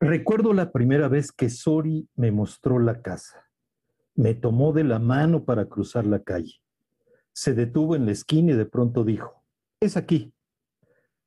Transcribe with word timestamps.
Recuerdo 0.00 0.52
la 0.52 0.70
primera 0.70 1.08
vez 1.08 1.32
que 1.32 1.50
Sori 1.50 2.08
me 2.14 2.30
mostró 2.30 2.78
la 2.78 3.02
casa. 3.02 3.48
Me 4.14 4.34
tomó 4.34 4.72
de 4.72 4.84
la 4.84 5.00
mano 5.00 5.44
para 5.44 5.66
cruzar 5.66 6.06
la 6.06 6.22
calle. 6.22 6.62
Se 7.32 7.52
detuvo 7.52 7.96
en 7.96 8.06
la 8.06 8.12
esquina 8.12 8.52
y 8.52 8.56
de 8.56 8.64
pronto 8.64 9.02
dijo, 9.02 9.44
es 9.80 9.96
aquí. 9.96 10.32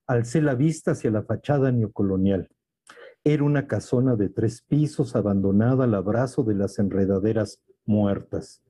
Alcé 0.07 0.41
la 0.41 0.55
vista 0.55 0.91
hacia 0.91 1.11
la 1.11 1.23
fachada 1.23 1.73
neocolonial. 1.73 2.49
Era 3.25 3.43
una 3.43 3.67
casona 3.67 4.15
de 4.15 4.29
tres 4.29 4.61
pisos 4.61 5.17
abandonada 5.17 5.83
al 5.83 5.93
abrazo 5.93 6.43
de 6.43 6.55
las 6.55 6.79
enredaderas 6.79 7.61
muertas. 7.85 8.63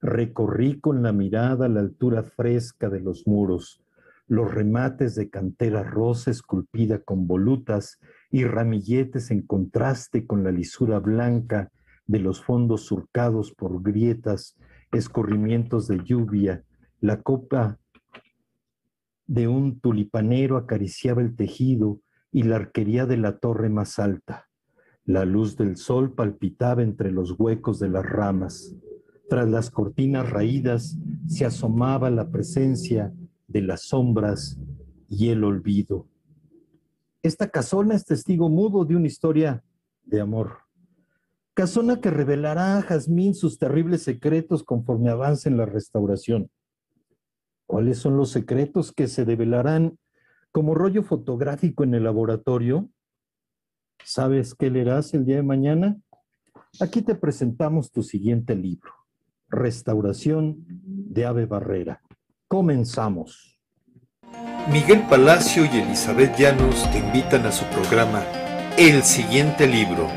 Recorrí 0.00 0.80
con 0.80 1.02
la 1.02 1.12
mirada 1.12 1.68
la 1.68 1.80
altura 1.80 2.22
fresca 2.22 2.88
de 2.90 3.00
los 3.00 3.26
muros, 3.26 3.82
los 4.28 4.54
remates 4.54 5.16
de 5.16 5.30
cantera 5.30 5.82
rosa 5.82 6.30
esculpida 6.30 7.00
con 7.00 7.26
volutas 7.26 7.98
y 8.30 8.44
ramilletes 8.44 9.30
en 9.30 9.42
contraste 9.42 10.26
con 10.26 10.44
la 10.44 10.50
lisura 10.50 10.98
blanca 10.98 11.70
de 12.06 12.18
los 12.18 12.42
fondos 12.42 12.82
surcados 12.82 13.52
por 13.52 13.82
grietas, 13.82 14.56
escurrimientos 14.92 15.88
de 15.88 16.02
lluvia, 16.04 16.64
la 17.00 17.22
copa 17.22 17.78
de 19.26 19.46
un 19.46 19.78
tulipanero 19.78 20.56
acariciaba 20.56 21.22
el 21.22 21.36
tejido 21.36 22.00
y 22.32 22.42
la 22.42 22.56
arquería 22.56 23.06
de 23.06 23.18
la 23.18 23.38
torre 23.38 23.68
más 23.68 23.98
alta. 23.98 24.48
La 25.04 25.24
luz 25.24 25.56
del 25.56 25.76
sol 25.76 26.14
palpitaba 26.14 26.82
entre 26.82 27.12
los 27.12 27.38
huecos 27.38 27.78
de 27.78 27.88
las 27.88 28.04
ramas. 28.04 28.74
Tras 29.28 29.48
las 29.48 29.70
cortinas 29.70 30.28
raídas 30.28 30.98
se 31.26 31.44
asomaba 31.44 32.10
la 32.10 32.30
presencia 32.30 33.12
de 33.46 33.62
las 33.62 33.82
sombras 33.82 34.58
y 35.08 35.28
el 35.28 35.44
olvido. 35.44 36.06
Esta 37.22 37.48
casona 37.48 37.94
es 37.94 38.04
testigo 38.04 38.48
mudo 38.48 38.84
de 38.84 38.94
una 38.94 39.08
historia 39.08 39.64
de 40.04 40.20
amor. 40.20 40.58
Casona 41.54 42.00
que 42.00 42.10
revelará 42.10 42.78
a 42.78 42.82
Jazmín 42.82 43.34
sus 43.34 43.58
terribles 43.58 44.04
secretos 44.04 44.62
conforme 44.62 45.10
avance 45.10 45.48
en 45.48 45.56
la 45.56 45.66
restauración. 45.66 46.48
¿Cuáles 47.66 47.98
son 47.98 48.16
los 48.16 48.30
secretos 48.30 48.92
que 48.92 49.08
se 49.08 49.24
develarán 49.24 49.98
como 50.52 50.74
rollo 50.74 51.02
fotográfico 51.02 51.82
en 51.82 51.94
el 51.94 52.04
laboratorio? 52.04 52.88
¿Sabes 54.04 54.54
qué 54.54 54.70
leerás 54.70 55.12
el 55.12 55.24
día 55.24 55.36
de 55.36 55.42
mañana? 55.42 56.00
Aquí 56.80 57.02
te 57.02 57.16
presentamos 57.16 57.90
tu 57.90 58.04
siguiente 58.04 58.54
libro, 58.54 58.92
Restauración 59.48 60.64
de 60.68 61.26
Ave 61.26 61.46
Barrera. 61.46 62.00
Comenzamos. 62.46 63.57
Miguel 64.70 65.00
Palacio 65.08 65.64
y 65.64 65.78
Elizabeth 65.78 66.36
Llanos 66.36 66.90
te 66.92 66.98
invitan 66.98 67.46
a 67.46 67.52
su 67.52 67.64
programa 67.70 68.22
El 68.76 69.02
siguiente 69.02 69.66
libro. 69.66 70.10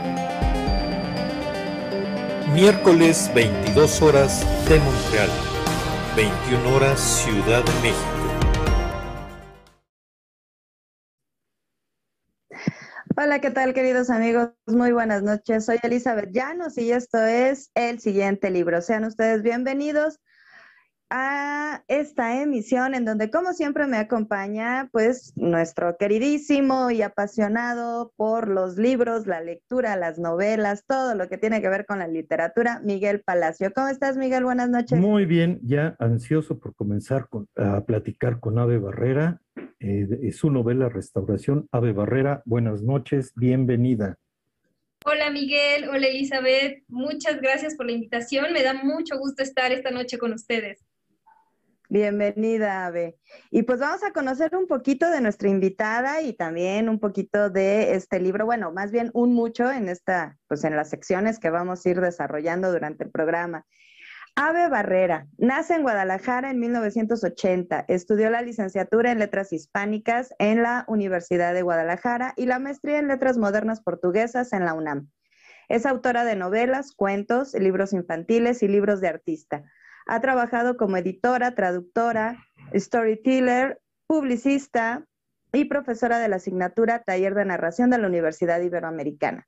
Miércoles 2.54 3.32
22 3.34 4.02
horas 4.02 4.46
de 4.68 4.78
Montreal. 4.80 5.30
21 6.18 6.76
horas 6.76 7.00
Ciudad 7.00 7.64
de 7.64 7.72
México. 7.82 8.22
Hola, 13.16 13.40
¿qué 13.40 13.52
tal 13.52 13.74
queridos 13.74 14.10
amigos? 14.10 14.50
Muy 14.66 14.92
buenas 14.92 15.24
noches. 15.24 15.64
Soy 15.64 15.80
Elizabeth 15.82 16.32
Llanos 16.34 16.78
y 16.78 16.92
esto 16.92 17.24
es 17.24 17.72
el 17.74 18.02
siguiente 18.02 18.50
libro. 18.50 18.82
Sean 18.82 19.06
ustedes 19.06 19.44
bienvenidos 19.44 20.20
a 21.14 21.84
esta 21.90 22.42
emisión 22.42 22.96
en 22.96 23.04
donde 23.04 23.30
como 23.30 23.52
siempre 23.52 23.86
me 23.86 23.98
acompaña 23.98 24.88
pues 24.94 25.34
nuestro 25.36 25.98
queridísimo 25.98 26.90
y 26.90 27.02
apasionado 27.02 28.14
por 28.16 28.48
los 28.48 28.78
libros, 28.78 29.28
la 29.28 29.42
lectura, 29.42 29.98
las 29.98 30.18
novelas, 30.18 30.86
todo 30.88 31.14
lo 31.14 31.28
que 31.28 31.38
tiene 31.38 31.62
que 31.62 31.68
ver 31.68 31.86
con 31.86 32.00
la 32.00 32.08
literatura, 32.08 32.80
Miguel 32.84 33.22
Palacio. 33.22 33.74
¿Cómo 33.76 33.90
estás 33.90 34.16
Miguel? 34.16 34.46
Buenas 34.46 34.70
noches. 34.70 34.98
Muy 34.98 35.26
bien, 35.26 35.60
ya 35.64 35.98
ansioso 36.00 36.58
por 36.58 36.74
comenzar 36.76 37.28
a 37.58 37.82
platicar 37.82 38.40
con 38.40 38.58
Ave 38.58 38.80
Barrera. 38.80 39.42
Eh, 39.82 40.32
su 40.32 40.50
novela 40.50 40.88
Restauración. 40.88 41.68
Ave 41.74 41.92
Barrera, 41.92 42.42
buenas 42.46 42.84
noches, 42.84 43.34
bienvenida. 43.36 44.18
Hola 45.04 45.32
Miguel, 45.32 45.90
hola 45.90 46.08
Elizabeth, 46.08 46.84
muchas 46.88 47.42
gracias 47.42 47.76
por 47.76 47.88
la 47.88 47.94
invitación. 47.94 48.54
Me 48.54 48.64
da 48.64 48.76
mucho 48.76 49.18
gusto 49.18 49.44
estar 49.44 49.72
esta 49.72 49.92
noche 49.92 50.18
con 50.18 50.32
ustedes. 50.32 50.86
Bienvenida, 51.92 52.86
Ave. 52.86 53.18
Y 53.50 53.64
pues 53.64 53.82
vamos 53.82 54.02
a 54.06 54.14
conocer 54.14 54.56
un 54.56 54.66
poquito 54.66 55.10
de 55.10 55.20
nuestra 55.20 55.50
invitada 55.50 56.22
y 56.22 56.32
también 56.32 56.88
un 56.88 57.02
poquito 57.02 57.50
de 57.50 57.96
este 57.96 58.22
libro, 58.22 58.46
bueno, 58.46 58.72
más 58.72 58.94
bien 58.94 59.12
un 59.14 59.34
mucho 59.34 59.70
en 59.70 59.90
esta, 59.90 60.38
pues 60.48 60.64
en 60.64 60.78
las 60.78 60.90
secciones 60.90 61.38
que 61.38 61.50
vamos 61.50 61.86
a 61.86 61.90
ir 61.90 62.00
desarrollando 62.00 62.72
durante 62.72 63.04
el 63.04 63.12
programa. 63.12 63.66
Ave 64.38 64.70
Barrera 64.70 65.28
nace 65.38 65.76
en 65.76 65.82
Guadalajara 65.82 66.50
en 66.50 66.62
1980. 66.62 67.84
Estudió 67.90 68.30
la 68.30 68.42
licenciatura 68.42 69.12
en 69.12 69.20
Letras 69.20 69.52
Hispánicas 69.52 70.34
en 70.40 70.64
la 70.64 70.86
Universidad 70.88 71.54
de 71.54 71.62
Guadalajara 71.62 72.34
y 72.38 72.46
la 72.46 72.60
maestría 72.60 73.00
en 73.00 73.10
Letras 73.10 73.38
Modernas 73.38 73.82
Portuguesas 73.82 74.54
en 74.54 74.64
la 74.64 74.76
UNAM. 74.76 75.10
Es 75.68 75.86
autora 75.86 76.24
de 76.24 76.38
novelas, 76.38 76.94
cuentos, 76.96 77.54
libros 77.54 77.92
infantiles 77.92 78.64
y 78.64 78.70
libros 78.70 79.02
de 79.02 79.10
artista. 79.10 79.66
Ha 80.12 80.20
trabajado 80.20 80.76
como 80.76 80.98
editora, 80.98 81.56
traductora, 81.56 82.46
storyteller, 82.76 83.80
publicista 84.08 85.06
y 85.54 85.64
profesora 85.64 86.20
de 86.20 86.28
la 86.28 86.36
asignatura 86.36 87.02
Taller 87.04 87.34
de 87.34 87.46
Narración 87.46 87.90
de 87.90 87.98
la 87.98 88.08
Universidad 88.08 88.60
Iberoamericana. 88.60 89.48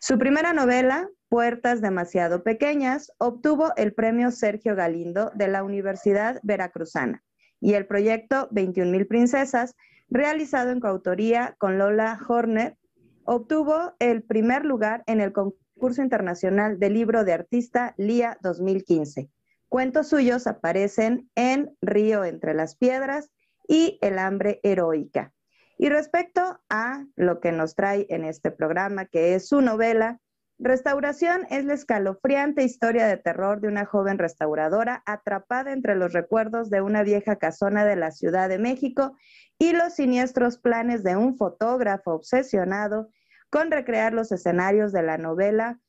Su 0.00 0.18
primera 0.18 0.54
novela, 0.54 1.10
Puertas 1.28 1.82
demasiado 1.82 2.42
pequeñas, 2.42 3.12
obtuvo 3.18 3.76
el 3.76 3.92
premio 3.92 4.30
Sergio 4.30 4.74
Galindo 4.74 5.30
de 5.34 5.48
la 5.48 5.62
Universidad 5.62 6.40
Veracruzana 6.42 7.22
y 7.60 7.74
el 7.74 7.86
proyecto 7.86 8.48
21.000 8.48 9.06
Princesas, 9.06 9.76
realizado 10.08 10.70
en 10.70 10.80
coautoría 10.80 11.54
con 11.58 11.76
Lola 11.76 12.18
Horner, 12.26 12.78
obtuvo 13.24 13.92
el 13.98 14.22
primer 14.22 14.64
lugar 14.64 15.04
en 15.06 15.20
el 15.20 15.34
concurso 15.34 16.00
internacional 16.00 16.78
de 16.78 16.88
libro 16.88 17.24
de 17.24 17.34
artista 17.34 17.94
LIA 17.98 18.38
2015. 18.40 19.28
Cuentos 19.72 20.08
suyos 20.08 20.46
aparecen 20.46 21.30
en 21.34 21.74
Río 21.80 22.26
entre 22.26 22.52
las 22.52 22.76
piedras 22.76 23.30
y 23.66 23.98
El 24.02 24.18
hambre 24.18 24.60
heroica. 24.62 25.32
Y 25.78 25.88
respecto 25.88 26.60
a 26.68 27.06
lo 27.16 27.40
que 27.40 27.52
nos 27.52 27.74
trae 27.74 28.04
en 28.10 28.26
este 28.26 28.50
programa, 28.50 29.06
que 29.06 29.34
es 29.34 29.48
su 29.48 29.62
novela, 29.62 30.20
Restauración 30.58 31.46
es 31.48 31.64
la 31.64 31.72
escalofriante 31.72 32.64
historia 32.64 33.06
de 33.06 33.16
terror 33.16 33.62
de 33.62 33.68
una 33.68 33.86
joven 33.86 34.18
restauradora 34.18 35.02
atrapada 35.06 35.72
entre 35.72 35.96
los 35.96 36.12
recuerdos 36.12 36.68
de 36.68 36.82
una 36.82 37.02
vieja 37.02 37.36
casona 37.36 37.86
de 37.86 37.96
la 37.96 38.10
Ciudad 38.10 38.50
de 38.50 38.58
México 38.58 39.16
y 39.58 39.72
los 39.72 39.94
siniestros 39.94 40.58
planes 40.58 41.02
de 41.02 41.16
un 41.16 41.38
fotógrafo 41.38 42.12
obsesionado 42.12 43.08
con 43.48 43.70
recrear 43.70 44.12
los 44.12 44.32
escenarios 44.32 44.92
de 44.92 45.02
la 45.02 45.16
novela 45.16 45.80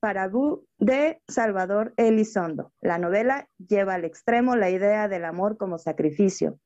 Parabú 0.00 0.66
de 0.78 1.22
Salvador 1.28 1.92
Elizondo. 1.96 2.72
La 2.80 2.98
novela 2.98 3.48
lleva 3.58 3.94
al 3.94 4.04
extremo 4.04 4.56
la 4.56 4.70
idea 4.70 5.08
del 5.08 5.26
amor 5.26 5.58
como 5.58 5.78
sacrificio. 5.78 6.58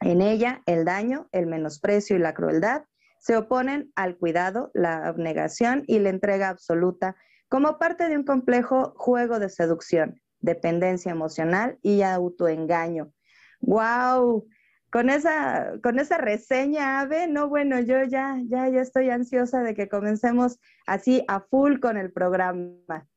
En 0.00 0.20
ella, 0.20 0.60
el 0.66 0.84
daño, 0.84 1.28
el 1.32 1.46
menosprecio 1.46 2.16
y 2.16 2.18
la 2.18 2.34
crueldad 2.34 2.84
se 3.20 3.36
oponen 3.36 3.92
al 3.94 4.18
cuidado, 4.18 4.70
la 4.74 5.06
abnegación 5.06 5.84
y 5.86 6.00
la 6.00 6.10
entrega 6.10 6.48
absoluta 6.48 7.16
como 7.48 7.78
parte 7.78 8.08
de 8.08 8.16
un 8.16 8.24
complejo 8.24 8.92
juego 8.96 9.38
de 9.38 9.48
seducción, 9.48 10.20
dependencia 10.40 11.12
emocional 11.12 11.78
y 11.80 12.02
autoengaño. 12.02 13.12
¡Wow! 13.60 14.46
Con 14.94 15.10
esa, 15.10 15.74
con 15.82 15.98
esa 15.98 16.16
reseña, 16.18 17.00
Ave, 17.00 17.26
no, 17.26 17.48
bueno, 17.48 17.80
yo 17.80 18.04
ya, 18.04 18.38
ya, 18.46 18.68
ya 18.68 18.80
estoy 18.80 19.10
ansiosa 19.10 19.64
de 19.64 19.74
que 19.74 19.88
comencemos 19.88 20.60
así 20.86 21.24
a 21.26 21.40
full 21.40 21.80
con 21.80 21.96
el 21.96 22.12
programa. 22.12 23.08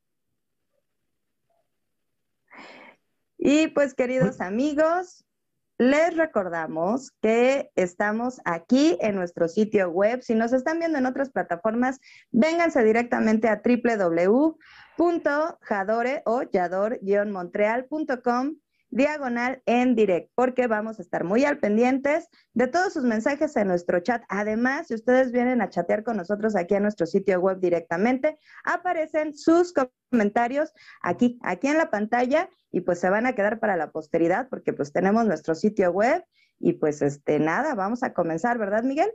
Y 3.38 3.68
pues, 3.68 3.94
queridos 3.94 4.42
amigos, 4.42 5.24
les 5.78 6.18
recordamos 6.18 7.12
que 7.22 7.70
estamos 7.76 8.42
aquí 8.44 8.98
en 9.00 9.14
nuestro 9.14 9.48
sitio 9.48 9.92
web. 9.92 10.24
Si 10.24 10.34
nos 10.34 10.54
están 10.54 10.80
viendo 10.80 10.98
en 10.98 11.06
otras 11.06 11.30
plataformas, 11.30 12.00
vénganse 12.32 12.84
directamente 12.84 13.50
a 13.50 13.62
www.jadore 13.64 14.58
o 16.26 16.42
yador-montreal.com 16.42 18.56
diagonal 18.90 19.62
en 19.66 19.96
direct, 19.96 20.32
porque 20.36 20.68
vamos 20.68 21.00
a 21.00 21.02
estar 21.02 21.24
muy 21.24 21.44
al 21.46 21.60
pendientes 21.60 22.28
de 22.54 22.68
todos 22.68 22.94
sus 22.94 23.04
mensajes 23.04 23.56
en 23.56 23.68
nuestro 23.68 24.00
chat. 24.00 24.24
Además, 24.30 24.88
si 24.88 24.96
ustedes 24.96 25.32
vienen 25.32 25.62
a 25.62 25.70
chatear 25.70 26.04
con 26.04 26.18
nosotros 26.18 26.56
aquí 26.56 26.76
en 26.76 26.84
nuestro 26.84 27.06
sitio 27.06 27.40
web 27.40 27.60
directamente, 27.60 28.38
aparecen 28.64 29.36
sus 29.36 29.74
comentarios 30.12 30.74
aquí, 31.02 31.40
aquí 31.44 31.68
en 31.68 31.78
la 31.78 31.90
pantalla 31.90 32.50
y 32.72 32.82
pues 32.82 33.00
se 33.00 33.10
van 33.10 33.26
a 33.26 33.34
quedar 33.34 33.60
para 33.60 33.76
la 33.76 33.92
posteridad 33.92 34.48
porque 34.50 34.74
pues 34.74 34.92
tenemos 34.92 35.26
nuestro 35.26 35.56
sitio 35.56 35.92
web 35.92 36.24
y 36.60 36.74
pues 36.74 37.02
este 37.02 37.40
nada, 37.40 37.76
vamos 37.76 38.04
a 38.04 38.14
comenzar, 38.14 38.58
¿verdad, 38.58 38.84
Miguel? 38.84 39.12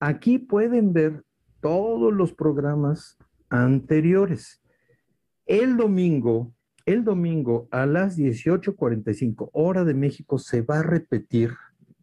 Aquí 0.00 0.38
pueden 0.38 0.92
ver 0.92 1.24
todos 1.60 2.12
los 2.12 2.32
programas 2.32 3.16
anteriores. 3.48 4.62
El 5.46 5.76
domingo, 5.76 6.52
el 6.84 7.04
domingo 7.04 7.68
a 7.70 7.86
las 7.86 8.16
18:45 8.16 9.50
hora 9.52 9.84
de 9.84 9.94
México 9.94 10.38
se 10.38 10.62
va 10.62 10.80
a 10.80 10.82
repetir 10.82 11.52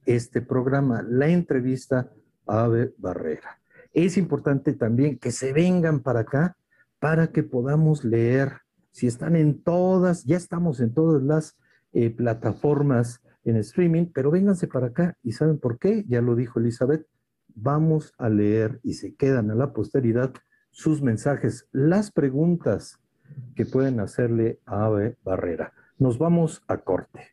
este 0.06 0.42
programa, 0.42 1.02
la 1.02 1.30
entrevista 1.30 2.12
a 2.46 2.64
Ave 2.64 2.94
Barrera. 2.98 3.60
Es 3.94 4.18
importante 4.18 4.74
también 4.74 5.18
que 5.18 5.32
se 5.32 5.54
vengan 5.54 6.02
para 6.02 6.22
acá 6.22 6.58
para 7.00 7.32
que 7.32 7.44
podamos 7.44 8.04
leer 8.04 8.63
si 8.94 9.08
están 9.08 9.36
en 9.36 9.62
todas, 9.62 10.24
ya 10.24 10.38
estamos 10.38 10.80
en 10.80 10.94
todas 10.94 11.22
las 11.24 11.58
eh, 11.94 12.12
plataformas 12.12 13.22
en 13.44 13.58
streaming, 13.58 14.06
pero 14.14 14.30
vénganse 14.30 14.68
para 14.68 14.88
acá 14.88 15.18
y 15.24 15.34
¿saben 15.34 15.58
por 15.58 15.80
qué? 15.80 16.06
Ya 16.08 16.22
lo 16.22 16.36
dijo 16.36 16.60
Elizabeth, 16.60 17.06
vamos 17.56 18.14
a 18.20 18.30
leer 18.30 18.80
y 18.84 18.94
se 18.94 19.16
quedan 19.16 19.50
a 19.50 19.56
la 19.56 19.74
posteridad 19.74 20.32
sus 20.70 21.02
mensajes, 21.02 21.68
las 21.72 22.12
preguntas 22.12 23.00
que 23.56 23.66
pueden 23.66 24.00
hacerle 24.00 24.60
a 24.66 24.86
Ave 24.86 25.18
Barrera. 25.24 25.74
Nos 25.98 26.20
vamos 26.20 26.64
a 26.68 26.78
corte. 26.78 27.33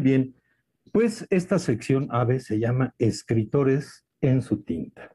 Muy 0.00 0.08
bien. 0.08 0.34
Pues 0.92 1.26
esta 1.28 1.58
sección 1.58 2.08
AVE 2.10 2.40
se 2.40 2.58
llama 2.58 2.94
Escritores 2.98 4.06
en 4.22 4.40
su 4.40 4.62
tinta. 4.62 5.14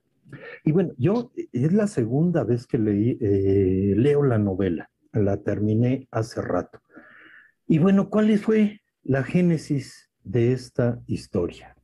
Y 0.63 0.73
bueno, 0.73 0.93
yo 0.99 1.31
es 1.51 1.73
la 1.73 1.87
segunda 1.87 2.43
vez 2.43 2.67
que 2.67 2.77
leí, 2.77 3.17
eh, 3.19 3.95
leo 3.97 4.21
la 4.21 4.37
novela. 4.37 4.91
La 5.11 5.41
terminé 5.41 6.07
hace 6.11 6.39
rato. 6.39 6.83
Y 7.67 7.79
bueno, 7.79 8.11
¿cuál 8.11 8.37
fue 8.37 8.81
la 9.01 9.23
génesis 9.23 10.11
de 10.23 10.51
esta 10.51 11.01
historia? 11.07 11.75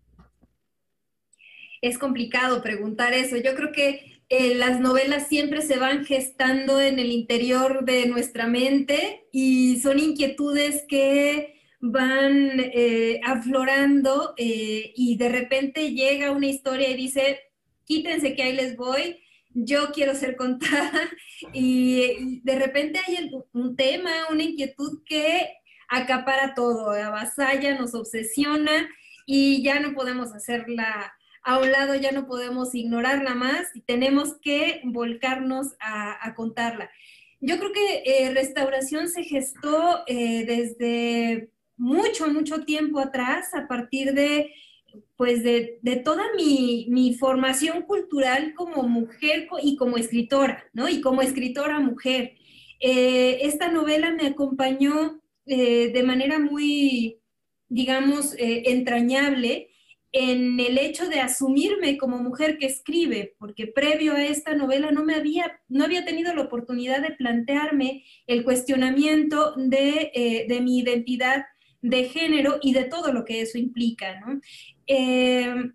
Es 1.81 1.97
complicado 1.97 2.61
preguntar 2.61 3.13
eso. 3.13 3.35
Yo 3.37 3.55
creo 3.55 3.71
que 3.71 4.21
eh, 4.29 4.53
las 4.53 4.79
novelas 4.79 5.27
siempre 5.27 5.63
se 5.63 5.79
van 5.79 6.05
gestando 6.05 6.79
en 6.79 6.99
el 6.99 7.11
interior 7.11 7.83
de 7.83 8.05
nuestra 8.05 8.45
mente 8.45 9.25
y 9.31 9.79
son 9.79 9.97
inquietudes 9.97 10.85
que 10.87 11.60
van 11.81 12.59
eh, 12.59 13.19
aflorando 13.23 14.35
eh, 14.37 14.93
y 14.95 15.17
de 15.17 15.29
repente 15.29 15.93
llega 15.93 16.31
una 16.31 16.45
historia 16.45 16.89
y 16.89 16.95
dice, 16.95 17.39
quítense 17.85 18.35
que 18.35 18.43
ahí 18.43 18.53
les 18.53 18.77
voy, 18.77 19.19
yo 19.49 19.91
quiero 19.91 20.13
ser 20.13 20.35
contada 20.35 21.09
y, 21.53 22.39
de 22.43 22.55
repente 22.55 22.99
hay 23.05 23.31
un 23.51 23.75
tema, 23.75 24.11
una 24.29 24.43
inquietud 24.43 25.01
que 25.05 25.53
acapara 25.89 26.53
todo, 26.53 26.91
avasalla, 26.91 27.77
nos 27.77 27.95
obsesiona 27.95 28.87
y 29.25 29.63
ya 29.63 29.79
no 29.79 29.93
podemos 29.93 30.33
hacerla 30.33 31.13
a 31.43 31.57
un 31.57 31.71
lado, 31.71 31.95
ya 31.95 32.11
no 32.11 32.27
podemos 32.27 32.75
ignorarla 32.75 33.33
más 33.33 33.75
y 33.75 33.81
tenemos 33.81 34.35
que 34.41 34.81
volcarnos 34.83 35.75
a, 35.79 36.33
contarla. 36.35 36.91
Yo 37.39 37.57
creo 37.57 37.71
que 37.73 38.03
eh, 38.05 38.31
Restauración 38.31 39.09
se 39.09 39.23
gestó 39.23 40.03
desde 40.07 41.49
mucho, 41.81 42.31
mucho 42.31 42.63
tiempo 42.63 42.99
atrás, 42.99 43.55
a 43.55 43.67
partir 43.67 44.13
de, 44.13 44.53
pues, 45.17 45.43
de, 45.43 45.79
toda 46.05 46.23
mi, 46.37 47.15
formación 47.19 47.81
cultural 47.81 48.53
como 48.55 48.83
mujer 48.83 49.47
y 49.63 49.75
como 49.77 49.97
escritora, 49.97 50.63
¿no? 50.73 50.87
Y 50.87 51.01
como 51.01 51.23
escritora 51.23 51.79
mujer. 51.79 52.35
Eh, 52.79 53.39
esta 53.41 53.71
novela 53.71 54.11
me 54.11 54.27
acompañó 54.27 55.21
eh, 55.47 55.91
de 55.91 56.03
manera 56.03 56.37
muy, 56.37 57.19
digamos, 57.67 58.35
eh, 58.35 58.63
entrañable 58.67 59.69
en 60.11 60.59
el 60.59 60.77
hecho 60.77 61.09
de 61.09 61.19
asumirme 61.19 61.97
como 61.97 62.17
mujer 62.17 62.59
que 62.59 62.67
escribe, 62.67 63.35
porque 63.39 63.65
previo 63.65 64.13
a 64.13 64.23
esta 64.23 64.53
novela 64.53 64.91
no 64.91 65.03
me 65.03 65.15
había, 65.15 65.59
no 65.67 65.83
había 65.83 66.05
tenido 66.05 66.35
la 66.35 66.43
oportunidad 66.43 67.01
de 67.01 67.15
plantearme 67.15 68.03
el 68.27 68.43
cuestionamiento 68.43 69.55
de, 69.55 70.45
de 70.47 70.61
mi 70.61 70.79
identidad 70.79 71.45
de 71.81 72.05
género 72.05 72.59
y 72.61 72.73
de 72.73 72.85
todo 72.85 73.11
lo 73.11 73.25
que 73.25 73.41
eso 73.41 73.57
implica, 73.57 74.19
¿no? 74.19 74.39
Eh, 74.87 75.71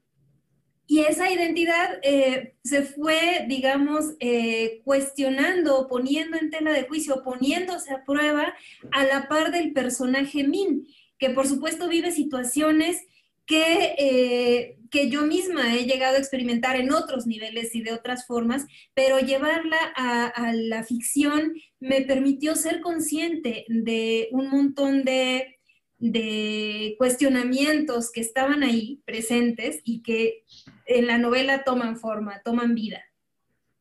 y 0.89 1.01
esa 1.01 1.31
identidad 1.31 1.99
eh, 2.03 2.55
se 2.63 2.83
fue, 2.83 3.45
digamos, 3.49 4.15
eh, 4.21 4.83
cuestionando, 4.85 5.89
poniendo 5.89 6.39
en 6.39 6.51
tela 6.51 6.73
de 6.73 6.85
juicio, 6.85 7.25
poniéndose 7.25 7.93
a 7.93 8.05
prueba 8.05 8.55
a 8.93 9.05
la 9.05 9.27
par 9.27 9.51
del 9.51 9.73
personaje 9.73 10.47
Min, 10.47 10.87
que 11.19 11.31
por 11.31 11.49
supuesto 11.49 11.89
vive 11.89 12.13
situaciones 12.13 13.05
que, 13.47 14.77
que 14.91 15.09
yo 15.09 15.23
misma 15.23 15.75
he 15.75 15.87
llegado 15.87 16.17
a 16.17 16.19
experimentar 16.19 16.77
en 16.77 16.93
otros 16.93 17.27
niveles 17.27 17.75
y 17.75 17.83
de 17.83 17.93
otras 17.93 18.27
formas, 18.27 18.67
pero 18.93 19.19
llevarla 19.21 19.79
a 19.95 20.53
la 20.53 20.83
ficción 20.83 21.55
me 21.79 22.03
permitió 22.03 22.57
ser 22.57 22.81
consciente 22.81 23.65
de 23.69 24.29
un 24.33 24.51
montón 24.51 25.05
de 25.05 25.56
de 25.99 26.95
cuestionamientos 26.99 28.13
que 28.13 28.21
estaban 28.21 28.63
ahí 28.63 29.03
presentes 29.07 29.81
y 29.85 30.03
que 30.03 30.45
en 30.87 31.07
la 31.07 31.19
novela 31.19 31.65
toman 31.65 31.97
forma, 31.97 32.41
toman 32.45 32.75
vida. 32.75 33.01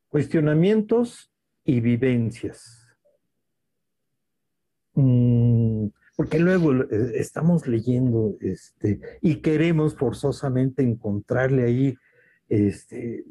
Cuestionamientos 0.09 1.31
y 1.65 1.81
vivencias. 1.81 2.87
Mm, 4.93 5.87
porque 6.15 6.39
luego 6.39 6.73
eh, 6.73 7.11
estamos 7.15 7.67
leyendo 7.67 8.37
este, 8.39 9.01
y 9.21 9.41
queremos 9.41 9.95
forzosamente 9.95 10.83
encontrarle 10.83 11.63
ahí, 11.63 11.95
este, 12.47 13.25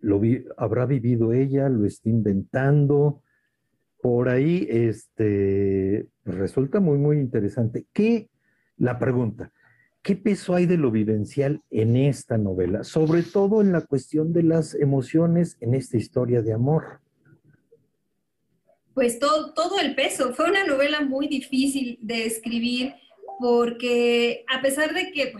lo 0.00 0.20
habrá 0.56 0.86
vivido 0.86 1.32
ella, 1.32 1.68
lo 1.68 1.84
está 1.84 2.08
inventando, 2.08 3.22
por 4.02 4.28
ahí 4.28 4.66
este, 4.70 6.06
resulta 6.24 6.80
muy, 6.80 6.98
muy 6.98 7.18
interesante. 7.18 7.86
¿Qué, 7.92 8.30
la 8.76 8.98
pregunta, 8.98 9.52
qué 10.02 10.16
peso 10.16 10.54
hay 10.54 10.66
de 10.66 10.76
lo 10.76 10.90
vivencial 10.90 11.62
en 11.70 11.96
esta 11.96 12.38
novela? 12.38 12.84
Sobre 12.84 13.22
todo 13.22 13.60
en 13.60 13.72
la 13.72 13.82
cuestión 13.82 14.32
de 14.32 14.42
las 14.42 14.74
emociones 14.74 15.56
en 15.60 15.74
esta 15.74 15.96
historia 15.96 16.42
de 16.42 16.52
amor. 16.52 17.00
Pues 18.94 19.18
todo, 19.18 19.52
todo 19.54 19.78
el 19.80 19.94
peso. 19.94 20.34
Fue 20.34 20.50
una 20.50 20.64
novela 20.64 21.00
muy 21.02 21.28
difícil 21.28 21.98
de 22.02 22.26
escribir 22.26 22.94
porque 23.38 24.44
a 24.52 24.60
pesar 24.60 24.92
de 24.92 25.12
que 25.12 25.32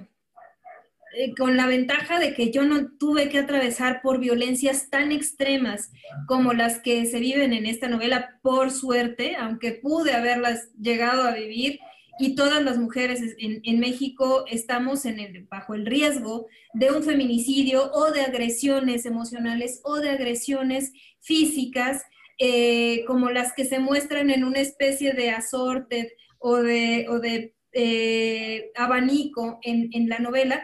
eh, 1.16 1.34
con 1.36 1.56
la 1.56 1.66
ventaja 1.66 2.18
de 2.18 2.34
que 2.34 2.50
yo 2.50 2.62
no 2.64 2.92
tuve 2.98 3.28
que 3.28 3.38
atravesar 3.38 4.00
por 4.02 4.20
violencias 4.20 4.90
tan 4.90 5.12
extremas 5.12 5.90
como 6.26 6.52
las 6.52 6.80
que 6.80 7.06
se 7.06 7.20
viven 7.20 7.52
en 7.52 7.66
esta 7.66 7.88
novela, 7.88 8.38
por 8.42 8.70
suerte, 8.70 9.36
aunque 9.36 9.72
pude 9.72 10.12
haberlas 10.12 10.72
llegado 10.80 11.22
a 11.22 11.34
vivir, 11.34 11.80
y 12.20 12.34
todas 12.34 12.62
las 12.62 12.76
mujeres 12.76 13.34
en, 13.38 13.80
México 13.80 14.44
estamos 14.46 15.06
en 15.06 15.18
el, 15.18 15.44
bajo 15.44 15.74
el 15.74 15.86
riesgo 15.86 16.48
de 16.74 16.90
un 16.90 17.02
feminicidio 17.02 17.90
o 17.92 18.12
de 18.12 18.20
agresiones 18.20 19.06
emocionales 19.06 19.80
o 19.84 19.96
de 19.96 20.10
agresiones 20.10 20.92
físicas, 21.20 22.02
eh, 22.38 23.04
como 23.06 23.30
las 23.30 23.54
que 23.54 23.64
se 23.64 23.78
muestran 23.78 24.28
en 24.28 24.44
una 24.44 24.60
especie 24.60 25.14
de 25.14 25.30
assorted 25.30 26.08
o 26.38 26.56
de, 26.56 27.06
o 27.08 27.20
de 27.20 27.54
eh, 27.72 28.70
abanico 28.76 29.58
en, 29.62 29.88
en, 29.92 30.10
la 30.10 30.18
novela. 30.18 30.62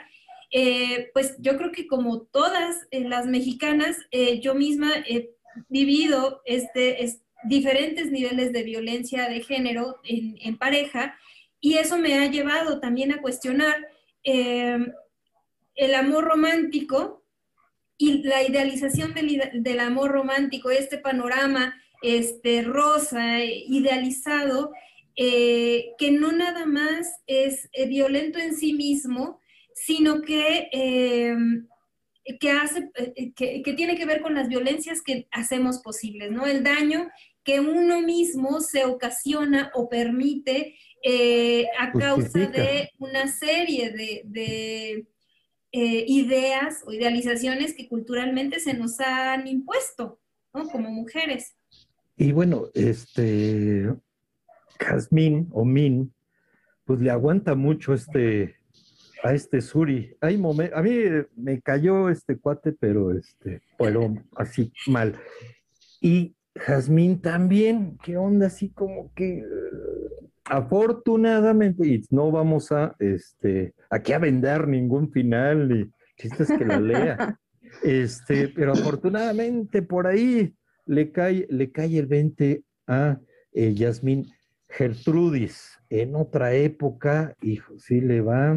Eh, 0.51 1.11
pues 1.13 1.37
yo 1.39 1.57
creo 1.57 1.73
que 1.73 1.87
como 1.87 2.23
todas 2.23 2.87
las 2.91 3.27
mexicanas, 3.27 3.97
yo 4.41 4.55
misma 4.55 4.93
he 5.07 5.31
vivido 5.69 6.43
este, 6.45 7.03
diferentes 7.45 8.11
niveles 8.11 8.53
de 8.53 8.63
violencia 8.63 9.29
de 9.29 9.43
género 9.43 10.01
en, 10.05 10.57
pareja 10.59 11.17
y 11.61 11.79
eso 11.79 11.99
me 11.99 12.15
ha 12.15 12.27
llevado 12.27 12.81
también 12.81 13.13
a 13.13 13.21
cuestionar 13.21 13.87
eh, 14.25 14.79
el 15.75 15.95
amor 15.95 16.25
romántico 16.25 17.23
y 17.99 18.23
la 18.25 18.43
idealización 18.43 19.15
del, 19.15 19.81
amor 19.81 20.11
romántico, 20.11 20.71
este 20.71 20.99
panorama 20.99 21.75
este, 22.03 22.63
rosa, 22.63 23.43
idealizado, 23.43 24.73
eh, 25.17 25.93
que 25.99 26.11
no 26.11 26.33
nada 26.33 26.67
más 26.67 27.23
es 27.27 27.71
eh, 27.73 27.87
violento 27.87 28.39
en 28.39 28.55
sí 28.55 28.75
mismo, 28.75 29.41
sino 29.77 30.23
que, 30.23 30.69
que, 32.41 32.51
hace, 32.51 32.91
que, 33.37 33.63
que, 33.63 33.73
tiene 33.75 33.97
que 33.97 34.07
ver 34.07 34.23
con 34.23 34.35
las 34.35 34.49
violencias 34.49 35.03
que 35.03 35.29
hacemos 35.31 35.81
posibles, 35.81 36.33
¿no? 36.33 36.47
El 36.47 36.65
daño 36.65 37.09
que 37.47 37.61
uno 37.61 38.03
mismo 38.03 38.61
se 38.61 38.85
ocasiona 38.85 39.71
o 39.75 39.89
permite 39.89 40.75
eh, 41.03 41.67
a 41.79 41.93
causa 41.93 42.41
de 42.41 42.91
una 42.99 43.29
serie 43.29 43.93
de, 43.93 45.07
eh, 45.71 46.05
ideas 46.09 46.83
o 46.85 46.93
idealizaciones 46.93 47.75
que 47.75 47.89
culturalmente 47.89 48.59
se 48.59 48.75
nos 48.75 48.99
han 48.99 49.47
impuesto, 49.47 50.19
¿no? 50.53 50.69
Como 50.69 50.91
mujeres. 50.91 51.55
Y 52.17 52.33
bueno, 52.33 52.65
este, 52.75 53.95
Jazmín 54.81 55.49
o 55.53 55.65
Min, 55.65 56.13
pues 56.85 56.99
le 56.99 57.11
aguanta 57.11 57.55
mucho 57.55 57.95
este, 57.95 58.56
a 59.27 59.35
este 59.35 59.61
Suri. 59.61 60.17
Hay 60.21 60.41
a 60.75 60.83
mí 60.83 60.91
me 61.37 61.61
cayó 61.61 62.09
este 62.09 62.39
cuate, 62.39 62.73
pero 62.73 63.13
este, 63.13 63.61
pero 63.79 64.15
así 64.37 64.73
mal. 64.87 65.15
Y 66.01 66.37
Jazmín 66.55 67.21
también, 67.21 67.99
¿qué 68.03 68.17
onda? 68.17 68.47
Así 68.47 68.71
como 68.71 69.13
que 69.15 69.45
afortunadamente, 70.45 71.87
y 71.87 72.05
no 72.11 72.31
vamos 72.31 72.71
a 72.71 72.95
este, 72.99 73.75
aquí 73.91 74.13
a 74.13 74.19
vender 74.19 74.69
ningún 74.69 75.11
final, 75.11 75.69
ni 75.69 75.91
chistes 76.17 76.49
que 76.57 76.65
la 76.65 76.81
lea. 76.81 77.39
Este, 77.83 78.49
pero 78.49 78.73
afortunadamente 78.73 79.83
por 79.83 80.07
ahí 80.07 80.55
le 80.87 81.11
cae, 81.11 81.47
le 81.51 81.73
cae 81.73 81.99
el 81.99 82.07
20 82.07 82.63
a 82.87 83.19
eh, 83.53 83.75
Yasmín 83.75 84.25
Gertrudis. 84.69 85.79
En 85.91 86.15
otra 86.17 86.55
época, 86.55 87.37
hijo, 87.43 87.79
sí 87.79 88.01
le 88.01 88.21
va, 88.21 88.57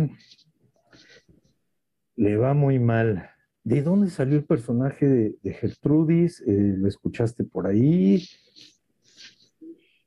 le 2.20 2.36
va 2.36 2.54
muy 2.54 2.80
mal. 2.80 3.32
¿De 3.64 3.82
dónde 3.82 4.10
salió 4.10 4.38
el 4.38 4.44
personaje 4.44 5.06
de, 5.42 5.54
Gertrudis? 5.54 6.42
Eh, 6.42 6.76
¿Lo 6.78 6.88
escuchaste 6.90 7.46
por 7.46 7.66
ahí? 7.66 8.28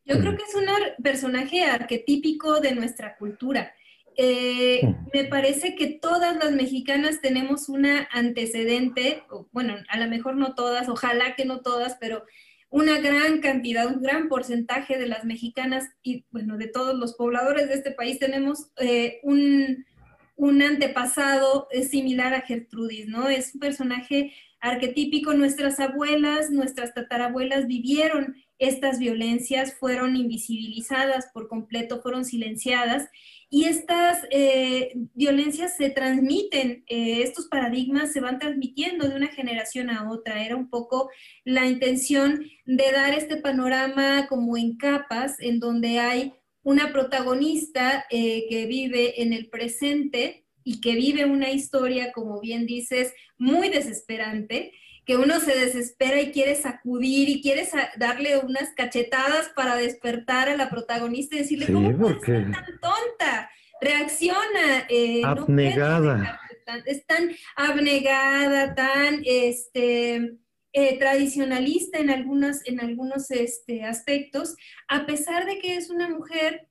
Yo 0.04 0.18
creo 0.18 0.36
que 0.36 0.42
es 0.42 0.54
un 0.54 1.02
personaje 1.02 1.64
arquetípico 1.64 2.60
de 2.60 2.74
nuestra 2.74 3.16
cultura. 3.16 3.72
Eh, 4.18 4.82
me 5.14 5.24
parece 5.24 5.74
que 5.74 5.98
todas 6.02 6.36
las 6.36 6.52
mexicanas 6.52 7.22
tenemos 7.22 7.70
una 7.70 8.06
antecedente, 8.12 9.22
bueno, 9.50 9.76
a 9.88 9.98
lo 9.98 10.06
mejor 10.10 10.36
no 10.36 10.54
todas, 10.54 10.90
ojalá 10.90 11.34
que 11.34 11.46
no 11.46 11.62
todas, 11.62 11.96
pero 11.98 12.26
una 12.68 12.98
gran 13.00 13.40
cantidad, 13.40 13.86
un 13.86 14.02
gran 14.02 14.28
porcentaje 14.28 14.98
de 14.98 15.06
las 15.06 15.24
mexicanas 15.24 15.88
y, 16.02 16.26
bueno, 16.30 16.58
de 16.58 16.66
todos 16.66 16.94
los 16.94 17.14
pobladores 17.14 17.68
de 17.68 17.74
este 17.74 17.92
país 17.92 18.18
tenemos 18.18 18.70
eh, 18.76 19.20
un, 19.22 19.86
un, 20.42 20.62
antepasado 20.62 21.68
similar 21.88 22.34
a 22.34 22.40
Gertrudis, 22.40 23.06
¿no? 23.06 23.28
Es 23.28 23.54
un 23.54 23.60
personaje 23.60 24.32
arquetípico. 24.60 25.34
Nuestras 25.34 25.78
abuelas, 25.80 26.50
nuestras 26.50 26.94
tatarabuelas 26.94 27.66
vivieron 27.66 28.36
estas 28.58 28.98
violencias 28.98 29.74
fueron 29.74 30.14
invisibilizadas 30.16 31.26
por 31.34 31.48
completo, 31.48 32.00
fueron 32.00 32.24
silenciadas 32.24 33.08
y 33.50 33.64
estas 33.64 34.24
eh, 34.30 34.92
violencias 35.14 35.76
se 35.76 35.90
transmiten, 35.90 36.84
eh, 36.86 37.22
estos 37.22 37.48
paradigmas 37.48 38.12
se 38.12 38.20
van 38.20 38.38
transmitiendo 38.38 39.08
de 39.08 39.16
una 39.16 39.26
generación 39.28 39.90
a 39.90 40.10
otra. 40.10 40.44
Era 40.44 40.56
un 40.56 40.70
poco 40.70 41.10
la 41.44 41.66
intención 41.66 42.44
de 42.64 42.92
dar 42.92 43.14
este 43.14 43.36
panorama 43.36 44.26
como 44.28 44.56
en 44.56 44.76
capas, 44.76 45.38
en 45.40 45.60
donde 45.60 45.98
hay 45.98 46.32
una 46.62 46.92
protagonista 46.92 48.04
eh, 48.10 48.46
que 48.48 48.66
vive 48.66 49.22
en 49.22 49.32
el 49.32 49.48
presente 49.48 50.44
y 50.64 50.80
que 50.80 50.94
vive 50.94 51.24
una 51.24 51.50
historia, 51.50 52.12
como 52.12 52.40
bien 52.40 52.66
dices, 52.66 53.12
muy 53.36 53.68
desesperante 53.68 54.72
que 55.04 55.16
uno 55.16 55.40
se 55.40 55.58
desespera 55.58 56.20
y 56.20 56.30
quiere 56.30 56.54
sacudir 56.54 57.28
y 57.28 57.42
quiere 57.42 57.68
darle 57.96 58.38
unas 58.38 58.70
cachetadas 58.76 59.48
para 59.48 59.76
despertar 59.76 60.48
a 60.48 60.56
la 60.56 60.70
protagonista 60.70 61.34
y 61.34 61.40
decirle, 61.40 61.66
¿cómo 61.66 61.96
puedes 61.96 62.22
ser 62.22 62.50
tan 62.52 62.64
tonta? 62.80 63.50
Reacciona. 63.80 64.86
Eh, 64.88 65.22
abnegada. 65.24 66.40
es 66.86 67.04
tan 67.04 67.30
abnegada, 67.56 68.74
tan 68.76 69.22
este, 69.24 70.36
eh, 70.72 70.98
tradicionalista 70.98 71.98
en 71.98 72.10
algunos, 72.10 72.66
en 72.66 72.80
algunos 72.80 73.30
este, 73.30 73.84
aspectos, 73.84 74.56
a 74.88 75.06
pesar 75.06 75.46
de 75.46 75.58
que 75.58 75.76
es 75.76 75.90
una 75.90 76.08
mujer 76.08 76.68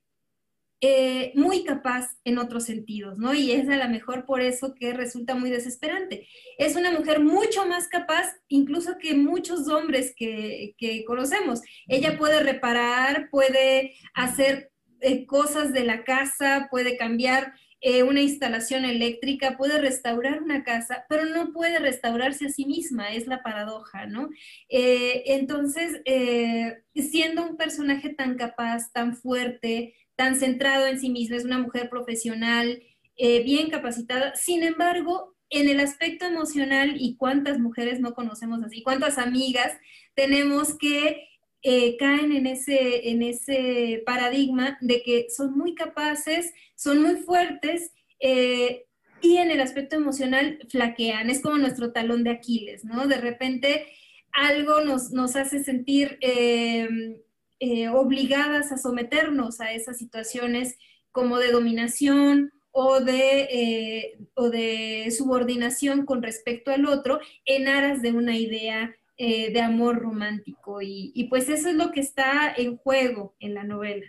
eh, 0.83 1.31
muy 1.35 1.63
capaz 1.63 2.09
en 2.23 2.39
otros 2.39 2.63
sentidos, 2.63 3.19
¿no? 3.19 3.35
Y 3.35 3.51
es 3.51 3.69
a 3.69 3.75
lo 3.75 3.87
mejor 3.87 4.25
por 4.25 4.41
eso 4.41 4.73
que 4.73 4.93
resulta 4.93 5.35
muy 5.35 5.51
desesperante. 5.51 6.27
Es 6.57 6.75
una 6.75 6.89
mujer 6.89 7.19
mucho 7.19 7.67
más 7.67 7.87
capaz 7.87 8.25
incluso 8.47 8.97
que 8.97 9.13
muchos 9.13 9.67
hombres 9.67 10.15
que, 10.17 10.73
conocemos. 11.05 11.61
Ella 11.87 12.17
puede 12.17 12.41
reparar, 12.41 13.29
puede 13.29 13.93
hacer 14.15 14.71
eh, 15.01 15.27
cosas 15.27 15.71
de 15.71 15.83
la 15.83 16.03
casa, 16.03 16.67
puede 16.71 16.97
cambiar 16.97 17.53
eh, 17.81 18.03
una 18.03 18.21
instalación 18.21 18.85
eléctrica, 18.85 19.57
puede 19.57 19.79
restaurar 19.79 20.41
una 20.41 20.63
casa, 20.63 21.05
pero 21.09 21.25
no 21.25 21.51
puede 21.51 21.79
restaurarse 21.79 22.45
a 22.45 22.49
sí 22.49 22.65
misma, 22.65 23.09
es 23.09 23.27
la 23.27 23.43
paradoja, 23.43 24.05
¿no? 24.05 24.29
entonces, 24.69 26.01
siendo 26.95 27.43
un 27.43 27.57
personaje 27.57 28.09
tan 28.09 28.35
capaz, 28.35 28.91
tan 28.93 29.15
fuerte, 29.15 29.95
tan 30.15 30.35
centrado 30.35 30.85
en 30.85 30.99
sí 30.99 31.09
misma, 31.09 31.37
es 31.37 31.45
una 31.45 31.57
mujer 31.57 31.89
profesional, 31.89 32.81
eh, 33.17 33.43
bien 33.43 33.69
capacitada. 33.69 34.35
Sin 34.35 34.63
embargo, 34.63 35.35
en 35.49 35.69
el 35.69 35.79
aspecto 35.79 36.25
emocional, 36.25 36.95
y 36.97 37.17
cuántas 37.17 37.59
mujeres 37.59 37.99
no 37.99 38.13
conocemos 38.13 38.63
así, 38.63 38.83
cuántas 38.83 39.17
amigas 39.17 39.73
tenemos 40.15 40.77
que 40.77 41.27
eh, 41.63 41.97
caen 41.97 42.31
en 42.31 42.47
ese, 42.47 43.09
en 43.09 43.21
ese 43.21 44.03
paradigma 44.05 44.77
de 44.81 45.01
que 45.03 45.27
son 45.29 45.57
muy 45.57 45.75
capaces, 45.75 46.53
son 46.75 47.01
muy 47.01 47.15
fuertes, 47.17 47.91
eh, 48.19 48.85
y 49.21 49.37
en 49.37 49.51
el 49.51 49.61
aspecto 49.61 49.95
emocional 49.95 50.59
flaquean, 50.69 51.29
es 51.29 51.41
como 51.41 51.57
nuestro 51.57 51.91
talón 51.91 52.23
de 52.23 52.31
Aquiles, 52.31 52.83
¿no? 52.83 53.07
De 53.07 53.17
repente 53.17 53.85
algo 54.31 54.81
nos, 54.81 55.11
nos 55.11 55.35
hace 55.35 55.63
sentir 55.63 56.17
eh, 56.21 57.89
obligadas 57.89 58.71
a 58.71 58.77
someternos 58.77 59.61
a 59.61 59.71
esas 59.71 59.99
situaciones 59.99 60.79
como 61.11 61.37
de 61.37 61.51
dominación 61.51 62.51
o 62.71 63.01
de, 63.01 63.41
eh, 63.51 64.17
o 64.33 64.49
de 64.49 65.13
subordinación 65.15 66.07
con 66.07 66.23
respecto 66.23 66.71
al 66.71 66.87
otro 66.87 67.19
en 67.45 67.67
aras 67.67 68.01
de 68.01 68.13
una 68.13 68.35
idea 68.35 68.95
eh, 69.23 69.53
de 69.53 69.61
amor 69.61 69.99
romántico. 69.99 70.81
Y, 70.81 71.27
pues 71.29 71.47
eso 71.47 71.69
es 71.69 71.75
lo 71.75 71.91
que 71.91 71.99
está 71.99 72.51
en 72.57 72.75
juego 72.75 73.35
en 73.39 73.53
la 73.53 73.63
novela. 73.63 74.07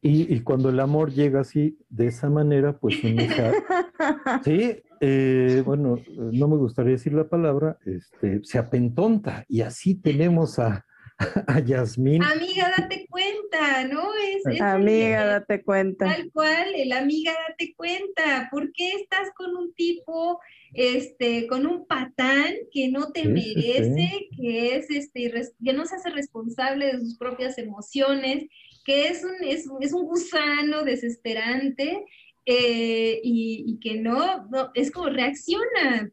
Y, 0.00 0.40
cuando 0.40 0.70
el 0.70 0.80
amor 0.80 1.12
llega 1.12 1.40
así, 1.40 1.76
de 1.90 2.06
esa 2.06 2.30
manera, 2.30 2.78
pues 2.78 2.94
sí, 3.02 3.14
bueno, 5.66 5.98
no 6.16 6.48
me 6.48 6.56
gustaría 6.56 6.92
decir 6.92 7.12
la 7.12 7.28
palabra, 7.28 7.76
este, 7.84 8.40
se 8.42 8.56
apentonta 8.56 9.44
y 9.46 9.60
así 9.60 9.94
tenemos 9.94 10.58
a, 10.58 10.86
a 11.46 11.60
Yasmín. 11.60 12.22
Amiga, 12.22 12.72
date 12.78 13.06
cuenta, 13.08 13.84
¿no? 13.84 14.14
Es, 14.14 14.46
es 14.46 14.60
Amiga, 14.60 15.22
el- 15.22 15.28
date 15.28 15.62
cuenta. 15.62 16.06
Tal 16.06 16.30
cual, 16.32 16.74
el 16.74 16.92
amiga, 16.92 17.32
date 17.48 17.74
cuenta, 17.76 18.48
¿por 18.50 18.72
qué 18.72 18.92
estás 18.92 19.30
con 19.36 19.54
un 19.56 19.72
tipo, 19.74 20.40
este, 20.72 21.46
con 21.46 21.66
un 21.66 21.86
patán 21.86 22.54
que 22.72 22.88
no 22.88 23.12
te 23.12 23.22
Sí, 23.22 23.28
sí, 23.28 23.32
merece, 23.54 24.28
que 24.36 24.76
es, 24.76 24.90
este, 24.90 25.32
que 25.62 25.72
no 25.72 25.84
se 25.86 25.96
hace 25.96 26.10
responsable 26.10 26.86
de 26.86 27.00
sus 27.00 27.16
propias 27.18 27.58
emociones, 27.58 28.46
que 28.84 29.08
es 29.08 29.22
un, 29.24 29.34
es, 29.46 29.66
un- 29.66 29.82
es 29.82 29.92
un 29.92 30.06
gusano 30.06 30.84
desesperante 30.84 32.04
eh, 32.46 33.20
y, 33.22 33.64
y 33.66 33.78
que 33.80 34.00
no, 34.00 34.46
no, 34.48 34.70
es 34.74 34.90
como 34.90 35.10
reacciona, 35.10 36.10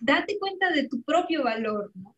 date 0.00 0.38
cuenta 0.38 0.70
de 0.72 0.88
tu 0.88 1.02
propio 1.02 1.44
valor, 1.44 1.92
¿no? 1.94 2.16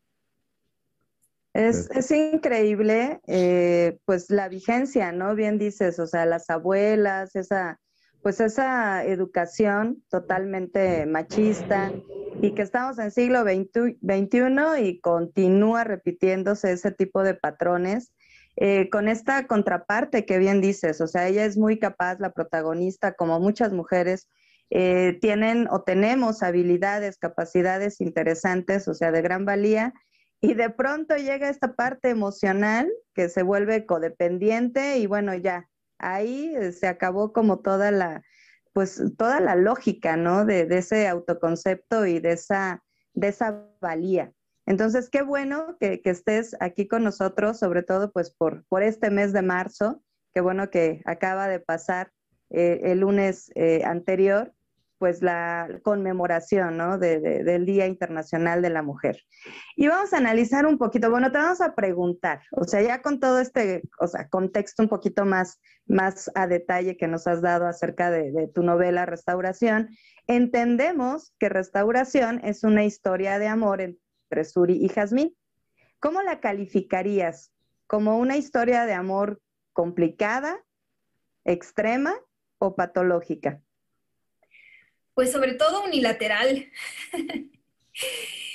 Es, 1.53 1.89
es 1.91 2.09
increíble, 2.11 3.21
eh, 3.27 3.99
pues 4.05 4.29
la 4.31 4.49
vigencia, 4.49 5.11
¿no? 5.11 5.35
Bien 5.35 5.59
dices, 5.59 5.99
o 5.99 6.07
sea, 6.07 6.25
las 6.25 6.49
abuelas, 6.49 7.35
esa, 7.35 7.79
pues 8.23 8.39
esa 8.39 9.03
educación 9.05 10.03
totalmente 10.09 11.05
machista 11.05 11.91
y 12.41 12.55
que 12.55 12.63
estamos 12.63 12.97
en 12.97 13.11
siglo 13.11 13.43
XXI 13.43 14.81
y 14.81 14.99
continúa 14.99 15.83
repitiéndose 15.83 16.71
ese 16.71 16.91
tipo 16.91 17.21
de 17.23 17.35
patrones. 17.35 18.13
eh, 18.55 18.89
con 18.91 19.07
esta 19.07 19.47
contraparte 19.47 20.25
que 20.25 20.37
bien 20.37 20.61
dices, 20.61 21.01
o 21.01 21.07
sea, 21.07 21.27
ella 21.27 21.45
es 21.45 21.57
muy 21.57 21.79
capaz, 21.79 22.19
la 22.19 22.31
protagonista, 22.33 23.13
como 23.13 23.39
muchas 23.39 23.73
mujeres, 23.73 24.29
eh, 24.69 25.17
tienen 25.21 25.67
o 25.71 25.81
tenemos 25.83 26.43
habilidades, 26.43 27.17
capacidades 27.17 27.99
interesantes, 28.01 28.87
o 28.87 28.93
sea, 28.93 29.11
de 29.11 29.21
gran 29.23 29.45
valía, 29.45 29.93
y 30.43 30.55
de 30.55 30.69
pronto 30.69 31.15
llega 31.15 31.47
esta 31.47 31.73
parte 31.73 32.09
emocional 32.09 32.91
que 33.13 33.29
se 33.29 33.43
vuelve 33.43 33.85
codependiente 33.85 34.97
y 34.97 35.07
bueno, 35.07 35.33
ya, 35.35 35.69
ahí 35.99 36.53
eh, 36.57 36.73
se 36.73 36.87
acabó 36.87 37.31
como 37.31 37.59
toda 37.59 37.91
la, 37.91 38.23
pues 38.73 39.01
toda 39.17 39.39
la 39.39 39.55
lógica, 39.55 40.17
¿no? 40.17 40.43
De, 40.43 40.67
ese 40.69 41.07
autoconcepto 41.07 42.05
y 42.05 42.19
de 42.19 42.33
esa, 42.33 42.83
de 43.13 43.29
esa 43.29 43.65
valía. 43.79 44.33
Entonces, 44.65 45.09
qué 45.09 45.21
bueno 45.21 45.77
que, 45.79 46.01
que 46.01 46.09
estés 46.09 46.57
aquí 46.59 46.89
con 46.89 47.05
nosotros, 47.05 47.57
sobre 47.57 47.81
todo 47.81 48.11
pues 48.11 48.29
por, 48.29 48.65
por 48.65 48.83
este 48.83 49.11
mes 49.11 49.31
de 49.31 49.43
marzo, 49.43 50.03
qué 50.33 50.41
bueno 50.41 50.69
que 50.69 51.01
acaba 51.05 51.47
de 51.47 51.61
pasar 51.61 52.11
eh, 52.49 52.81
el 52.91 52.99
lunes 52.99 53.49
eh, 53.55 53.83
anterior, 53.85 54.51
pues 55.03 55.21
la 55.21 55.67
conmemoración, 55.83 56.77
¿no? 56.77 56.97
De- 56.97 57.19
de- 57.19 57.43
del 57.43 57.65
Día 57.65 57.87
Internacional 57.87 58.61
de 58.61 58.69
la 58.69 58.83
Mujer. 58.83 59.17
Y 59.75 59.89
vamos 59.89 60.13
a 60.13 60.17
analizar 60.17 60.65
un 60.65 60.77
poquito, 60.77 61.11
bueno, 61.11 61.29
te 61.29 61.39
vamos 61.39 61.59
a 61.59 61.75
preguntar, 61.75 62.39
o 62.53 62.63
sea, 62.63 62.81
ya 62.81 63.01
con 63.01 63.19
todo 63.19 63.39
este, 63.39 63.81
o 63.99 64.07
sea, 64.07 64.29
contexto 64.29 64.81
un 64.81 64.87
poquito 64.87 65.25
más, 65.25 65.59
más 65.87 66.31
a 66.35 66.47
detalle 66.47 66.95
que 66.95 67.09
nos 67.09 67.27
has 67.27 67.41
dado 67.41 67.67
acerca 67.67 68.11
de, 68.11 68.31
de 68.31 68.47
tu 68.47 68.63
novela 68.63 69.05
Restauración, 69.05 69.89
entendemos 70.27 71.33
que 71.37 71.49
Restauración 71.49 72.39
es 72.45 72.63
una 72.63 72.85
historia 72.85 73.39
de 73.39 73.47
amor 73.47 73.81
entre 73.81 74.45
Suri 74.45 74.85
y 74.85 74.87
Jazmín. 74.87 75.35
¿Cómo 75.99 76.21
la 76.21 76.39
calificarías? 76.39 77.51
¿Como 77.87 78.17
una 78.19 78.37
historia 78.37 78.85
de 78.85 78.93
amor 78.93 79.41
complicada, 79.73 80.63
extrema 81.43 82.13
o 82.57 82.73
patológica? 82.77 83.59
Pues 85.13 85.31
sobre 85.31 85.53
todo 85.53 85.83
unilateral. 85.83 86.69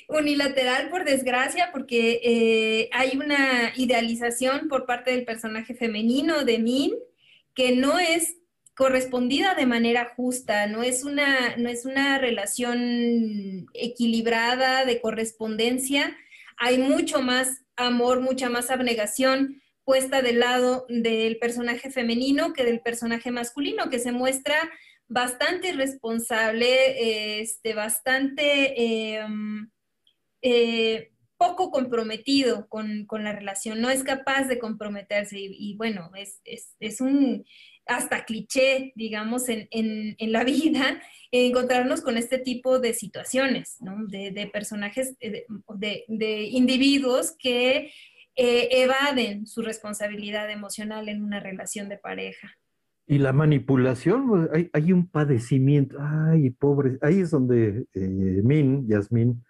Unilateral, 0.09 0.89
por 0.89 1.05
desgracia, 1.05 1.71
porque 1.71 2.21
eh, 2.25 2.89
hay 2.93 3.19
una 3.19 3.75
idealización 3.77 4.69
por 4.69 4.87
parte 4.87 5.11
del 5.11 5.27
personaje 5.27 5.75
femenino 5.75 6.45
de 6.45 6.59
Min 6.59 6.93
que 7.55 7.77
no 7.77 7.99
es 7.99 8.37
correspondida 8.75 9.57
de 9.57 9.67
manera 9.67 10.15
justa, 10.17 10.69
no 10.69 10.85
es 10.85 11.03
una, 11.03 11.57
no 11.57 11.69
es 11.69 11.85
una 11.85 12.17
relación 12.17 13.67
equilibrada 13.75 14.85
de 14.85 15.01
correspondencia. 15.01 16.17
Hay 16.57 16.79
mucho 16.79 17.21
más 17.21 17.65
amor, 17.75 18.21
mucha 18.21 18.49
más 18.49 18.71
abnegación 18.71 19.61
puesta 19.85 20.23
del 20.23 20.39
lado 20.39 20.87
del 20.89 21.39
personaje 21.39 21.91
femenino 21.91 22.53
que 22.53 22.65
del 22.65 22.81
personaje 22.81 23.33
masculino, 23.33 23.91
que 23.91 23.99
se 23.99 24.13
muestra 24.13 24.57
bastante 25.09 25.71
irresponsable, 25.71 27.41
este, 27.41 27.75
bastante 27.75 28.83
eh, 28.83 29.27
eh, 30.43 31.11
poco 31.37 31.71
comprometido 31.71 32.69
con, 32.69 33.07
con, 33.07 33.25
la 33.25 33.33
relación, 33.33 33.81
no 33.81 33.91
es 33.91 34.05
capaz 34.05 34.45
de 34.45 34.59
comprometerse 34.59 35.37
y, 35.39 35.77
bueno, 35.77 36.11
es, 36.15 36.41
es, 36.45 36.75
es, 36.81 37.01
un 37.01 37.45
hasta 37.87 38.25
cliché, 38.25 38.93
digamos, 38.97 39.49
en, 39.49 39.69
en, 39.71 40.33
la 40.33 40.45
vida, 40.45 41.01
encontrarnos 41.31 42.03
con 42.03 42.19
este 42.19 42.39
tipo 42.39 42.79
de 42.79 42.93
situaciones, 42.93 43.77
¿no? 43.81 44.07
de, 44.07 44.51
personajes, 44.53 45.19
de, 45.19 45.47
de, 45.77 46.05
de 46.09 46.43
individuos 46.43 47.35
que 47.39 47.93
eh, 48.41 48.69
evaden 48.83 49.49
su 49.49 49.63
responsabilidad 49.63 50.49
emocional 50.49 51.09
en 51.09 51.25
una 51.25 51.41
relación 51.41 51.89
de 51.89 51.99
pareja. 51.99 52.57
Y 53.11 53.17
la 53.17 53.33
manipulación, 53.33 54.51
hay, 54.53 54.69
hay, 54.75 54.93
un 54.93 55.09
padecimiento, 55.09 55.97
ay, 55.99 56.51
pobre, 56.51 56.99
ahí 57.01 57.21
es 57.21 57.31
donde 57.31 57.87
eh, 57.95 58.43
Min, 58.45 58.87
Yasmín, 58.87 59.43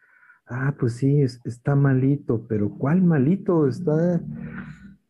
ah, 0.46 0.76
pues 0.78 0.94
sí, 0.94 1.22
es, 1.22 1.40
está 1.44 1.74
malito, 1.74 2.46
pero 2.48 2.70
¿cuál 2.70 3.02
malito? 3.02 3.66
Está, 3.66 4.20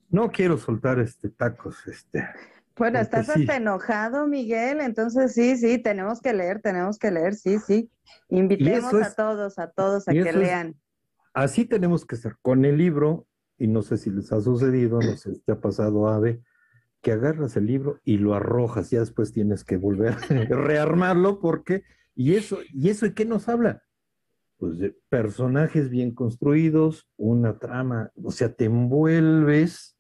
no 0.09 0.31
quiero 0.31 0.57
soltar 0.57 0.99
este 0.99 1.29
tacos, 1.29 1.87
este. 1.87 2.27
Bueno, 2.75 2.99
estás 2.99 3.27
sí. 3.27 3.33
hasta 3.33 3.57
enojado, 3.57 4.27
Miguel, 4.27 4.81
entonces 4.81 5.35
sí, 5.35 5.59
sí, 5.59 5.77
tenemos 5.77 6.23
que 6.23 6.33
leer, 6.33 6.63
tenemos 6.63 6.99
que 6.99 7.11
leer, 7.11 7.35
sí, 7.35 7.59
sí. 7.59 7.91
Invitemos 8.31 8.95
es, 8.95 9.09
a 9.09 9.15
todos, 9.15 9.59
a 9.59 9.69
todos 9.69 10.09
a 10.09 10.13
que 10.13 10.33
lean. 10.33 10.69
Es, 10.69 10.77
así 11.35 11.67
tenemos 11.67 12.07
que 12.07 12.17
ser, 12.17 12.37
con 12.41 12.65
el 12.65 12.79
libro, 12.79 13.27
y 13.59 13.67
no 13.67 13.83
sé 13.83 13.99
si 13.99 14.09
les 14.09 14.33
ha 14.33 14.41
sucedido, 14.41 15.01
no 15.01 15.17
sé 15.19 15.35
si 15.35 15.41
te 15.41 15.53
ha 15.53 15.61
pasado, 15.61 16.09
Ave, 16.09 16.41
agarras 17.13 17.57
el 17.57 17.67
libro 17.67 18.01
y 18.05 18.19
lo 18.19 18.35
arrojas, 18.35 18.91
ya 18.91 19.01
después 19.01 19.33
tienes 19.33 19.65
que 19.65 19.77
volver 19.77 20.15
a 20.15 20.19
rearmarlo 20.55 21.41
porque, 21.41 21.83
y 22.15 22.35
eso, 22.35 22.59
¿y 22.73 22.89
eso 22.91 23.07
de 23.07 23.15
qué 23.15 23.25
nos 23.25 23.49
habla? 23.49 23.83
Pues 24.59 24.79
de 24.79 24.97
personajes 25.09 25.89
bien 25.89 26.15
construidos, 26.15 27.09
una 27.17 27.59
trama, 27.59 28.11
o 28.23 28.31
sea, 28.31 28.53
te 28.53 28.65
envuelves, 28.65 29.97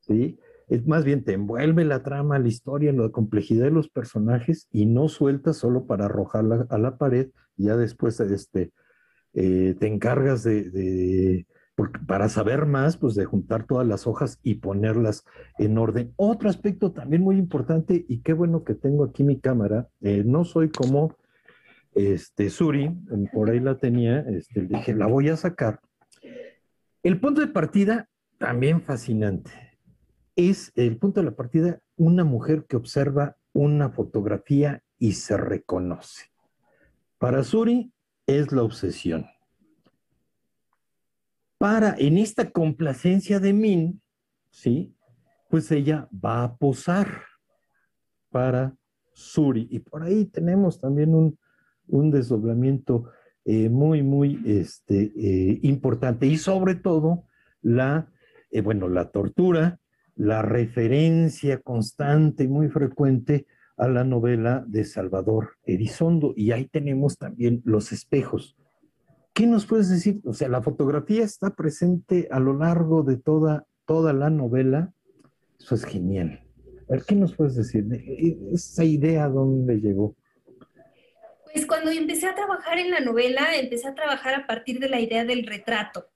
¿sí? 0.00 0.38
Es 0.68 0.86
más 0.86 1.04
bien, 1.04 1.24
te 1.24 1.32
envuelve 1.32 1.84
la 1.84 2.02
trama, 2.02 2.38
la 2.38 2.48
historia, 2.48 2.92
la 2.92 3.08
complejidad 3.08 3.64
de 3.64 3.72
los 3.72 3.88
personajes 3.88 4.68
y 4.70 4.86
no 4.86 5.08
sueltas 5.08 5.56
solo 5.56 5.86
para 5.86 6.04
arrojarla 6.04 6.66
a 6.70 6.78
la 6.78 6.96
pared, 6.96 7.30
y 7.56 7.64
ya 7.64 7.76
después 7.76 8.20
este, 8.20 8.72
eh, 9.32 9.74
te 9.78 9.86
encargas 9.86 10.44
de, 10.44 10.70
de 10.70 11.46
para 12.06 12.28
saber 12.28 12.66
más, 12.66 12.96
pues 12.96 13.14
de 13.14 13.24
juntar 13.24 13.64
todas 13.64 13.86
las 13.86 14.06
hojas 14.06 14.38
y 14.42 14.56
ponerlas 14.56 15.24
en 15.58 15.78
orden. 15.78 16.12
Otro 16.16 16.48
aspecto 16.48 16.92
también 16.92 17.22
muy 17.22 17.36
importante, 17.36 18.04
y 18.08 18.18
qué 18.18 18.32
bueno 18.32 18.64
que 18.64 18.74
tengo 18.74 19.04
aquí 19.04 19.24
mi 19.24 19.38
cámara, 19.38 19.88
eh, 20.00 20.22
no 20.24 20.44
soy 20.44 20.70
como 20.70 21.16
este, 21.94 22.50
Suri, 22.50 22.90
por 23.32 23.50
ahí 23.50 23.60
la 23.60 23.78
tenía, 23.78 24.20
este, 24.20 24.62
dije, 24.62 24.94
la 24.94 25.06
voy 25.06 25.28
a 25.28 25.36
sacar. 25.36 25.80
El 27.02 27.20
punto 27.20 27.40
de 27.40 27.48
partida, 27.48 28.08
también 28.38 28.82
fascinante, 28.82 29.50
es 30.36 30.72
el 30.74 30.96
punto 30.96 31.20
de 31.20 31.26
la 31.26 31.36
partida, 31.36 31.80
una 31.96 32.24
mujer 32.24 32.64
que 32.68 32.76
observa 32.76 33.36
una 33.52 33.90
fotografía 33.90 34.82
y 34.98 35.12
se 35.12 35.36
reconoce. 35.36 36.26
Para 37.18 37.42
Suri 37.42 37.92
es 38.26 38.52
la 38.52 38.62
obsesión 38.62 39.26
para, 41.60 41.94
en 41.98 42.16
esta 42.16 42.52
complacencia 42.52 43.38
de 43.38 43.52
Min, 43.52 44.00
¿sí? 44.48 44.96
Pues 45.50 45.70
ella 45.70 46.08
va 46.12 46.42
a 46.42 46.56
posar 46.56 47.24
para 48.30 48.74
Suri. 49.12 49.68
Y 49.70 49.80
por 49.80 50.02
ahí 50.02 50.24
tenemos 50.24 50.80
también 50.80 51.14
un, 51.14 51.38
un 51.86 52.10
desdoblamiento 52.10 53.10
eh, 53.44 53.68
muy, 53.68 54.02
muy 54.02 54.40
este, 54.46 55.12
eh, 55.14 55.60
importante. 55.60 56.26
Y 56.26 56.38
sobre 56.38 56.76
todo, 56.76 57.24
la, 57.60 58.10
eh, 58.50 58.62
bueno, 58.62 58.88
la 58.88 59.10
tortura, 59.10 59.80
la 60.16 60.40
referencia 60.40 61.60
constante 61.60 62.44
y 62.44 62.48
muy 62.48 62.70
frecuente 62.70 63.44
a 63.76 63.86
la 63.86 64.04
novela 64.04 64.64
de 64.66 64.86
Salvador 64.86 65.58
Elizondo. 65.64 66.32
Y 66.34 66.52
ahí 66.52 66.68
tenemos 66.68 67.18
también 67.18 67.60
los 67.66 67.92
espejos. 67.92 68.56
¿Qué 69.40 69.46
nos 69.46 69.64
puedes 69.64 69.88
decir? 69.88 70.20
O 70.26 70.34
sea, 70.34 70.50
la 70.50 70.60
fotografía 70.60 71.24
está 71.24 71.56
presente 71.56 72.28
a 72.30 72.38
lo 72.38 72.58
largo 72.58 73.02
de 73.02 73.16
toda, 73.16 73.64
toda 73.86 74.12
la 74.12 74.28
novela. 74.28 74.92
Eso 75.58 75.76
es 75.76 75.86
genial. 75.86 76.44
A 76.86 76.92
ver, 76.92 77.04
¿qué 77.08 77.14
nos 77.14 77.34
puedes 77.34 77.56
decir? 77.56 77.86
¿Esa 78.52 78.84
idea 78.84 79.28
dónde 79.28 79.76
llegó? 79.80 80.14
Pues 81.54 81.64
cuando 81.64 81.90
empecé 81.90 82.26
a 82.26 82.34
trabajar 82.34 82.78
en 82.80 82.90
la 82.90 83.00
novela, 83.00 83.56
empecé 83.58 83.88
a 83.88 83.94
trabajar 83.94 84.34
a 84.34 84.46
partir 84.46 84.78
de 84.78 84.90
la 84.90 85.00
idea 85.00 85.24
del 85.24 85.46
retrato. 85.46 86.10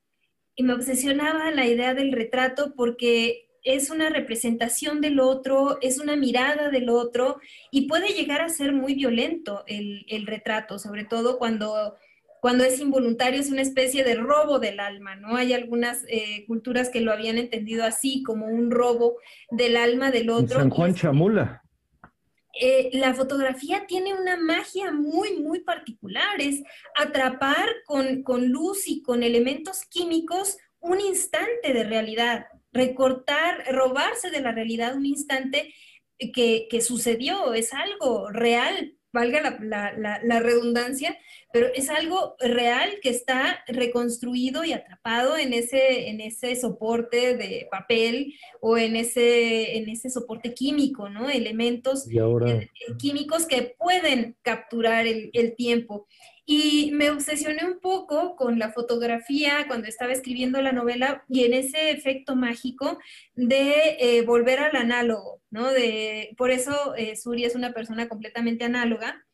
y 0.54 0.62
me 0.62 0.74
obsesionaba 0.74 1.50
la 1.50 1.66
idea 1.66 1.94
del 1.94 2.12
retrato 2.12 2.74
porque 2.76 3.48
es 3.62 3.88
una 3.88 4.10
representación 4.10 5.00
del 5.00 5.18
otro, 5.18 5.78
es 5.80 5.98
una 5.98 6.14
mirada 6.14 6.68
del 6.68 6.90
otro 6.90 7.40
y 7.70 7.88
puede 7.88 8.08
llegar 8.08 8.42
a 8.42 8.50
ser 8.50 8.74
muy 8.74 8.94
violento 8.94 9.64
el, 9.66 10.26
retrato, 10.26 10.78
sobre 10.78 11.06
todo 11.06 11.38
cuando, 11.38 11.96
cuando 12.44 12.64
es 12.64 12.78
involuntario, 12.78 13.40
es 13.40 13.48
una 13.48 13.62
especie 13.62 14.04
de 14.04 14.16
robo 14.16 14.59
del 14.59 14.78
alma, 14.78 15.16
¿no? 15.16 15.35
Hay 15.35 15.54
algunas 15.54 16.04
eh, 16.09 16.44
culturas 16.46 16.90
que 16.90 17.00
lo 17.00 17.11
habían 17.11 17.38
entendido 17.38 17.85
así, 17.85 18.22
como 18.22 18.44
un 18.44 18.70
robo 18.70 19.16
del 19.50 19.78
alma 19.78 20.11
del 20.11 20.28
otro. 20.28 20.59
San 20.59 20.68
Juan 20.68 20.94
Chamula. 20.94 21.62
Eh, 22.61 22.90
la 22.92 23.14
fotografía 23.14 23.87
tiene 23.87 24.12
una 24.12 24.37
magia 24.37 24.92
muy, 24.92 25.38
muy 25.40 25.61
particular, 25.61 26.38
es 26.38 26.62
atrapar 26.94 27.66
con, 27.87 28.22
con 28.22 28.48
luz 28.48 28.88
y 28.88 29.00
con 29.00 29.22
elementos 29.22 29.87
químicos 29.88 30.59
un 30.80 31.00
instante 31.00 31.72
de 31.72 31.85
realidad, 31.85 32.44
recortar, 32.74 33.64
robarse 33.72 34.30
de 34.30 34.42
la 34.42 34.52
realidad 34.52 34.96
un 34.96 35.07
instante 35.07 35.72
que, 36.18 36.66
que 36.68 36.83
sucedió, 36.83 37.54
es 37.54 37.72
algo 37.72 38.28
real, 38.28 38.98
valga 39.14 39.57
la, 39.61 40.40
redundancia, 40.40 41.16
pero 41.54 41.68
es 41.72 41.88
algo 41.88 42.34
real 42.40 42.98
que 43.00 43.10
está 43.10 43.62
reconstruido 43.68 44.64
y 44.64 44.72
atrapado 44.72 45.36
en 45.36 45.52
ese, 45.52 46.08
en 46.08 46.20
ese 46.20 46.56
soporte 46.56 47.36
de 47.36 47.68
papel 47.70 48.34
o 48.60 48.76
en 48.76 48.96
ese, 48.96 49.76
en 49.76 49.88
ese 49.88 50.10
soporte 50.10 50.52
químico, 50.52 51.08
¿no? 51.08 51.30
Elementos 51.30 52.08
eh, 52.10 52.70
químicos 52.98 53.46
que 53.46 53.76
pueden 53.78 54.36
capturar 54.42 55.06
el, 55.06 55.30
el 55.32 55.54
tiempo. 55.54 56.08
Y 56.44 56.90
me 56.92 57.10
obsesioné 57.10 57.64
un 57.64 57.78
poco 57.78 58.34
con 58.34 58.58
la 58.58 58.72
fotografía 58.72 59.66
cuando 59.68 59.86
estaba 59.86 60.12
escribiendo 60.12 60.60
la 60.60 60.72
novela 60.72 61.24
y 61.28 61.44
en 61.44 61.54
ese 61.54 61.92
efecto 61.92 62.34
mágico 62.34 62.98
de 63.36 63.96
eh, 64.00 64.22
volver 64.22 64.58
al 64.58 64.74
análogo, 64.74 65.40
¿no? 65.50 65.70
De, 65.70 66.34
por 66.36 66.50
eso 66.50 66.96
eh, 66.96 67.14
Suri 67.14 67.44
es 67.44 67.54
una 67.54 67.72
persona 67.72 68.08
completamente 68.08 68.64
análoga. 68.64 69.24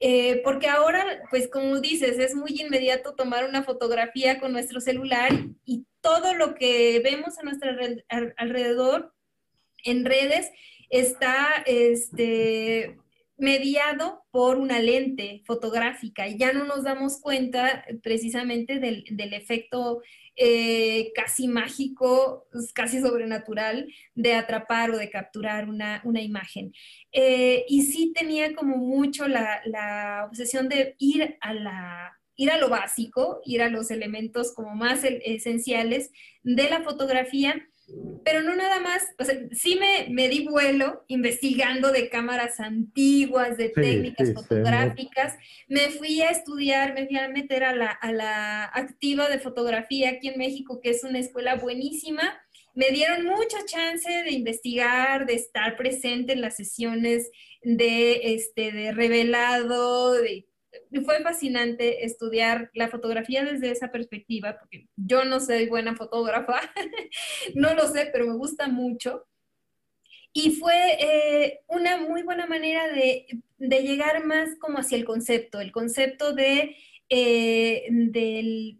Eh, 0.00 0.42
porque 0.44 0.68
ahora, 0.68 1.22
pues 1.30 1.48
como 1.48 1.80
dices, 1.80 2.18
es 2.18 2.34
muy 2.34 2.60
inmediato 2.60 3.14
tomar 3.14 3.44
una 3.44 3.64
fotografía 3.64 4.38
con 4.38 4.52
nuestro 4.52 4.80
celular 4.80 5.30
y 5.64 5.86
todo 6.00 6.34
lo 6.34 6.54
que 6.54 7.00
vemos 7.02 7.38
a 7.38 7.42
nuestro 7.42 7.70
alrededor 8.36 9.12
en 9.84 10.04
redes 10.04 10.50
está 10.90 11.62
este, 11.66 12.96
mediado 13.36 14.24
por 14.30 14.58
una 14.58 14.80
lente 14.80 15.42
fotográfica. 15.46 16.28
Y 16.28 16.38
ya 16.38 16.52
no 16.52 16.64
nos 16.64 16.84
damos 16.84 17.20
cuenta 17.20 17.84
precisamente 18.02 18.78
del, 18.78 19.04
efecto 19.32 20.02
eh, 20.40 21.10
casi 21.16 21.48
mágico, 21.48 22.46
casi 22.72 23.00
sobrenatural 23.00 23.92
de 24.14 24.34
atrapar 24.34 24.92
o 24.92 24.96
de 24.96 25.10
capturar 25.10 25.68
una, 25.68 26.00
imagen. 26.22 26.72
Eh, 27.10 27.64
y 27.68 27.82
sí 27.82 28.12
tenía 28.14 28.54
como 28.54 28.76
mucho 28.76 29.26
la, 29.26 30.24
obsesión 30.28 30.68
de 30.68 30.94
ir 30.98 31.36
a 31.40 31.52
la 31.54 32.14
ir 32.36 32.52
a 32.52 32.58
lo 32.58 32.68
básico, 32.68 33.40
ir 33.44 33.62
a 33.62 33.68
los 33.68 33.90
elementos 33.90 34.54
como 34.54 34.76
más 34.76 35.02
esenciales 35.02 36.12
de 36.44 36.70
la 36.70 36.82
fotografía 36.82 37.68
pero 38.24 38.42
no 38.42 38.54
nada 38.54 38.80
más, 38.80 39.06
o 39.18 39.24
sea, 39.24 39.38
sí 39.52 39.78
me, 39.78 40.28
di 40.28 40.46
vuelo 40.46 41.04
investigando 41.08 41.90
de 41.90 42.08
cámaras 42.08 42.60
antiguas, 42.60 43.56
de 43.56 43.70
técnicas 43.70 44.34
fotográficas, 44.34 45.36
me 45.68 45.88
fui 45.90 46.20
a 46.20 46.30
estudiar, 46.30 46.94
me 46.94 47.06
fui 47.06 47.16
a 47.16 47.28
meter 47.28 47.64
a 47.64 47.74
la, 47.74 47.90
a 47.90 48.12
la 48.12 48.64
activa 48.64 49.28
de 49.28 49.38
fotografía 49.38 50.10
aquí 50.10 50.28
en 50.28 50.38
México, 50.38 50.80
que 50.82 50.90
es 50.90 51.04
una 51.04 51.18
escuela 51.18 51.56
buenísima, 51.56 52.38
me 52.74 52.90
dieron 52.90 53.24
mucha 53.24 53.64
chance 53.64 54.08
de 54.08 54.30
investigar, 54.30 55.26
de 55.26 55.34
estar 55.34 55.76
presente 55.76 56.34
en 56.34 56.40
las 56.40 56.56
sesiones 56.56 57.30
de, 57.62 58.34
este, 58.34 58.70
de 58.70 58.92
revelado, 58.92 60.12
de 60.12 60.47
fue 61.04 61.22
fascinante 61.22 62.04
estudiar 62.04 62.70
la 62.74 62.88
fotografía 62.88 63.44
desde 63.44 63.70
esa 63.70 63.90
perspectiva, 63.90 64.58
porque 64.58 64.88
yo 64.96 65.24
no 65.24 65.40
soy 65.40 65.68
buena 65.68 65.94
fotógrafa, 65.96 66.60
no 67.54 67.74
lo 67.74 67.86
sé, 67.88 68.08
pero 68.12 68.26
me 68.26 68.36
gusta 68.36 68.68
mucho. 68.68 69.26
Y 70.32 70.52
fue 70.52 70.96
eh, 71.00 71.60
una 71.68 71.98
muy 71.98 72.22
buena 72.22 72.46
manera 72.46 72.86
de, 72.88 73.26
llegar 73.58 74.24
más 74.24 74.50
como 74.60 74.78
hacia 74.78 74.96
el 74.96 75.04
concepto, 75.04 75.60
el 75.60 75.72
concepto 75.72 76.32
de, 76.32 76.76
eh, 77.08 77.86
de 77.90 78.78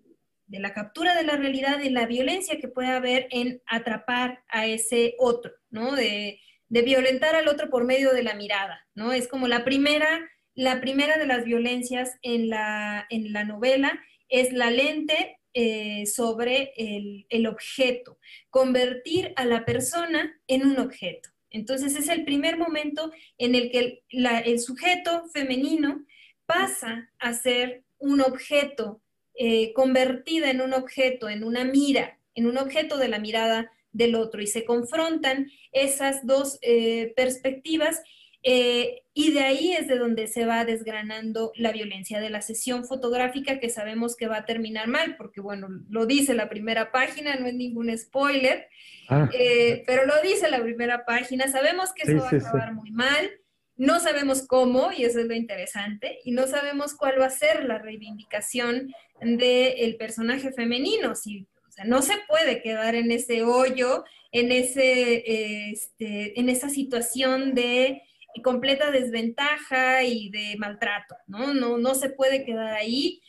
la 0.61 0.73
captura 0.75 1.15
de 1.15 1.25
la 1.25 1.37
realidad, 1.37 1.79
de 1.79 1.91
la 1.91 2.07
violencia 2.07 2.59
que 2.61 2.69
puede 2.69 2.89
haber 2.89 3.29
en 3.31 3.63
atrapar 3.67 4.45
a 4.49 4.67
ese 4.67 5.15
otro, 5.19 5.53
¿no? 5.71 5.95
De, 5.97 6.41
de 6.69 6.83
violentar 6.83 7.35
al 7.35 7.49
otro 7.49 7.71
por 7.71 7.85
medio 7.85 8.13
de 8.13 8.23
la 8.23 8.35
mirada, 8.35 8.87
¿no? 8.95 9.13
Es 9.13 9.29
como 9.29 9.49
la 9.49 9.65
primera 9.65 10.29
la 10.59 10.81
primera 10.81 11.17
de 11.19 11.27
las 11.29 11.45
violencias 11.45 12.19
en 12.21 12.49
la, 12.49 13.07
en 13.11 13.33
la 13.33 13.45
novela 13.45 14.03
es 14.29 14.53
la 14.53 14.73
lente 14.73 15.39
eh, 15.55 16.05
sobre 16.07 16.73
el, 16.77 17.47
objeto, 17.47 18.19
convertir 18.51 19.33
a 19.37 19.45
la 19.45 19.65
persona 19.65 20.37
en 20.49 20.67
un 20.67 20.81
objeto. 20.81 21.29
Entonces 21.51 21.95
es 21.95 22.09
el 22.09 22.25
primer 22.25 22.59
momento 22.59 23.13
en 23.39 23.55
el 23.55 23.71
que 23.71 24.03
el, 24.09 24.59
sujeto 24.59 25.27
femenino 25.33 26.05
pasa 26.45 27.09
a 27.21 27.35
ser 27.35 27.85
un 27.99 28.21
objeto, 28.21 29.01
eh, 29.35 29.73
convertida 29.75 30.51
en 30.51 30.61
un 30.61 30.75
objeto, 30.75 31.29
en 31.29 31.45
una 31.45 31.63
mira, 31.63 32.19
en 32.35 32.47
un 32.47 32.59
objeto 32.59 32.97
de 32.97 33.07
la 33.07 33.21
mirada 33.21 33.71
del 33.93 34.17
otro 34.17 34.43
y 34.43 34.49
se 34.49 34.65
confrontan 34.65 35.53
esas 35.71 36.27
dos 36.27 36.59
eh, 36.63 37.13
perspectivas 37.15 38.03
eh, 38.43 39.03
y 39.15 39.33
de 39.33 39.41
ahí 39.41 39.73
es 39.73 39.89
de 39.89 39.99
donde 39.99 40.29
se 40.29 40.47
va 40.47 40.65
desgranando 40.65 41.53
la 41.57 41.73
violencia 41.73 42.21
de 42.21 42.31
la 42.31 42.41
sesión 42.41 42.85
fotográfica 42.85 43.59
que 43.59 43.69
sabemos 43.69 44.17
que 44.17 44.29
va 44.29 44.39
a 44.39 44.45
terminar 44.45 44.87
mal, 44.87 45.17
porque 45.17 45.41
bueno, 45.41 45.69
lo 45.89 46.07
dice 46.07 46.35
la 46.35 46.49
primera 46.49 46.93
página, 46.93 47.35
no 47.35 47.47
es 47.47 47.55
ningún 47.55 47.97
spoiler, 47.99 48.69
ah. 49.09 49.29
eh, 49.33 49.83
pero 49.87 50.07
lo 50.07 50.23
dice 50.23 50.49
la 50.49 50.63
primera 50.63 51.05
página, 51.05 51.49
sabemos 51.49 51.93
que 51.93 52.05
eso 52.05 52.23
va 52.23 52.31
a 52.31 52.37
acabar 52.37 52.75
muy 52.75 52.93
mal, 52.93 53.29
no 53.77 53.99
sabemos 54.01 54.47
cómo, 54.47 54.93
y 54.93 55.05
eso 55.05 55.19
es 55.19 55.27
lo 55.27 55.35
interesante, 55.35 56.19
y 56.25 56.31
no 56.31 56.47
sabemos 56.47 56.95
cuál 56.95 57.21
va 57.21 57.27
a 57.27 57.31
ser 57.31 57.65
la 57.65 57.79
reivindicación 57.79 58.93
del 59.21 59.97
personaje 59.97 60.53
femenino, 60.53 61.17
si, 61.17 61.49
no 61.85 62.03
se 62.03 62.15
puede 62.29 62.63
quedar 62.63 62.95
en 62.95 63.11
ese 63.11 63.43
hoyo, 63.43 64.05
en, 64.33 64.53
ese, 64.53 65.71
este, 65.71 66.39
en 66.39 66.49
esa 66.49 66.71
situación 66.71 67.55
de 67.55 68.03
completa 68.43 68.91
desventaja 68.91 70.03
y 70.05 70.31
de 70.31 70.57
maltrato, 70.59 71.17
¿no? 71.27 71.55
No, 71.55 71.79
no 71.79 71.95
se 71.95 72.11
puede 72.11 72.45
quedar 72.45 72.75
ahí. 72.75 73.21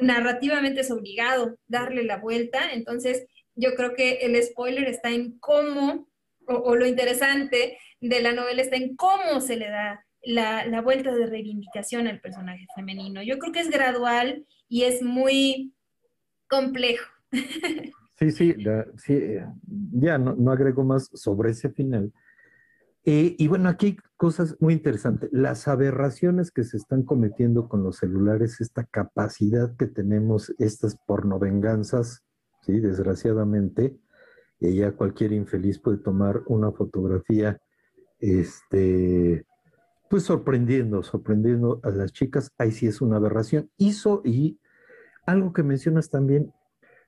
Narrativamente 0.00 0.80
es 0.80 0.90
obligado 0.90 1.56
darle 1.66 2.04
la 2.04 2.18
vuelta. 2.18 2.72
Entonces, 2.72 3.26
yo 3.54 3.74
creo 3.74 3.94
que 3.94 4.18
el 4.22 4.40
spoiler 4.42 4.88
está 4.88 5.10
en 5.10 5.38
cómo, 5.38 6.08
o, 6.46 6.76
lo 6.76 6.86
interesante 6.86 7.78
de 8.00 8.20
la 8.20 8.32
novela 8.32 8.62
está 8.62 8.76
en 8.76 8.96
cómo 8.96 9.40
se 9.40 9.56
le 9.56 9.68
da 9.68 10.04
la, 10.22 10.66
la, 10.66 10.80
vuelta 10.82 11.14
de 11.14 11.26
reivindicación 11.26 12.06
al 12.06 12.20
personaje 12.20 12.66
femenino. 12.74 13.22
Yo 13.22 13.38
creo 13.38 13.52
que 13.52 13.60
es 13.60 13.70
gradual 13.70 14.46
y 14.68 14.82
es 14.82 15.02
muy 15.02 15.72
complejo. 16.48 17.06
Sí, 18.18 18.30
sí, 18.30 18.56
sí 18.96 19.20
ya 19.92 20.16
no, 20.16 20.34
no 20.34 20.50
agrego 20.50 20.82
más 20.84 21.10
sobre 21.12 21.50
ese 21.50 21.68
final 21.68 22.10
eh, 23.08 23.36
y 23.38 23.46
bueno, 23.46 23.68
aquí 23.68 23.86
hay 23.86 23.96
cosas 24.16 24.56
muy 24.58 24.74
interesantes. 24.74 25.30
Las 25.32 25.68
aberraciones 25.68 26.50
que 26.50 26.64
se 26.64 26.76
están 26.76 27.04
cometiendo 27.04 27.68
con 27.68 27.84
los 27.84 27.98
celulares, 27.98 28.60
esta 28.60 28.82
capacidad 28.82 29.76
que 29.76 29.86
tenemos, 29.86 30.52
estas 30.58 30.96
pornovenganzas, 31.06 32.24
¿sí? 32.62 32.80
desgraciadamente, 32.80 33.96
y 34.58 34.74
ya 34.74 34.90
cualquier 34.90 35.32
infeliz 35.32 35.78
puede 35.78 35.98
tomar 35.98 36.42
una 36.46 36.72
fotografía, 36.72 37.60
este, 38.18 39.46
pues 40.10 40.24
sorprendiendo, 40.24 41.04
sorprendiendo 41.04 41.78
a 41.84 41.90
las 41.90 42.12
chicas, 42.12 42.50
ahí 42.58 42.72
sí 42.72 42.88
es 42.88 43.00
una 43.00 43.18
aberración. 43.18 43.70
Hizo, 43.76 44.20
y 44.24 44.58
algo 45.26 45.52
que 45.52 45.62
mencionas 45.62 46.10
también 46.10 46.52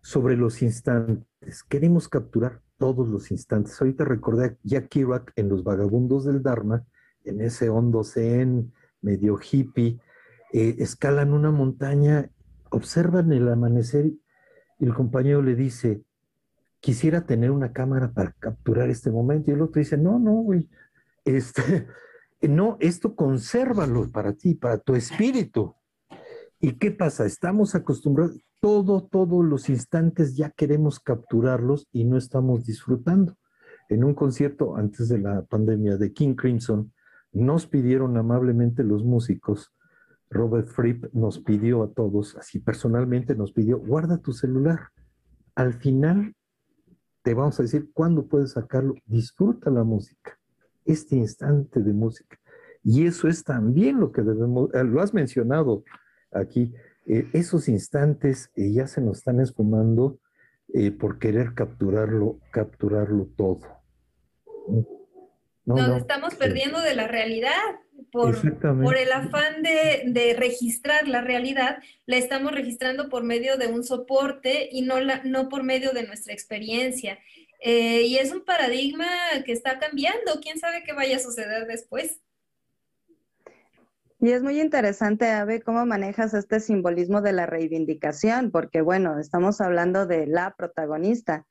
sobre 0.00 0.36
los 0.36 0.62
instantes, 0.62 1.64
queremos 1.68 2.08
capturar 2.08 2.62
todos 2.78 3.08
los 3.08 3.30
instantes. 3.30 3.80
Ahorita 3.80 4.04
recordé 4.04 4.46
a 4.46 4.56
Jack 4.62 4.88
Kerouac 4.88 5.32
en 5.36 5.48
Los 5.48 5.64
Vagabundos 5.64 6.24
del 6.24 6.42
Dharma, 6.42 6.84
en 7.24 7.40
ese 7.40 7.68
hondo 7.68 8.04
zen, 8.04 8.72
medio 9.02 9.38
hippie, 9.38 10.00
eh, 10.52 10.76
escalan 10.78 11.32
una 11.32 11.50
montaña, 11.50 12.30
observan 12.70 13.32
el 13.32 13.48
amanecer 13.48 14.06
y 14.78 14.84
el 14.84 14.94
compañero 14.94 15.42
le 15.42 15.54
dice, 15.54 16.02
quisiera 16.80 17.26
tener 17.26 17.50
una 17.50 17.72
cámara 17.72 18.12
para 18.12 18.32
capturar 18.32 18.88
este 18.88 19.10
momento. 19.10 19.50
Y 19.50 19.54
el 19.54 19.62
otro 19.62 19.80
dice, 19.80 19.98
no, 19.98 20.18
no, 20.18 20.32
güey, 20.32 20.68
este, 21.24 21.86
no, 22.42 22.76
esto 22.80 23.14
consérvalo 23.14 24.10
para 24.10 24.32
ti, 24.32 24.54
para 24.54 24.78
tu 24.78 24.94
espíritu. 24.94 25.74
¿Y 26.60 26.72
qué 26.72 26.90
pasa? 26.90 27.24
Estamos 27.24 27.76
acostumbrados, 27.76 28.40
todo, 28.60 29.04
todos 29.04 29.44
los 29.44 29.68
instantes 29.68 30.36
ya 30.36 30.50
queremos 30.50 30.98
capturarlos 30.98 31.86
y 31.92 32.04
no 32.04 32.16
estamos 32.16 32.64
disfrutando. 32.64 33.36
En 33.88 34.02
un 34.02 34.14
concierto 34.14 34.76
antes 34.76 35.08
de 35.08 35.18
la 35.18 35.42
pandemia 35.42 35.96
de 35.96 36.12
King 36.12 36.34
Crimson, 36.34 36.92
nos 37.32 37.66
pidieron 37.66 38.16
amablemente 38.16 38.82
los 38.82 39.04
músicos, 39.04 39.72
Robert 40.30 40.66
Fripp 40.66 41.06
nos 41.14 41.38
pidió 41.38 41.82
a 41.84 41.92
todos, 41.92 42.36
así 42.36 42.58
personalmente 42.58 43.36
nos 43.36 43.52
pidió, 43.52 43.78
guarda 43.78 44.18
tu 44.18 44.32
celular. 44.32 44.88
Al 45.54 45.74
final 45.74 46.34
te 47.22 47.34
vamos 47.34 47.58
a 47.60 47.62
decir 47.62 47.90
cuándo 47.94 48.26
puedes 48.26 48.52
sacarlo, 48.52 48.94
disfruta 49.06 49.70
la 49.70 49.84
música, 49.84 50.38
este 50.84 51.16
instante 51.16 51.80
de 51.80 51.92
música. 51.92 52.36
Y 52.82 53.06
eso 53.06 53.28
es 53.28 53.44
también 53.44 54.00
lo 54.00 54.10
que 54.10 54.22
debemos, 54.22 54.74
eh, 54.74 54.82
lo 54.82 55.00
has 55.00 55.14
mencionado 55.14 55.84
aquí, 56.32 56.74
eh, 57.06 57.26
esos 57.32 57.68
instantes 57.68 58.50
eh, 58.56 58.72
ya 58.72 58.86
se 58.86 59.00
nos 59.00 59.18
están 59.18 59.40
esfumando 59.40 60.18
por 61.00 61.18
querer 61.18 61.54
capturarlo, 61.54 62.40
capturarlo 62.50 63.26
todo. 63.38 63.60
nos 65.64 65.96
estamos 65.96 66.34
perdiendo 66.34 66.82
de 66.82 66.94
la 66.94 67.08
realidad. 67.08 67.50
Por, 68.12 68.38
por 68.60 68.96
el 68.96 69.10
afán 69.10 69.62
de, 69.62 70.02
de, 70.06 70.34
registrar 70.34 71.08
la 71.08 71.22
realidad, 71.22 71.78
la 72.04 72.16
estamos 72.16 72.52
registrando 72.52 73.08
por 73.08 73.24
medio 73.24 73.56
de 73.56 73.66
un 73.66 73.82
soporte 73.82 74.68
y 74.70 74.82
no, 74.82 75.00
la, 75.00 75.22
no 75.24 75.48
por 75.48 75.62
medio 75.62 75.92
de 75.92 76.06
nuestra 76.06 76.34
experiencia. 76.34 77.18
y 77.64 78.16
es 78.16 78.30
un 78.30 78.44
paradigma 78.44 79.08
que 79.46 79.52
está 79.52 79.78
cambiando. 79.78 80.40
¿Quién 80.42 80.58
sabe 80.58 80.82
qué 80.84 80.92
vaya 80.92 81.16
a 81.16 81.20
suceder 81.20 81.66
después? 81.66 82.20
Y 84.20 84.32
es 84.32 84.42
muy 84.42 84.60
interesante, 84.60 85.30
Ave, 85.30 85.62
cómo 85.62 85.86
manejas 85.86 86.34
este 86.34 86.58
simbolismo 86.58 87.22
de 87.22 87.32
la 87.32 87.46
reivindicación, 87.46 88.50
porque 88.50 88.80
bueno, 88.80 89.20
estamos 89.20 89.60
hablando 89.60 90.06
de 90.06 90.26
la 90.26 90.56
protagonista, 90.56 91.46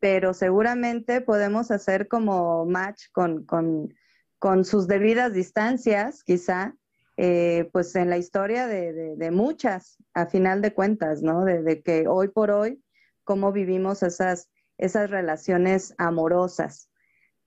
pero 0.00 0.34
seguramente 0.34 1.22
podemos 1.22 1.70
hacer 1.70 2.08
como 2.08 2.66
match 2.66 3.06
con, 3.12 4.64
sus 4.64 4.86
debidas 4.86 5.32
distancias, 5.32 6.22
quizá, 6.22 6.74
eh, 7.16 7.70
pues 7.72 7.94
en 7.96 8.10
la 8.10 8.18
historia 8.18 8.66
de, 8.66 9.30
muchas, 9.30 9.96
a 10.12 10.26
final 10.26 10.60
de 10.60 10.74
cuentas, 10.74 11.22
¿no? 11.22 11.46
De, 11.46 11.82
que 11.82 12.06
hoy 12.06 12.28
por 12.28 12.50
hoy, 12.50 12.82
cómo 13.24 13.50
vivimos 13.50 14.02
esas, 14.02 14.50
esas 14.76 15.08
relaciones 15.08 15.94
amorosas. 15.96 16.90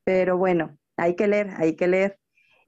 Pero 0.04 0.36
bueno, 0.38 0.80
hay 0.98 1.16
que 1.16 1.28
leer, 1.28 1.52
hay 1.58 1.76
que 1.76 1.88
leer. 1.88 2.20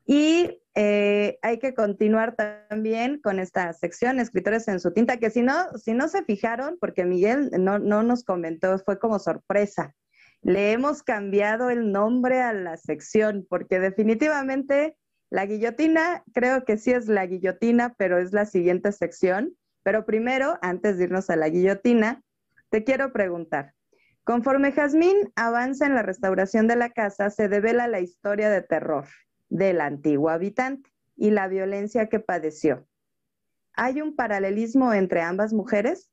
Y 0.06 0.62
eh, 0.78 1.40
hay 1.42 1.58
que 1.58 1.74
continuar 1.74 2.36
también 2.36 3.22
con 3.22 3.40
esta 3.40 3.72
sección, 3.72 4.20
Escritores 4.20 4.68
en 4.68 4.82
su 4.82 4.92
tinta, 4.92 5.18
que 5.18 5.30
si 5.30 5.42
no, 5.42 5.54
si 5.78 5.94
no 5.94 6.10
se 6.10 6.24
fijaron, 6.24 6.78
porque 6.82 7.06
Miguel 7.06 7.50
no, 7.58 7.80
no 7.80 8.04
nos 8.04 8.26
comentó, 8.26 8.78
fue 8.80 9.00
como 9.00 9.18
sorpresa. 9.20 9.96
Le 10.42 10.74
hemos 10.74 11.02
cambiado 11.02 11.70
el 11.70 11.94
nombre 11.94 12.42
a 12.42 12.52
la 12.52 12.76
sección, 12.76 13.48
porque 13.50 13.80
definitivamente 13.80 14.98
la 15.30 15.46
guillotina, 15.46 16.24
creo 16.34 16.66
que 16.66 16.78
sí 16.78 16.92
es 16.92 17.08
la 17.08 17.26
guillotina, 17.26 17.96
pero 17.98 18.20
es 18.20 18.34
la 18.34 18.46
siguiente 18.46 18.92
sección. 18.92 19.56
Pero 19.82 20.06
primero, 20.06 20.58
antes 20.62 20.98
de 20.98 21.06
irnos 21.06 21.30
a 21.30 21.38
la 21.38 21.48
guillotina, 21.48 22.22
te 22.70 22.84
quiero 22.84 23.14
preguntar. 23.14 23.74
Conforme 24.26 24.74
Jazmín 24.74 25.32
avanza 25.36 25.86
en 25.86 25.96
la 25.96 26.02
restauración 26.02 26.68
de 26.68 26.76
la 26.76 26.90
casa, 26.90 27.30
se 27.30 27.48
devela 27.48 27.88
la 27.88 28.02
historia 28.02 28.50
de 28.50 28.62
terror 28.62 29.06
del 29.50 29.82
antiguo 29.82 30.30
habitante 30.30 30.90
y 31.16 31.32
la 31.32 31.48
violencia 31.48 32.10
que 32.10 32.20
padeció. 32.20 32.88
¿Hay 33.74 34.02
un 34.02 34.16
paralelismo 34.16 34.94
entre 34.94 35.22
ambas 35.22 35.54
mujeres? 35.54 36.10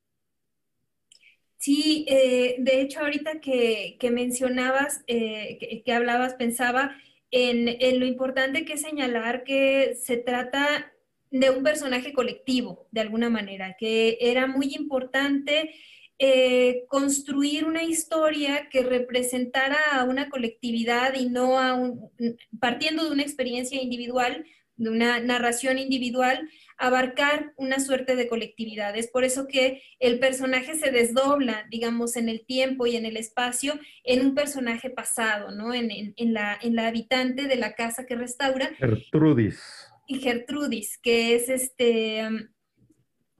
Sí, 1.59 2.05
eh, 2.09 2.57
de 2.59 2.81
hecho 2.81 3.01
ahorita 3.01 3.41
que, 3.41 3.97
mencionabas, 4.13 5.05
eh, 5.07 5.83
que, 5.85 5.93
hablabas, 5.93 6.35
pensaba 6.35 6.97
en, 7.31 7.69
en, 7.69 8.01
lo 8.01 8.07
importante 8.07 8.65
que 8.65 8.73
es 8.73 8.83
señalar 8.83 9.45
que 9.45 9.95
se 9.95 10.17
trata 10.17 10.93
de 11.31 11.51
un 11.51 11.63
personaje 11.63 12.13
colectivo, 12.13 12.89
de 12.91 13.01
alguna 13.01 13.31
manera, 13.31 13.77
que 13.79 14.19
era 14.21 14.49
muy 14.49 14.75
importante 14.75 15.73
eh, 16.19 16.85
construir 16.89 17.65
una 17.65 17.83
historia 17.83 18.69
que 18.71 18.83
representara 18.83 19.79
a 19.93 20.05
una 20.05 20.29
colectividad 20.29 21.15
y 21.15 21.29
no 21.29 21.59
a 21.59 21.75
un, 21.75 22.11
partiendo 22.61 23.05
de 23.05 23.11
una 23.11 23.23
experiencia 23.23 23.83
individual, 23.83 24.45
de 24.77 24.91
una 24.91 25.21
narración 25.21 25.79
individual, 25.79 26.49
abarcar 26.79 27.53
una 27.57 27.79
suerte 27.79 28.17
de 28.17 28.29
colectividad. 28.29 28.97
Es 28.97 29.09
por 29.09 29.25
eso 29.25 29.47
que 29.47 29.83
el 30.01 30.19
personaje 30.19 30.75
se 30.75 30.91
desdobla, 30.91 31.67
digamos, 31.71 32.17
en 32.17 32.29
el 32.29 32.45
tiempo 32.45 32.87
y 32.87 32.97
en 32.97 33.07
el 33.07 33.17
espacio, 33.17 33.79
en 34.05 34.27
un 34.27 34.35
personaje 34.35 34.91
pasado, 34.91 35.53
¿no? 35.53 35.73
En, 35.75 36.15
la, 36.33 36.59
en 36.61 36.75
la 36.75 36.89
habitante 36.89 37.47
de 37.47 37.57
la 37.57 37.75
casa 37.75 38.07
que 38.07 38.17
restaura. 38.17 38.71
Gertrudis. 38.77 39.61
Y 40.07 40.19
Gertrudis, 40.19 40.99
que 40.99 41.37
es 41.37 41.49
este, 41.49 42.29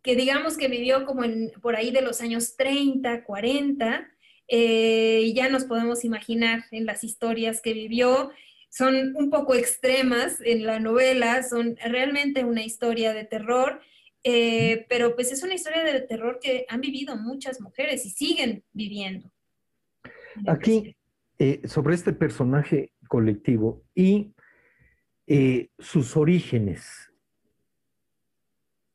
que 0.03 0.17
digamos 0.17 0.57
que 0.57 0.69
vivió 0.69 1.05
como 1.07 1.25
en, 1.25 1.53
por 1.61 1.77
ahí 1.77 1.91
de 1.91 2.03
los 2.03 2.21
años 2.21 2.57
30, 2.57 3.25
40, 3.25 4.09
eh, 4.49 5.23
y 5.25 5.35
ya 5.35 5.49
nos 5.49 5.65
podemos 5.65 6.05
imaginar 6.05 6.65
en 6.73 6.87
las 6.87 7.05
historias 7.05 7.61
que 7.63 7.73
vivió. 7.73 8.31
Son 8.69 9.15
un 9.17 9.31
poco 9.31 9.55
extremas 9.55 10.41
en 10.41 10.67
la 10.67 10.81
novela, 10.81 11.43
son 11.43 11.77
realmente 11.77 12.45
una 12.45 12.65
historia 12.65 13.13
de 13.13 13.25
terror, 13.25 13.81
eh, 14.25 14.87
pero 14.89 15.15
pues 15.15 15.31
es 15.31 15.43
una 15.43 15.55
historia 15.55 15.85
de 15.85 16.01
terror 16.01 16.39
que 16.41 16.67
han 16.69 16.81
vivido 16.81 17.17
muchas 17.17 17.61
mujeres 17.61 18.05
y 18.05 18.11
siguen 18.11 18.65
viviendo. 18.73 19.31
Aquí, 20.47 20.97
eh, 21.39 21.61
sobre 21.67 21.95
este 21.95 22.13
personaje 22.13 22.93
colectivo 23.09 23.85
y 23.95 24.33
sus 25.79 26.15
orígenes, 26.15 27.12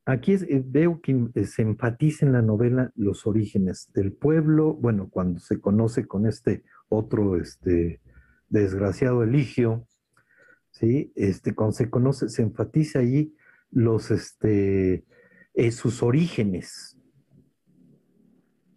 Aquí 0.08 0.36
eh, 0.36 0.64
veo 0.66 1.02
que 1.02 1.28
eh, 1.36 1.44
se 1.44 1.64
enfatiza 1.64 2.26
en 2.26 2.32
la 2.32 2.42
novela 2.42 2.94
los 2.96 3.28
orígenes 3.28 3.92
del 3.94 4.14
pueblo, 4.14 4.74
bueno, 4.74 5.10
cuando 5.10 5.42
se 5.42 5.60
conoce 5.60 6.08
con 6.08 6.26
este 6.26 6.64
otro 6.88 7.36
este, 7.36 8.00
desgraciado 8.48 9.22
Eligio, 9.22 9.86
¿sí? 10.72 11.12
Este, 11.18 11.54
cuando 11.54 11.74
se 11.74 11.90
conoce, 11.90 12.30
se 12.30 12.42
enfatiza 12.42 13.00
allí 13.00 13.36
los, 13.70 14.10
este, 14.10 15.04
eh, 15.54 15.72
sus 15.72 16.02
orígenes. 16.02 16.98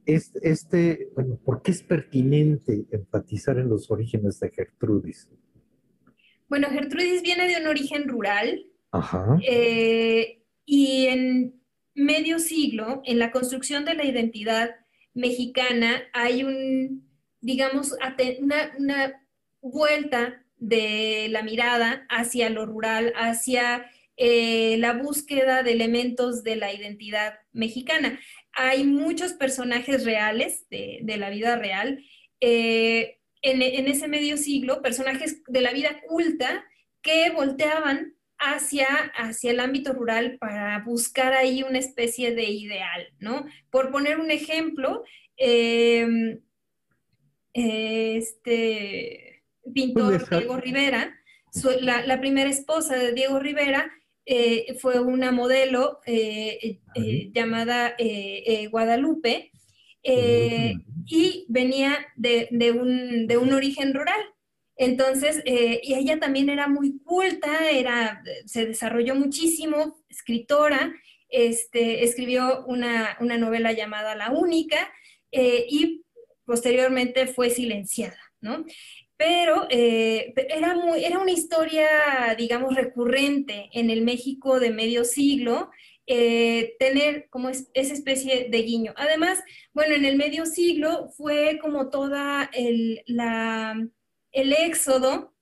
Este, 0.07 0.51
este, 0.51 1.11
bueno, 1.15 1.39
¿por 1.45 1.63
qué 1.63 1.71
es 1.71 1.85
pertinente 1.85 2.87
enfatizar 2.91 3.57
en 3.61 3.69
los 3.69 3.89
orígenes 3.93 4.41
de 4.41 4.51
Gertrudis? 4.51 5.31
Bueno, 6.49 6.67
Gertrudis 6.71 7.23
viene 7.23 7.47
de 7.47 7.61
un 7.61 7.69
origen 7.69 8.09
rural. 8.09 8.67
Ajá. 8.91 9.39
Y 10.73 11.07
en 11.07 11.61
medio 11.97 12.39
siglo, 12.39 13.03
en 13.05 13.19
la 13.19 13.33
construcción 13.33 13.85
de 13.85 13.95
la 13.95 14.05
identidad 14.05 14.77
mexicana, 15.15 16.05
hay 16.13 16.45
un, 16.45 17.11
digamos, 17.41 17.97
una, 18.39 19.21
vuelta 19.61 20.45
de 20.59 21.27
la 21.29 21.43
mirada 21.43 22.07
hacia 22.09 22.51
lo 22.51 22.67
rural, 22.67 23.13
hacia 23.17 23.91
eh, 24.17 24.77
la 24.79 24.93
búsqueda 24.93 25.65
de 25.65 25.73
elementos 25.73 26.45
de 26.45 26.55
la 26.55 26.73
identidad 26.73 27.35
mexicana. 27.51 28.21
Hay 28.53 28.85
muchos 28.85 29.33
personajes 29.33 30.05
reales 30.05 30.69
de, 30.71 31.03
la 31.19 31.31
vida 31.31 31.57
real 31.57 32.05
eh, 32.41 33.19
en, 33.43 33.61
en, 33.61 33.89
ese 33.89 34.07
medio 34.07 34.37
siglo, 34.37 34.83
personajes 34.83 35.43
de 35.49 35.63
la 35.63 35.73
vida 35.73 36.01
culta 36.07 36.65
que 37.03 37.31
volteaban 37.31 38.15
hacia, 38.41 38.87
hacia 39.15 39.51
el 39.51 39.61
ámbito 39.61 39.93
rural 39.93 40.39
para 40.41 40.83
buscar 40.83 41.35
ahí 41.35 41.63
una 41.63 41.79
especie 41.79 42.35
de 42.35 42.45
ideal, 42.45 43.07
¿no? 43.19 43.47
Por 43.71 43.91
poner 43.91 44.19
un 44.19 44.31
ejemplo, 44.31 45.05
em, 45.37 46.41
este 47.53 49.43
pintor 49.75 50.29
Diego 50.29 50.57
Rivera, 50.57 51.15
la, 51.81 52.21
primera 52.21 52.49
esposa 52.49 52.97
de 52.97 53.13
Diego 53.13 53.39
Rivera 53.39 53.91
eh, 54.25 54.77
fue 54.79 55.01
una 55.01 55.33
modelo 55.33 56.01
eh, 56.07 56.81
eh, 56.95 57.31
llamada 57.33 57.97
Guadalupe 58.71 59.51
y 60.03 61.47
venía 61.49 61.99
de, 62.17 62.49
un, 62.73 63.27
de 63.27 63.37
un 63.37 63.53
origen 63.53 63.93
rural. 63.93 64.21
Entonces, 64.81 65.43
eh, 65.45 65.79
y 65.83 65.93
ella 65.93 66.19
también 66.19 66.49
era 66.49 66.67
muy 66.67 67.01
culta, 67.01 67.69
era, 67.69 68.23
se 68.47 68.65
desarrolló 68.65 69.15
muchísimo, 69.15 70.03
escritora, 70.09 70.95
este, 71.29 72.03
escribió 72.03 72.65
una, 72.65 73.19
novela 73.21 73.73
llamada 73.73 74.15
La 74.15 74.31
Única 74.31 74.91
eh, 75.33 75.67
y 75.69 76.07
posteriormente 76.47 77.27
fue 77.27 77.51
silenciada, 77.51 78.17
¿no? 78.41 78.65
Pero 79.19 79.67
eh, 79.69 80.33
era, 80.49 80.75
muy, 80.75 81.05
era 81.05 81.19
una 81.19 81.33
historia, 81.33 82.35
digamos, 82.39 82.75
recurrente 82.75 83.69
en 83.75 83.91
el 83.91 84.01
México 84.01 84.61
de 84.61 84.71
medio 84.71 85.05
siglo, 85.05 85.69
tener 86.07 87.29
como 87.29 87.51
esa 87.51 87.69
especie 87.75 88.49
de 88.49 88.63
guiño. 88.63 88.95
Además, 88.97 89.39
bueno, 89.75 89.95
en 89.95 90.07
el 90.07 90.17
medio 90.17 90.45
siglo 90.47 91.11
fue 91.17 91.59
como 91.61 91.89
toda 91.89 92.51
el, 92.53 93.03
la, 93.07 93.77
el 94.33 94.53
éxodo 94.53 95.33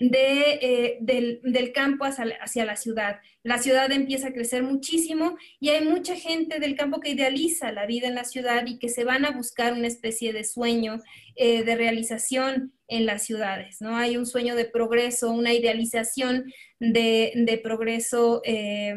eh, 0.00 0.98
del, 1.00 1.72
campo 1.72 2.04
hacia, 2.04 2.64
la 2.64 2.76
ciudad. 2.76 3.20
La 3.42 3.58
ciudad 3.58 3.90
empieza 3.92 4.28
a 4.28 4.32
crecer 4.32 4.62
muchísimo 4.62 5.36
y 5.60 5.70
hay 5.70 5.84
mucha 5.84 6.16
gente 6.16 6.58
del 6.58 6.76
campo 6.76 7.00
que 7.00 7.10
idealiza 7.10 7.72
la 7.72 7.86
vida 7.86 8.08
en 8.08 8.14
la 8.14 8.24
ciudad 8.24 8.66
y 8.66 8.78
que 8.78 8.88
se 8.88 9.04
van 9.04 9.24
a 9.24 9.30
buscar 9.30 9.72
una 9.72 9.86
especie 9.86 10.32
de 10.32 10.44
sueño 10.44 11.00
eh, 11.36 11.62
de 11.62 11.76
realización 11.76 12.72
en 12.88 13.06
las 13.06 13.24
ciudades, 13.24 13.80
¿no? 13.80 13.96
Hay 13.96 14.16
un 14.16 14.26
sueño 14.26 14.54
de 14.54 14.64
progreso, 14.64 15.30
una 15.30 15.52
idealización 15.52 16.52
de, 16.80 17.60
progreso. 17.62 18.42
Eh, 18.44 18.94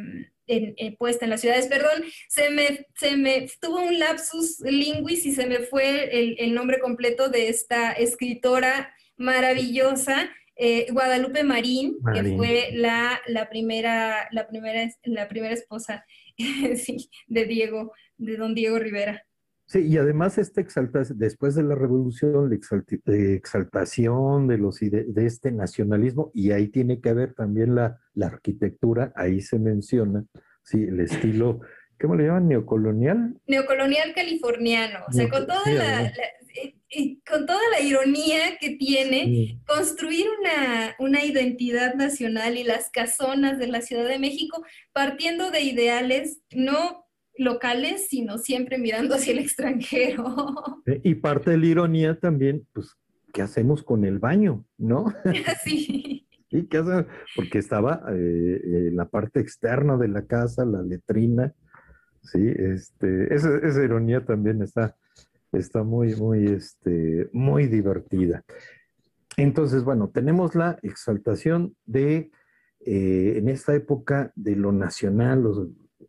puesta 1.00 1.26
en 1.26 1.32
las 1.32 1.42
ciudades. 1.42 1.66
Perdón, 1.66 2.04
se 2.28 2.52
me, 2.52 2.86
se 2.94 3.18
me 3.18 3.48
tuvo 3.60 3.80
un 3.80 3.98
lapsus 3.98 4.60
linguis 4.60 5.26
y 5.26 5.32
se 5.32 5.48
me 5.48 5.58
fue 5.58 6.36
el 6.44 6.54
nombre 6.54 6.80
completo 6.80 7.30
de 7.30 7.50
esta 7.50 7.92
escritora 7.94 8.94
maravillosa 9.18 10.30
eh, 10.58 10.88
Guadalupe 10.92 11.44
Marín, 11.44 11.98
que 12.14 12.36
fue 12.36 12.70
la, 12.72 13.20
primera, 13.50 14.28
la, 14.32 14.48
primera, 14.48 14.90
la 15.04 15.28
primera 15.28 15.54
esposa 15.54 16.06
de 17.28 17.46
Diego, 17.46 17.94
de 18.18 18.38
don 18.38 18.56
Diego 18.56 18.80
Rivera. 18.80 19.26
Sí, 19.68 19.88
y 19.88 19.98
además 19.98 20.38
esta 20.38 20.62
exaltación, 20.62 21.18
después 21.18 21.56
de 21.56 21.64
la 21.64 21.74
revolución, 21.74 22.50
la 22.50 22.56
exaltación 23.16 24.48
de, 24.48 24.58
los, 24.60 24.80
de, 24.80 25.26
este 25.26 25.52
nacionalismo, 25.52 26.32
y 26.36 26.52
ahí 26.52 26.68
tiene 26.68 27.02
que 27.02 27.14
ver 27.14 27.34
también 27.34 27.74
la, 27.74 28.00
arquitectura, 28.22 29.12
ahí 29.16 29.42
se 29.42 29.58
menciona, 29.58 30.24
sí, 30.64 30.84
el 30.84 31.00
estilo, 31.00 31.62
¿cómo 32.00 32.16
le 32.16 32.26
llaman? 32.26 32.48
¿Neocolonial? 32.48 33.42
Neocolonial 33.48 34.14
californiano, 34.14 35.00
o 35.10 35.12
sea, 35.12 35.28
con 35.30 35.48
toda 35.48 35.64
la, 35.66 36.14
con 37.30 37.46
toda 37.46 37.60
la 37.72 37.82
ironía 37.82 38.58
que 38.60 38.72
tiene, 38.72 39.60
construir 39.68 40.26
una, 40.40 40.96
una, 41.00 41.24
identidad 41.24 41.96
nacional 41.96 42.58
y 42.58 42.64
las 42.64 42.90
casonas 42.92 43.60
de 43.60 43.68
la 43.68 43.82
Ciudad 43.82 44.08
de 44.08 44.20
México 44.20 44.64
partiendo 44.94 45.52
de 45.52 45.62
ideales 45.62 46.42
no 46.54 47.06
locales, 47.38 48.08
sino 48.08 48.38
siempre 48.38 48.78
mirando 48.78 49.16
hacia 49.16 49.34
el 49.34 49.40
extranjero. 49.40 50.26
Y 51.04 51.16
parte 51.16 51.52
de 51.52 51.58
la 51.58 51.66
ironía 51.66 52.20
también, 52.20 52.68
pues, 52.74 52.96
¿qué 53.34 53.42
hacemos 53.42 53.84
con 53.84 54.06
el 54.06 54.20
baño? 54.20 54.66
¿No? 54.78 55.14
sí. 55.64 56.28
¿Y 56.50 56.68
qué 56.68 56.78
hacemos? 56.78 57.06
Porque 57.36 57.58
estaba 57.58 58.04
eh, 58.12 58.62
en 58.64 58.96
la 58.96 59.10
parte 59.10 59.40
externa 59.40 59.98
de 59.98 60.08
la 60.08 60.26
casa, 60.26 60.64
la 60.64 60.82
letrina, 60.82 61.54
sí, 62.22 62.40
este, 62.58 63.34
esa, 63.34 63.58
esa 63.58 63.84
ironía 63.84 64.24
también 64.26 64.62
está 64.62 64.96
está 65.58 65.84
muy, 65.84 66.16
muy, 66.16 66.48
este, 66.48 67.30
muy 67.34 67.68
divertida. 67.68 68.44
Entonces, 69.38 69.84
bueno, 69.84 70.10
tenemos 70.10 70.56
la 70.56 70.78
exaltación 70.82 71.76
de, 71.86 72.32
eh, 72.86 73.34
en 73.38 73.50
esta 73.50 73.76
época, 73.76 74.32
de 74.36 74.56
lo 74.56 74.72
nacional, 74.72 75.44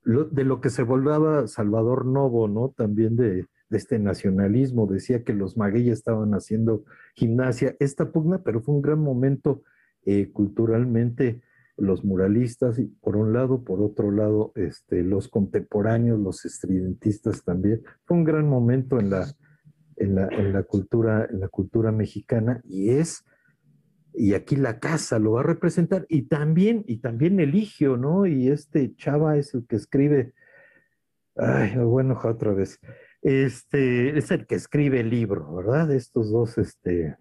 de 0.04 0.44
lo 0.44 0.60
que 0.60 0.70
se 0.70 0.82
volvaba 0.82 1.46
Salvador 1.48 2.06
Novo, 2.06 2.48
¿no? 2.48 2.72
También 2.76 3.16
de, 3.16 3.46
este 3.70 3.98
nacionalismo. 3.98 4.86
Decía 4.86 5.24
que 5.24 5.32
los 5.32 5.56
magueyes 5.56 5.98
estaban 5.98 6.32
haciendo 6.34 6.84
gimnasia. 7.14 7.74
Esta 7.80 8.12
pugna, 8.12 8.42
pero 8.44 8.60
fue 8.60 8.76
un 8.76 8.82
gran 8.82 9.00
momento 9.00 9.62
eh, 10.04 10.30
culturalmente 10.30 11.42
los 11.76 12.04
muralistas, 12.04 12.78
y 12.78 12.86
por 12.86 13.16
un 13.16 13.32
lado, 13.32 13.62
por 13.62 13.82
otro 13.82 14.10
lado, 14.10 14.52
este, 14.54 15.02
los 15.02 15.28
contemporáneos, 15.28 16.18
los 16.18 16.44
estridentistas 16.44 17.44
también. 17.44 17.82
Fue 18.04 18.16
un 18.16 18.24
gran 18.24 18.48
momento 18.48 18.98
en 18.98 19.10
la, 19.10 19.26
en 19.96 20.14
la, 20.14 20.28
en 20.28 20.52
la, 20.52 20.62
cultura, 20.62 21.26
en 21.30 21.40
la 21.40 21.48
cultura 21.48 21.92
mexicana 21.92 22.60
y 22.64 22.90
es, 22.90 23.24
y 24.14 24.34
aquí 24.34 24.56
la 24.56 24.78
casa 24.78 25.18
lo 25.18 25.32
va 25.32 25.40
a 25.40 25.44
representar, 25.44 26.06
y 26.08 26.22
también, 26.22 26.84
y 26.86 26.98
también 26.98 27.38
Eligio, 27.40 27.98
¿no? 27.98 28.26
Y 28.26 28.48
este 28.48 28.94
Chava 28.96 29.36
es 29.36 29.52
el 29.54 29.66
que 29.66 29.76
escribe, 29.76 30.32
ay, 31.36 31.76
bueno, 31.76 32.18
otra 32.24 32.54
vez, 32.54 32.80
este, 33.20 34.16
es 34.16 34.30
el 34.30 34.46
que 34.46 34.54
escribe 34.54 35.00
el 35.00 35.10
libro, 35.10 35.54
¿verdad? 35.54 35.92
Estos 35.92 36.30
dos, 36.30 36.56
este, 36.56 37.16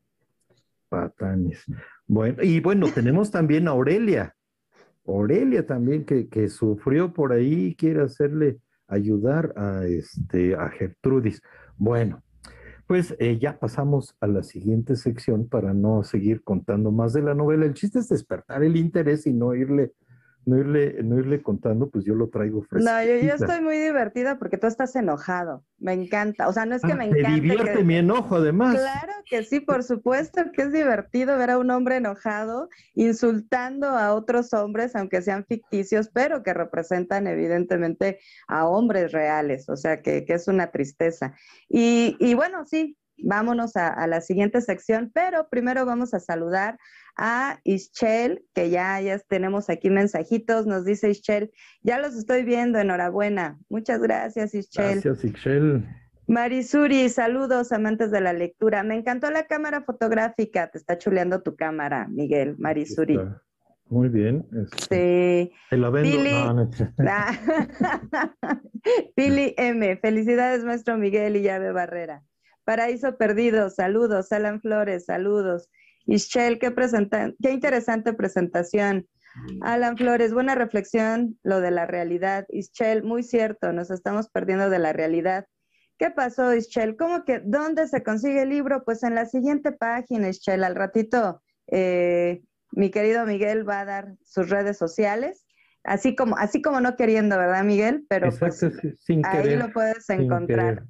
patanes. 0.87 1.65
Bueno, 2.07 2.43
y 2.43 2.61
bueno, 2.61 2.87
tenemos 2.93 3.31
también 3.31 3.67
a 3.67 3.71
Aurelia, 3.71 4.35
Aurelia 5.07 5.65
también 5.65 6.05
que, 6.05 6.49
sufrió 6.49 7.13
por 7.13 7.33
ahí, 7.33 7.75
quiere 7.75 8.01
hacerle 8.01 8.59
ayudar 8.87 9.53
a, 9.55 9.85
este, 9.85 10.55
a 10.55 10.69
Gertrudis. 10.69 11.41
Bueno, 11.77 12.23
pues 12.87 13.15
eh, 13.19 13.39
ya 13.39 13.57
pasamos 13.57 14.15
a 14.19 14.27
la 14.27 14.43
siguiente 14.43 14.95
sección 14.95 15.47
para 15.47 15.73
no 15.73 16.03
seguir 16.03 16.43
contando 16.43 16.91
más 16.91 17.13
de 17.13 17.23
la 17.23 17.33
novela. 17.33 17.65
El 17.65 17.73
chiste 17.73 17.99
es 17.99 18.09
despertar 18.09 18.63
el 18.63 18.77
interés 18.77 19.25
y 19.25 19.33
no 19.33 19.55
irle 19.55 19.93
no 20.45 20.59
irle, 20.59 21.01
no 21.03 21.19
irle 21.19 21.41
contando, 21.41 21.89
pues 21.89 22.05
yo 22.05 22.13
lo 22.13 22.29
traigo 22.29 22.61
fresco. 22.63 22.89
No, 22.89 23.03
yo, 23.03 23.33
estoy 23.33 23.61
muy 23.61 23.77
divertida 23.77 24.37
porque 24.37 24.57
tú 24.57 24.67
estás 24.67 24.95
enojado. 24.95 25.63
Me 25.79 25.93
encanta. 25.93 26.47
O 26.47 26.53
sea, 26.53 26.65
no 26.65 26.75
es 26.75 26.81
que 26.81 26.93
ah, 26.93 26.95
me 26.95 27.05
encante. 27.05 27.23
Te 27.23 27.41
divierte 27.41 27.83
mi 27.83 27.95
enojo, 27.95 28.35
además. 28.35 28.75
Claro 28.75 29.13
que 29.25 29.43
sí, 29.43 29.59
por 29.59 29.83
supuesto 29.83 30.41
que 30.53 30.63
es 30.63 30.71
divertido 30.71 31.37
ver 31.37 31.51
a 31.51 31.57
un 31.57 31.71
hombre 31.71 31.97
enojado 31.97 32.69
insultando 32.93 33.87
a 33.87 34.13
otros 34.13 34.53
hombres, 34.53 34.95
aunque 34.95 35.21
sean 35.21 35.45
ficticios, 35.45 36.09
pero 36.13 36.43
que 36.43 36.53
representan 36.53 37.27
evidentemente 37.27 38.19
a 38.47 38.67
hombres 38.67 39.11
reales. 39.11 39.67
O 39.69 39.75
sea, 39.75 40.01
que, 40.01 40.25
es 40.27 40.47
una 40.47 40.71
tristeza. 40.71 41.33
Y, 41.69 42.17
y 42.19 42.33
bueno, 42.33 42.65
sí, 42.65 42.97
vámonos 43.17 43.75
a, 43.75 44.05
la 44.07 44.21
siguiente 44.21 44.61
sección, 44.61 45.11
pero 45.13 45.49
primero 45.49 45.85
vamos 45.85 46.13
a 46.13 46.19
saludar 46.19 46.77
a 47.17 47.59
Ischel, 47.63 48.45
que 48.53 48.69
ya, 48.69 48.99
ya 49.01 49.19
tenemos 49.19 49.69
aquí 49.69 49.89
mensajitos, 49.89 50.65
nos 50.65 50.85
dice 50.85 51.09
Ischel, 51.09 51.51
ya 51.81 51.99
los 51.99 52.15
estoy 52.15 52.43
viendo, 52.43 52.79
enhorabuena. 52.79 53.57
Muchas 53.69 54.01
gracias, 54.01 54.53
Ischel. 54.53 55.01
Gracias, 55.01 55.23
Ischel. 55.23 55.85
Marisuri, 56.27 57.07
saludos, 57.09 57.71
amantes 57.71 58.11
de 58.11 58.19
la 58.19 58.33
lectura. 58.33 58.83
Me 58.83 58.95
encantó 58.95 59.29
la 59.29 59.45
cámara 59.45 59.83
fotográfica, 59.83 60.69
te 60.71 60.79
está 60.79 60.97
chuleando 60.97 61.41
tu 61.41 61.55
cámara, 61.55 62.07
Miguel, 62.09 62.55
Marisuri. 62.57 63.19
Muy 63.87 64.09
bien. 64.09 64.43
Este, 64.51 65.51
sí. 65.51 65.57
Te 65.69 65.77
la 65.77 65.91
vendo. 65.91 66.71
Pili 69.15 69.53
M, 69.57 69.97
felicidades, 69.97 70.63
maestro 70.63 70.97
Miguel 70.97 71.35
y 71.35 71.43
Llave 71.43 71.71
Barrera. 71.71 72.23
Paraíso 72.65 73.17
Perdido, 73.17 73.69
saludos. 73.69 74.31
Alan 74.31 74.59
Flores, 74.59 75.05
saludos. 75.05 75.69
Ischel, 76.07 76.59
qué, 76.59 76.73
qué 77.41 77.51
interesante 77.51 78.13
presentación. 78.13 79.07
Alan 79.61 79.97
Flores, 79.97 80.33
buena 80.33 80.55
reflexión, 80.55 81.37
lo 81.43 81.61
de 81.61 81.71
la 81.71 81.85
realidad. 81.85 82.45
Ischel, 82.49 83.03
muy 83.03 83.23
cierto, 83.23 83.71
nos 83.73 83.91
estamos 83.91 84.29
perdiendo 84.29 84.69
de 84.69 84.79
la 84.79 84.93
realidad. 84.93 85.45
¿Qué 85.97 86.09
pasó, 86.09 86.53
Ischel? 86.53 86.97
¿Cómo 86.97 87.23
que 87.23 87.39
dónde 87.39 87.87
se 87.87 88.03
consigue 88.03 88.41
el 88.41 88.49
libro? 88.49 88.83
Pues 88.83 89.03
en 89.03 89.15
la 89.15 89.25
siguiente 89.25 89.71
página, 89.71 90.29
Ischel. 90.29 90.63
Al 90.63 90.75
ratito, 90.75 91.41
eh, 91.67 92.41
mi 92.71 92.91
querido 92.91 93.25
Miguel 93.25 93.67
va 93.67 93.81
a 93.81 93.85
dar 93.85 94.15
sus 94.23 94.49
redes 94.49 94.77
sociales, 94.77 95.45
así 95.83 96.15
como, 96.15 96.37
así 96.37 96.61
como 96.61 96.81
no 96.81 96.95
queriendo, 96.95 97.37
¿verdad, 97.37 97.63
Miguel? 97.63 98.05
Pero 98.09 98.29
pues, 98.37 98.61
ahí 99.23 99.55
lo 99.55 99.71
puedes 99.71 100.09
encontrar. 100.09 100.83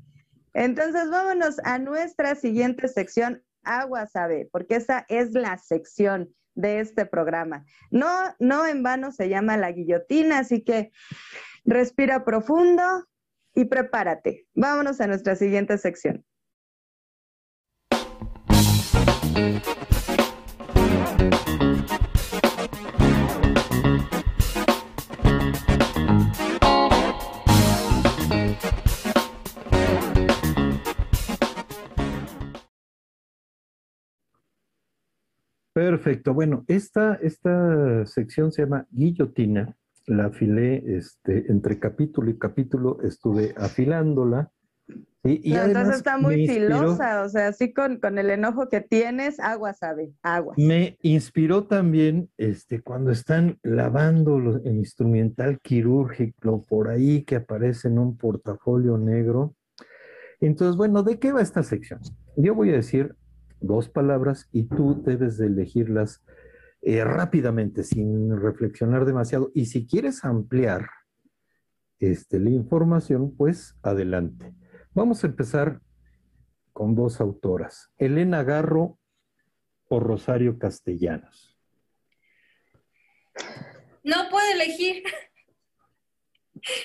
Entonces, 0.56 1.10
vámonos 1.10 1.60
a 1.66 1.80
nuestra 1.80 2.34
siguiente 2.36 2.88
sección, 2.88 3.44
Agua 3.64 4.08
Sabe, 4.08 4.48
porque 4.54 4.78
esa 4.78 5.06
es 5.10 5.34
la 5.34 5.58
sección 5.58 6.34
de 6.54 6.80
este 6.80 7.06
programa. 7.06 7.66
No, 7.92 8.10
no 8.40 8.66
en 8.66 8.82
vano 8.82 9.12
se 9.12 9.28
llama 9.28 9.58
la 9.58 9.74
guillotina, 9.74 10.40
así 10.40 10.64
que 10.64 10.94
respira 11.66 12.24
profundo 12.24 13.06
y 13.54 13.66
prepárate. 13.66 14.48
Vámonos 14.54 15.02
a 15.02 15.08
nuestra 15.08 15.36
siguiente 15.36 15.78
sección. 15.78 16.24
Perfecto. 35.86 36.34
Bueno, 36.34 36.64
esta, 36.70 37.16
esta 37.16 38.06
sección 38.06 38.54
se 38.54 38.62
llama 38.62 38.88
guillotina. 38.92 39.76
La 40.08 40.28
afilé 40.28 40.82
este, 40.96 41.52
entre 41.52 41.80
capítulo 41.80 42.30
y 42.32 42.38
capítulo, 42.38 43.00
estuve 43.04 43.54
afilándola 43.58 44.52
y 45.24 45.50
No, 45.52 45.58
además 45.58 45.68
entonces 45.68 45.96
está 45.98 46.18
muy 46.18 46.36
inspiró- 46.46 46.78
filosa, 46.78 47.24
o 47.24 47.28
sea, 47.30 47.48
así 47.50 47.74
con, 47.74 48.00
con 48.00 48.18
el 48.18 48.30
enojo 48.30 48.70
que 48.70 48.80
tienes, 48.80 49.38
aguas, 49.42 49.80
sabe, 49.80 50.14
aguas. 50.22 50.58
Me 50.58 50.98
inspiró 51.02 51.66
también 51.66 52.30
este, 52.38 52.82
cuando 52.82 53.12
están 53.12 53.58
lavando 53.62 54.40
los- 54.40 54.64
el 54.64 54.78
instrumental 54.78 55.60
quirúrgico 55.60 56.64
por 56.70 56.88
ahí 56.88 57.24
que 57.26 57.36
aparece 57.36 57.90
en 57.90 58.00
un 58.00 58.16
portafolio 58.16 58.98
negro. 58.98 59.56
Entonces, 60.40 60.78
bueno, 60.78 61.04
¿de 61.04 61.20
qué 61.20 61.34
va 61.34 61.42
esta 61.42 61.64
sección? 61.64 62.00
Yo 62.38 62.56
voy 62.56 62.70
a 62.70 62.74
decir 62.76 63.14
dos 63.66 63.90
palabras 63.90 64.48
y 64.52 64.64
tú 64.64 65.02
debes 65.04 65.38
de 65.38 65.48
elegirlas 65.48 66.24
eh, 66.82 67.04
rápidamente, 67.04 67.84
sin 67.84 68.40
reflexionar 68.40 69.06
demasiado. 69.06 69.52
Y 69.54 69.66
si 69.66 69.88
quieres 69.88 70.24
ampliar 70.24 70.88
este, 72.00 72.40
la 72.40 72.52
información, 72.52 73.36
pues 73.36 73.76
adelante. 73.82 74.54
Vamos 74.94 75.24
a 75.24 75.28
empezar 75.28 75.82
con 76.74 76.94
dos 76.94 77.22
autoras, 77.22 77.92
Elena 77.98 78.44
Garro 78.44 79.00
o 79.88 80.00
Rosario 80.00 80.60
Castellanos. 80.60 81.58
No 84.04 84.30
puedo 84.30 84.54
elegir. 84.54 85.04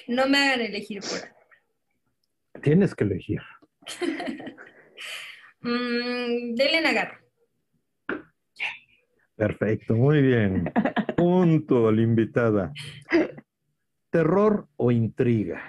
No 0.08 0.28
me 0.28 0.38
hagan 0.38 0.60
elegir 0.62 1.00
por. 1.00 2.62
Tienes 2.62 2.94
que 2.94 3.04
elegir. 3.04 3.40
Mm, 5.62 6.54
de 6.54 6.64
Elena 6.66 6.92
Garro. 6.92 7.18
Perfecto, 9.36 9.94
muy 9.94 10.20
bien. 10.20 10.70
Punto 11.16 11.90
la 11.90 12.02
invitada. 12.02 12.72
¿Terror 14.10 14.68
o 14.76 14.90
intriga? 14.90 15.62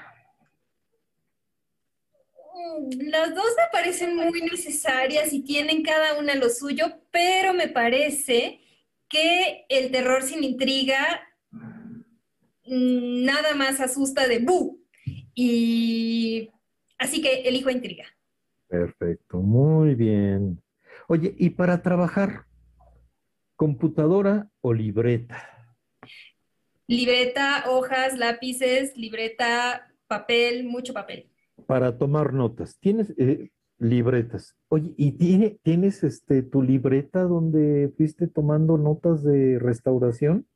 Mm, 2.53 3.09
Las 3.09 3.33
dos 3.33 3.45
me 3.57 3.63
parecen 3.71 4.15
muy 4.15 4.41
necesarias 4.41 5.31
y 5.31 5.43
tienen 5.43 5.83
cada 5.83 6.19
una 6.19 6.35
lo 6.35 6.49
suyo, 6.49 7.01
pero 7.11 7.53
me 7.53 7.67
parece 7.69 8.59
que 9.07 9.65
el 9.69 9.91
terror 9.91 10.23
sin 10.23 10.43
intriga 10.43 11.21
mm, 11.51 13.23
nada 13.23 13.55
más 13.55 13.79
asusta 13.79 14.27
de 14.27 14.39
bu. 14.39 14.81
Y 15.33 16.49
así 16.97 17.21
que 17.21 17.41
elijo 17.43 17.69
intriga. 17.69 18.05
Perfecto, 18.71 19.41
muy 19.41 19.95
bien. 19.95 20.63
Oye, 21.09 21.35
¿y 21.37 21.49
para 21.49 21.81
trabajar? 21.81 22.45
¿Computadora 23.57 24.49
o 24.61 24.73
libreta? 24.73 25.37
Libreta, 26.87 27.65
hojas, 27.67 28.17
lápices, 28.17 28.95
libreta, 28.95 29.93
papel, 30.07 30.63
mucho 30.63 30.93
papel. 30.93 31.29
Para 31.65 31.97
tomar 31.97 32.31
notas. 32.31 32.77
¿Tienes 32.79 33.13
eh, 33.17 33.51
libretas? 33.77 34.55
Oye, 34.69 34.93
¿y 34.95 35.11
tiene, 35.17 35.59
tienes 35.63 36.05
este, 36.05 36.41
tu 36.41 36.61
libreta 36.61 37.23
donde 37.23 37.91
fuiste 37.97 38.27
tomando 38.27 38.77
notas 38.77 39.21
de 39.21 39.59
restauración? 39.59 40.47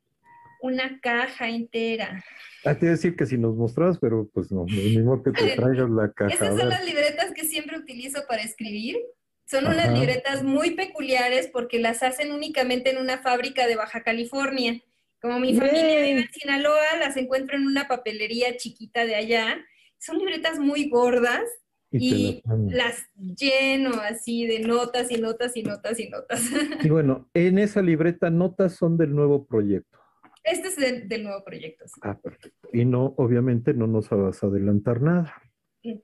Una 0.65 0.99
caja 0.99 1.47
entera. 1.47 2.25
Ah, 2.63 2.73
te 2.73 2.87
iba 2.87 2.93
a 2.93 2.95
decir 2.95 3.15
que 3.15 3.27
si 3.27 3.37
nos 3.37 3.55
mostrabas, 3.55 3.99
pero 3.99 4.27
pues 4.33 4.51
no, 4.51 4.61
lo 4.61 4.81
mismo 4.81 5.21
que 5.21 5.29
te 5.31 5.55
traigas 5.55 5.91
la 5.91 6.11
caja. 6.11 6.33
Esas 6.33 6.57
son 6.57 6.69
las 6.69 6.83
libretas 6.83 7.31
que 7.35 7.43
siempre 7.45 7.77
utilizo 7.77 8.23
para 8.27 8.41
escribir. 8.41 8.97
Son 9.45 9.67
Ajá. 9.67 9.75
unas 9.75 9.99
libretas 9.99 10.41
muy 10.41 10.71
peculiares 10.71 11.49
porque 11.53 11.79
las 11.79 12.01
hacen 12.01 12.31
únicamente 12.31 12.89
en 12.89 12.97
una 12.97 13.19
fábrica 13.19 13.67
de 13.67 13.75
Baja 13.75 14.01
California. 14.01 14.81
Como 15.21 15.39
mi 15.39 15.55
familia 15.55 15.87
Yay. 15.87 16.13
vive 16.13 16.21
en 16.21 16.31
Sinaloa, 16.31 16.97
las 16.99 17.15
encuentro 17.15 17.55
en 17.55 17.67
una 17.67 17.87
papelería 17.87 18.57
chiquita 18.57 19.05
de 19.05 19.15
allá. 19.15 19.63
Son 19.99 20.17
libretas 20.17 20.57
muy 20.57 20.89
gordas 20.89 21.43
Y 21.91 22.41
las 22.71 23.07
lleno 23.15 23.91
así 24.01 24.47
de 24.47 24.59
notas 24.59 25.11
y 25.11 25.17
notas 25.17 25.55
y 25.55 25.61
notas 25.61 25.99
y 25.99 26.09
notas. 26.09 26.41
Y 26.83 26.89
bueno, 26.89 27.29
en 27.35 27.59
esa 27.59 27.83
libreta 27.83 28.31
notas 28.31 28.75
son 28.75 28.97
del 28.97 29.13
nuevo 29.15 29.45
proyecto. 29.45 29.99
Este 30.45 30.67
es 30.67 30.75
del, 30.75 31.09
del 31.09 31.23
nuevo 31.23 31.43
proyecto. 31.43 31.85
sí. 31.87 31.99
Ah, 32.03 32.17
perfecto. 32.17 32.69
Y 32.71 32.85
no, 32.85 33.15
obviamente 33.17 33.73
no 33.73 33.87
nos 33.87 34.09
vas 34.09 34.43
a 34.43 34.47
adelantar 34.47 35.01
nada. 35.01 35.33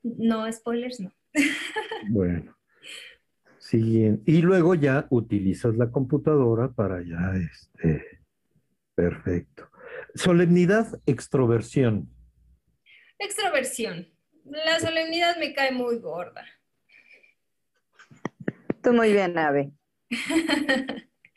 No, 0.03 0.51
spoilers 0.51 0.99
no. 0.99 1.11
Bueno. 2.09 2.57
Siguiente. 3.59 4.29
Y 4.31 4.41
luego 4.41 4.75
ya 4.75 5.07
utilizas 5.11 5.75
la 5.77 5.91
computadora 5.91 6.71
para 6.73 7.01
ya, 7.03 7.33
este, 7.35 8.21
perfecto. 8.95 9.69
Solemnidad, 10.15 10.99
extroversión. 11.05 12.09
Extroversión. 13.19 14.07
La 14.45 14.79
solemnidad 14.79 15.37
me 15.37 15.53
cae 15.53 15.71
muy 15.71 15.99
gorda. 15.99 16.43
Tú 18.81 18.93
muy 18.93 19.11
bien, 19.13 19.37
Ave. 19.37 19.71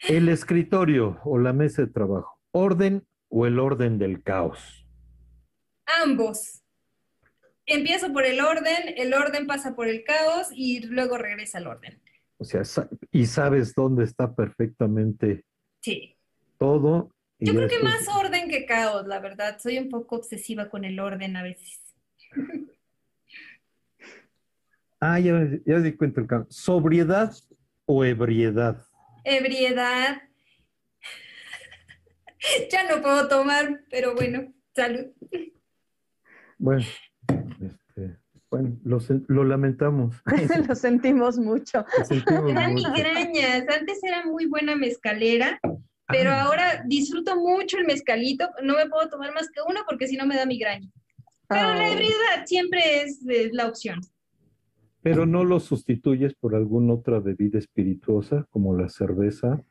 El 0.09 0.29
escritorio 0.31 1.21
o 1.25 1.39
la 1.39 1.53
mesa 1.53 1.83
de 1.83 1.93
trabajo. 1.93 2.34
Orden 2.57 3.05
o 3.31 3.47
el 3.47 3.59
orden 3.59 3.99
del 3.99 4.23
caos. 4.23 4.87
Ambos. 6.05 6.63
Empiezo 7.67 8.13
por 8.13 8.25
el 8.25 8.41
orden, 8.41 8.95
el 8.97 9.13
orden 9.13 9.49
pasa 9.49 9.75
por 9.75 9.89
el 9.89 10.05
caos 10.05 10.49
y 10.53 10.87
luego 10.87 11.19
regresa 11.19 11.59
al 11.59 11.67
orden. 11.67 12.01
O 12.37 12.45
sea, 12.45 12.63
y 13.11 13.27
sabes 13.27 13.75
dónde 13.75 14.05
está 14.05 14.37
perfectamente 14.37 15.45
Sí. 15.81 16.17
todo. 16.59 17.11
Yo 17.41 17.55
creo 17.55 17.69
que 17.69 17.81
más 17.81 18.07
orden 18.09 18.49
que 18.49 18.67
caos, 18.67 19.05
la 19.09 19.19
verdad. 19.19 19.59
Soy 19.59 19.79
un 19.79 19.89
poco 19.89 20.17
obsesiva 20.17 20.71
con 20.71 20.85
el 20.85 21.01
orden 21.01 21.37
a 21.37 21.43
veces. 21.43 21.81
Ah, 25.01 25.19
ya, 25.21 25.35
ya 25.67 25.81
di 25.81 25.93
cuenta 25.93 26.23
el 26.23 26.27
cambio. 26.27 26.51
¿Sobriedad 26.51 27.31
o 27.85 28.07
ebriedad? 28.07 28.87
Ebriedad. 29.23 30.23
Ya 32.71 32.89
no 32.89 33.03
puedo 33.03 33.29
tomar, 33.29 33.81
pero 33.91 34.15
bueno, 34.15 34.53
salud. 34.75 35.07
Bueno, 36.59 36.85
este, 37.61 38.19
bueno, 38.51 38.79
lo, 38.85 38.99
lo 39.29 39.45
lamentamos. 39.45 40.17
Lo 40.69 40.75
sentimos 40.75 41.39
mucho. 41.39 41.85
Lo 41.99 42.05
sentimos 42.05 42.45
Me 42.45 42.55
dan 42.55 42.73
mucho. 42.73 42.91
migrañas. 42.93 43.65
Antes 43.69 44.03
era 44.05 44.25
muy 44.25 44.47
buena 44.47 44.77
mezcalera, 44.77 45.59
pero 46.09 46.31
Ah, 46.31 46.43
ahora 46.43 46.83
disfruto 46.87 47.37
mucho 47.37 47.79
el 47.79 47.87
mezcalito. 47.87 48.49
No 48.63 48.77
me 48.77 48.89
puedo 48.89 49.09
tomar 49.09 49.33
más 49.35 49.49
que 49.51 49.61
uno 49.69 49.81
porque 49.89 50.07
si 50.07 50.17
no 50.17 50.27
me 50.27 50.37
da 50.37 50.47
migraña. 50.47 50.89
Pero 51.49 51.75
la 51.75 51.87
Ay. 51.87 51.93
ebriedad 51.93 52.47
siempre 52.47 53.03
es 53.03 53.27
eh, 53.29 53.51
la 53.53 53.67
opción. 53.69 54.01
Pero 55.03 55.27
no 55.27 55.45
lo 55.45 55.61
sustituyes 55.61 56.35
por 56.35 56.55
alguna 56.55 56.95
otra 56.95 57.21
bebida 57.21 57.59
espirituosa 57.59 58.47
como 58.51 58.75
la 58.77 58.89
cerveza. 58.89 59.63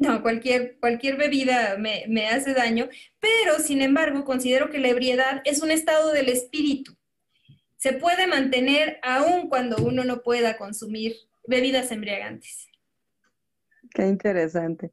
No, 0.00 0.22
cualquier, 0.22 0.78
cualquier 0.80 1.18
bebida 1.18 1.76
me, 1.76 2.04
me 2.08 2.26
hace 2.26 2.54
daño, 2.54 2.88
pero 3.20 3.58
sin 3.58 3.82
embargo 3.82 4.24
considero 4.24 4.70
que 4.70 4.78
la 4.78 4.88
ebriedad 4.88 5.42
es 5.44 5.62
un 5.62 5.70
estado 5.70 6.10
del 6.12 6.30
espíritu. 6.30 6.96
Se 7.76 7.92
puede 7.92 8.26
mantener 8.26 8.98
aun 9.02 9.50
cuando 9.50 9.76
uno 9.76 10.02
no 10.04 10.22
pueda 10.22 10.56
consumir 10.56 11.16
bebidas 11.46 11.92
embriagantes. 11.92 12.66
Qué 13.92 14.06
interesante. 14.06 14.90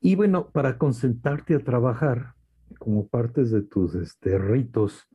Y 0.00 0.14
bueno, 0.14 0.50
para 0.50 0.78
concentrarte 0.78 1.56
a 1.56 1.64
trabajar, 1.64 2.34
como 2.78 3.08
partes 3.08 3.50
de 3.50 3.62
tus 3.62 3.96
este, 3.96 4.38
ritos, 4.38 5.08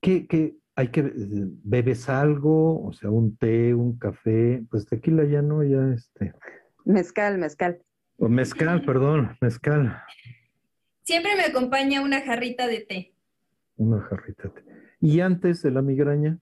¿qué, 0.00 0.26
qué 0.26 0.56
hay 0.74 0.88
que 0.88 1.12
bebes 1.14 2.08
algo? 2.08 2.82
O 2.82 2.94
sea, 2.94 3.10
un 3.10 3.36
té, 3.36 3.74
un 3.74 3.98
café, 3.98 4.64
pues 4.70 4.86
tequila 4.86 5.24
ya 5.24 5.42
no, 5.42 5.62
ya 5.62 5.92
este. 5.94 6.32
Mezcal, 6.84 7.38
mezcal. 7.38 7.80
O 8.18 8.28
mezcal, 8.28 8.84
perdón, 8.84 9.36
mezcal, 9.40 10.00
Siempre 11.02 11.36
me 11.36 11.42
acompaña 11.42 12.00
una 12.00 12.22
jarrita 12.22 12.66
de 12.66 12.80
té. 12.80 13.12
una 13.76 14.00
jarrita. 14.02 14.44
de 14.44 14.50
té. 14.50 14.64
Y 15.00 15.20
antes 15.20 15.62
de 15.62 15.70
la 15.70 15.82
migraña, 15.82 16.38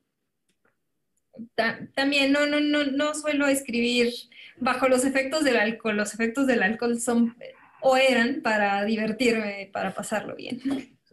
Ta- 1.57 1.80
también 1.97 2.30
no, 2.30 2.47
no, 2.47 2.61
no, 2.61 2.84
no 2.84 3.14
suelo 3.14 3.47
escribir 3.47 4.12
bajo 4.61 4.86
los 4.88 5.05
efectos 5.05 5.43
del 5.45 5.57
alcohol. 5.57 5.97
Los 5.97 6.12
efectos 6.14 6.47
del 6.47 6.62
alcohol 6.62 7.01
son 7.01 7.34
o 7.80 7.97
eran 7.97 8.43
para 8.43 8.84
divertirme, 8.84 9.70
para 9.72 9.93
pasarlo 9.95 10.36
bien. 10.36 10.61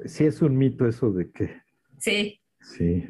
sí 0.05 0.25
es 0.25 0.41
un 0.41 0.57
mito 0.57 0.87
eso 0.87 1.11
de 1.11 1.31
que 1.31 1.61
Sí, 1.97 2.39
Sí, 2.61 3.05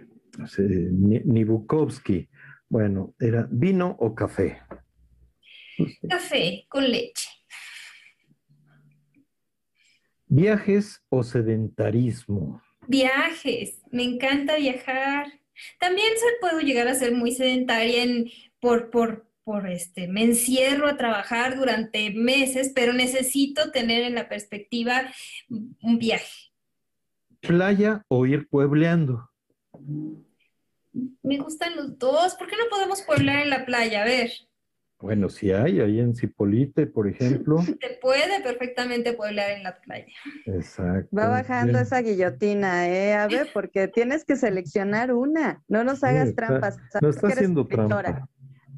sí, 0.47 0.61
Ni- 0.61 1.21
ni 1.25 1.43
Bukowski. 1.43 2.29
Bueno, 2.69 3.15
era 3.19 3.47
vino 3.51 3.95
o 3.99 4.13
café. 4.15 4.59
Café 6.09 6.65
con 6.69 6.89
leche. 6.89 7.29
Viajes 10.27 11.01
o 11.09 11.23
sedentarismo. 11.23 12.61
Viajes, 12.87 13.81
me 13.91 14.03
encanta 14.03 14.57
viajar. 14.57 15.27
También 15.79 16.07
soy- 16.19 16.33
puedo 16.39 16.59
llegar 16.59 16.87
a 16.87 16.95
ser 16.95 17.13
muy 17.13 17.31
sedentaria 17.31 18.03
en, 18.03 18.29
por, 18.59 18.89
por, 18.91 19.27
por 19.43 19.67
este, 19.69 20.07
me 20.07 20.23
encierro 20.23 20.87
a 20.87 20.97
trabajar 20.97 21.57
durante 21.57 22.11
meses, 22.11 22.71
pero 22.75 22.93
necesito 22.93 23.71
tener 23.71 24.03
en 24.03 24.15
la 24.15 24.29
perspectiva 24.29 25.11
un 25.49 25.97
viaje. 25.97 26.51
Playa 27.41 28.03
o 28.07 28.25
ir 28.25 28.47
puebleando. 28.49 29.29
me 31.23 31.37
gustan 31.37 31.75
los 31.75 31.97
dos. 31.97 32.35
¿Por 32.35 32.47
qué 32.47 32.55
no 32.57 32.69
podemos 32.69 33.01
pueblar 33.01 33.41
en 33.43 33.49
la 33.49 33.65
playa? 33.65 34.03
A 34.03 34.05
ver. 34.05 34.31
Bueno, 35.01 35.29
si 35.29 35.51
hay, 35.53 35.79
ahí 35.79 35.99
en 36.01 36.13
Cipolite, 36.13 36.85
por 36.85 37.07
ejemplo. 37.07 37.61
Se 37.61 37.97
puede 38.01 38.41
perfectamente 38.41 39.13
pueblar 39.13 39.51
en 39.51 39.63
la 39.63 39.79
playa. 39.79 40.05
Exacto. 40.45 41.15
Va 41.15 41.29
bajando 41.29 41.71
bien. 41.73 41.83
esa 41.83 42.01
guillotina, 42.01 42.89
¿eh, 42.89 43.13
Ave? 43.13 43.45
Porque 43.53 43.87
tienes 43.87 44.25
que 44.25 44.35
seleccionar 44.35 45.13
una. 45.13 45.63
No 45.69 45.85
nos 45.85 46.03
hagas 46.03 46.25
Sí, 46.25 46.29
está- 46.31 46.47
trampas. 46.47 46.77
No 47.01 47.09
está 47.09 47.27
haciendo 47.27 47.61
escritora. 47.61 48.01
trampa. 48.11 48.29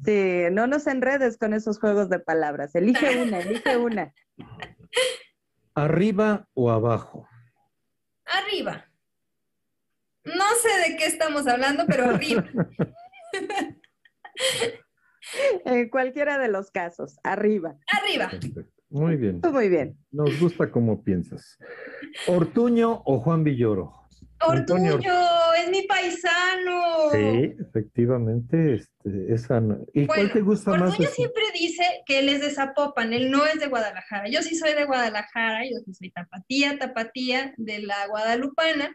Sí, 0.04 0.44
no 0.52 0.66
nos 0.68 0.86
enredes 0.86 1.38
con 1.38 1.54
esos 1.54 1.78
juegos 1.80 2.08
de 2.08 2.20
palabras. 2.20 2.74
Elige 2.76 3.20
una, 3.22 3.40
elige 3.40 3.76
una. 3.76 4.12
¿Arriba 5.74 6.46
o 6.54 6.70
abajo? 6.70 7.26
Arriba. 8.26 8.86
No 10.24 10.44
sé 10.62 10.90
de 10.90 10.96
qué 10.96 11.06
estamos 11.06 11.48
hablando, 11.48 11.84
pero 11.86 12.04
arriba. 12.10 12.44
En 15.64 15.88
cualquiera 15.88 16.38
de 16.38 16.48
los 16.48 16.70
casos, 16.70 17.18
arriba. 17.22 17.76
Arriba. 18.02 18.28
Perfecto. 18.30 18.62
Muy 18.90 19.16
bien. 19.16 19.40
Tú 19.40 19.50
muy 19.52 19.68
bien. 19.70 19.96
Nos 20.10 20.38
gusta 20.38 20.70
cómo 20.70 21.02
piensas. 21.02 21.58
¿Ortuño 22.26 23.02
o 23.06 23.20
Juan 23.20 23.42
Villoro? 23.42 23.94
Ortuño, 24.44 24.98
es 25.56 25.70
mi 25.70 25.82
paisano. 25.86 27.10
Sí, 27.12 27.54
efectivamente. 27.60 28.74
Este, 28.74 29.32
esa 29.32 29.60
no- 29.60 29.78
¿Y 29.94 30.06
cuál 30.06 30.32
te 30.32 30.40
gusta 30.40 30.72
más? 30.72 30.90
Ortuño 30.90 31.08
siempre 31.08 31.42
dice 31.54 31.84
que 32.06 32.18
él 32.18 32.28
es 32.28 32.40
de 32.40 32.50
Zapopan, 32.50 33.12
él 33.12 33.30
no 33.30 33.46
es 33.46 33.60
de 33.60 33.68
Guadalajara. 33.68 34.28
Yo 34.28 34.42
sí 34.42 34.56
soy 34.56 34.74
de 34.74 34.84
Guadalajara, 34.84 35.64
yo 35.64 35.78
sí 35.86 35.94
soy 35.94 36.10
tapatía, 36.10 36.78
tapatía 36.78 37.54
de 37.56 37.78
la 37.82 38.06
guadalupana, 38.08 38.94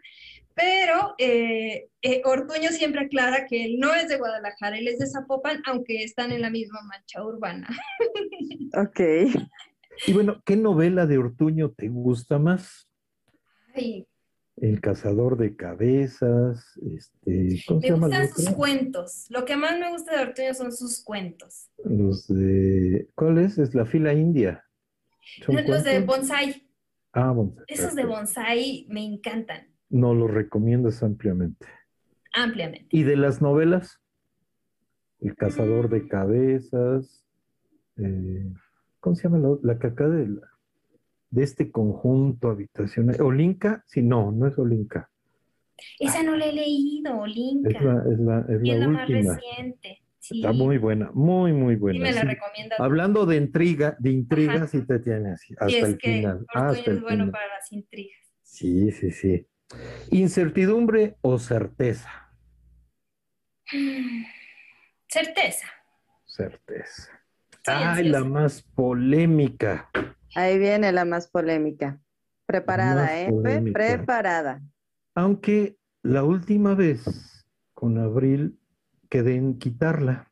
pero 0.57 1.13
eh, 1.19 1.89
eh, 2.01 2.21
Ortuño 2.25 2.69
siempre 2.71 3.01
aclara 3.01 3.45
que 3.45 3.63
él 3.63 3.77
no 3.79 3.93
es 3.93 4.09
de 4.09 4.17
Guadalajara, 4.17 4.79
él 4.79 4.87
es 4.87 4.97
de 4.97 5.05
Zapopan, 5.05 5.61
aunque 5.67 6.03
están 6.03 6.31
en 6.31 6.41
la 6.41 6.49
misma 6.49 6.81
mancha 6.81 7.23
urbana. 7.23 7.67
Ok. 8.75 8.99
Y 10.05 10.13
bueno, 10.13 10.43
¿qué 10.45 10.57
novela 10.57 11.05
de 11.05 11.17
Ortuño 11.17 11.71
te 11.71 11.87
gusta 11.87 12.37
más? 12.37 12.89
Ay, 13.73 14.05
El 14.57 14.81
cazador 14.81 15.37
de 15.37 15.55
cabezas, 15.55 16.77
este, 16.93 17.63
¿cómo 17.65 17.79
se 17.79 17.87
me 17.87 17.95
llama 17.95 18.07
gustan 18.07 18.27
sus 18.27 18.49
cuentos. 18.49 19.25
Lo 19.29 19.45
que 19.45 19.55
más 19.55 19.79
me 19.79 19.89
gusta 19.89 20.17
de 20.17 20.21
Ortuño 20.21 20.53
son 20.53 20.73
sus 20.73 21.01
cuentos. 21.01 21.69
Los 21.85 22.27
de, 22.27 23.07
¿cuál 23.15 23.37
es? 23.37 23.57
Es 23.57 23.73
la 23.73 23.85
fila 23.85 24.13
india. 24.13 24.63
¿Son 25.45 25.55
Los 25.55 25.83
de 25.85 26.01
bonsai, 26.01 26.67
Ah, 27.13 27.31
bonsai, 27.31 27.63
esos 27.67 27.95
de 27.95 28.05
bonsai 28.05 28.85
me 28.89 29.03
encantan 29.03 29.76
No 29.89 30.13
los 30.13 30.29
recomiendas 30.31 31.01
ampliamente. 31.03 31.65
ampliamente. 32.33 32.87
¿Y 32.91 33.03
de 33.03 33.15
las 33.15 33.41
novelas? 33.41 33.99
El 35.21 35.35
cazador 35.35 35.89
de 35.89 36.07
cabezas. 36.07 37.23
eh, 37.97 38.53
¿cómo 38.99 39.15
se 39.15 39.23
llama 39.23 39.39
la, 39.39 39.57
la 39.63 39.73
acá 39.73 40.07
de, 40.07 40.27
la- 40.27 40.51
de 41.31 41.43
este 41.43 41.71
conjunto 41.71 42.49
habitacional? 42.49 43.19
¿Olinka? 43.21 43.83
Sí, 43.87 44.01
no, 44.03 44.31
no 44.31 44.47
es 44.47 44.57
Olinka. 44.59 45.09
Esa 45.99 46.21
no 46.23 46.35
la 46.35 46.45
he 46.45 46.53
leído, 46.53 47.17
Olinka. 47.19 47.69
Es 47.69 47.81
la, 47.81 48.03
es 48.11 48.19
la, 48.19 48.39
es 48.49 48.63
Y 48.63 48.67
la 48.67 48.73
es 48.73 48.79
la 48.81 48.87
más 48.87 49.09
reciente. 49.09 50.01
Sí, 50.19 50.41
Está 50.41 50.51
muy 50.51 50.77
buena, 50.77 51.09
muy, 51.13 51.53
muy 51.53 51.75
sí 51.75 51.79
buena. 51.79 51.99
me 52.01 52.11
la 52.11 52.21
sí. 52.21 52.27
recomienda. 52.27 52.75
Hablando 52.79 53.25
de 53.25 53.37
intriga, 53.37 53.95
de 53.99 54.11
intriga, 54.11 54.55
Ajá. 54.55 54.67
sí 54.67 54.85
te 54.85 54.99
tiene 54.99 55.31
así, 55.31 55.53
hasta 55.53 55.71
Y 55.71 55.75
es 55.77 55.83
el 55.87 55.97
que 55.97 56.11
final. 56.17 56.45
Hasta 56.53 56.91
el 56.91 56.97
es 56.97 57.01
bueno 57.01 57.23
final. 57.25 57.31
para 57.31 57.47
las 57.47 57.71
intrigas. 57.71 58.19
Sí, 58.43 58.91
sí, 58.91 59.11
sí. 59.11 59.45
¿Incertidumbre 60.11 61.17
o 61.21 61.37
certeza? 61.39 62.09
Certeza. 65.07 65.67
Certeza. 66.25 67.11
Ay, 67.65 68.09
la 68.09 68.23
más 68.23 68.61
polémica. 68.61 69.89
Ahí 70.35 70.57
viene 70.57 70.91
la 70.91 71.03
más 71.05 71.27
polémica. 71.27 71.99
Preparada, 72.45 73.03
Más 73.03 73.11
¿eh? 73.11 73.27
polémica. 73.29 73.73
Preparada. 73.77 74.61
Aunque 75.15 75.77
la 76.01 76.23
última 76.23 76.75
vez 76.75 77.45
con 77.73 77.97
Abril 77.97 78.59
quedé 79.09 79.35
en 79.35 79.57
quitarla. 79.59 80.26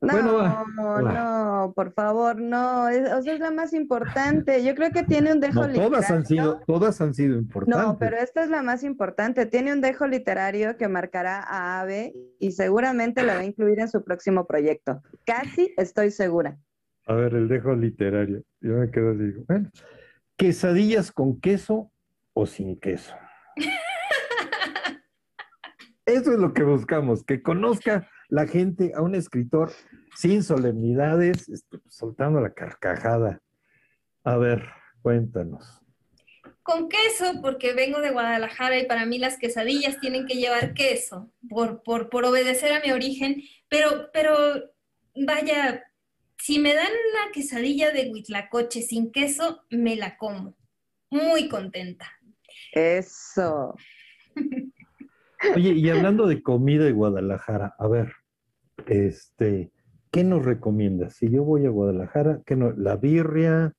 No, 0.00 0.12
Bueno, 0.12 0.34
va, 0.34 0.64
va. 1.02 1.12
no, 1.12 1.72
por 1.74 1.92
favor, 1.92 2.40
no. 2.40 2.88
Es, 2.88 3.10
o 3.12 3.20
sea, 3.20 3.34
es 3.34 3.40
la 3.40 3.50
más 3.50 3.72
importante. 3.72 4.62
Yo 4.62 4.76
creo 4.76 4.92
que 4.92 5.02
tiene 5.02 5.32
un 5.32 5.40
dejo 5.40 5.66
No, 5.66 5.74
todas 5.74 6.08
han 6.10 6.20
literario. 6.20 6.24
sido, 6.24 6.60
todas 6.66 7.00
han 7.00 7.14
sido 7.14 7.36
importantes. 7.36 7.84
No, 7.84 7.98
pero 7.98 8.16
esta 8.16 8.44
es 8.44 8.48
la 8.50 8.62
más 8.62 8.84
importante. 8.84 9.44
Tiene 9.46 9.72
un 9.72 9.80
dejo 9.80 10.06
literario 10.06 10.76
que 10.76 10.86
marcará 10.86 11.40
a 11.42 11.80
Ave 11.80 12.14
y 12.38 12.52
seguramente 12.52 13.24
la 13.24 13.34
va 13.34 13.40
a 13.40 13.44
incluir 13.44 13.80
en 13.80 13.88
su 13.88 14.04
próximo 14.04 14.46
proyecto. 14.46 15.02
Casi 15.26 15.74
estoy 15.76 16.12
segura. 16.12 16.56
A 17.06 17.14
ver, 17.14 17.34
el 17.34 17.48
dejo 17.48 17.74
literario. 17.74 18.42
Yo 18.60 18.74
me 18.74 18.90
quedo 18.92 19.10
así. 19.10 19.18
digo, 19.24 19.42
Bueno, 19.48 19.68
quesadillas 20.36 21.10
con 21.10 21.40
queso 21.40 21.90
o 22.34 22.46
sin 22.46 22.78
queso. 22.78 23.12
Eso 26.06 26.32
es 26.32 26.38
lo 26.38 26.54
que 26.54 26.62
buscamos, 26.62 27.24
que 27.24 27.42
conozca 27.42 28.08
la 28.28 28.46
gente 28.46 28.92
a 28.94 29.02
un 29.02 29.14
escritor 29.14 29.72
sin 30.14 30.42
solemnidades, 30.42 31.48
este, 31.48 31.78
soltando 31.88 32.40
la 32.40 32.52
carcajada. 32.52 33.40
A 34.24 34.36
ver, 34.36 34.68
cuéntanos. 35.02 35.82
Con 36.62 36.88
queso, 36.88 37.40
porque 37.40 37.72
vengo 37.72 38.00
de 38.00 38.10
Guadalajara 38.10 38.78
y 38.78 38.86
para 38.86 39.06
mí 39.06 39.18
las 39.18 39.38
quesadillas 39.38 39.98
tienen 40.00 40.26
que 40.26 40.34
llevar 40.34 40.74
queso, 40.74 41.32
por, 41.48 41.82
por, 41.82 42.10
por 42.10 42.26
obedecer 42.26 42.72
a 42.72 42.80
mi 42.80 42.92
origen, 42.92 43.42
pero, 43.70 44.10
pero 44.12 44.36
vaya, 45.14 45.82
si 46.38 46.58
me 46.58 46.74
dan 46.74 46.90
una 46.90 47.32
quesadilla 47.32 47.90
de 47.90 48.10
huitlacoche 48.10 48.82
sin 48.82 49.10
queso, 49.12 49.62
me 49.70 49.96
la 49.96 50.18
como. 50.18 50.56
Muy 51.10 51.48
contenta. 51.48 52.12
Eso. 52.72 53.74
Oye, 55.54 55.72
y 55.72 55.88
hablando 55.90 56.26
de 56.26 56.42
comida 56.42 56.84
de 56.84 56.92
Guadalajara, 56.92 57.74
a 57.78 57.88
ver, 57.88 58.12
este, 58.86 59.70
¿qué 60.10 60.24
nos 60.24 60.44
recomiendas? 60.44 61.16
Si 61.16 61.30
yo 61.30 61.44
voy 61.44 61.66
a 61.66 61.70
Guadalajara, 61.70 62.40
¿qué 62.44 62.56
no? 62.56 62.72
La 62.72 62.96
birria, 62.96 63.74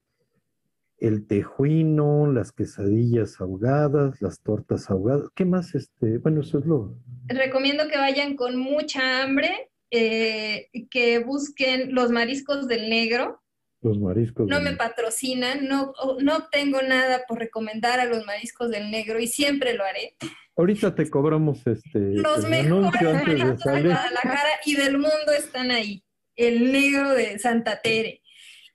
el 0.99 1.27
tejuino, 1.27 2.31
las 2.31 2.51
quesadillas 2.51 3.39
ahogadas, 3.39 4.21
las 4.21 4.41
tortas 4.41 4.89
ahogadas, 4.89 5.29
¿qué 5.35 5.45
más? 5.45 5.75
Este, 5.75 6.17
bueno, 6.17 6.41
eso 6.41 6.59
es 6.59 6.65
lo. 6.65 6.95
Recomiendo 7.27 7.87
que 7.87 7.97
vayan 7.97 8.35
con 8.35 8.57
mucha 8.57 9.23
hambre, 9.23 9.69
eh, 9.91 10.69
que 10.89 11.19
busquen 11.19 11.93
los 11.93 12.11
mariscos 12.11 12.67
del 12.67 12.89
negro. 12.89 13.41
Los 13.81 13.97
mariscos. 13.97 14.47
No 14.47 14.59
me 14.59 14.75
patrocinan, 14.75 15.67
no, 15.67 15.93
no 16.21 16.37
obtengo 16.37 16.81
nada 16.81 17.21
por 17.27 17.39
recomendar 17.39 17.99
a 18.01 18.05
los 18.05 18.25
mariscos 18.25 18.69
del 18.69 18.91
negro 18.91 19.19
y 19.19 19.27
siempre 19.27 19.73
lo 19.73 19.85
haré. 19.85 20.15
Ahorita 20.59 20.93
te 20.93 21.09
cobramos 21.09 21.65
este 21.65 21.99
Los 22.15 22.45
mejores 22.49 23.01
antes 23.01 23.25
de 23.25 23.81
de. 23.81 23.87
Guadalajara 23.87 24.49
y 24.65 24.75
del 24.75 24.97
mundo 24.97 25.31
están 25.37 25.71
ahí. 25.71 26.03
El 26.35 26.73
negro 26.73 27.13
de 27.13 27.39
Santa 27.39 27.81
Tere. 27.81 28.21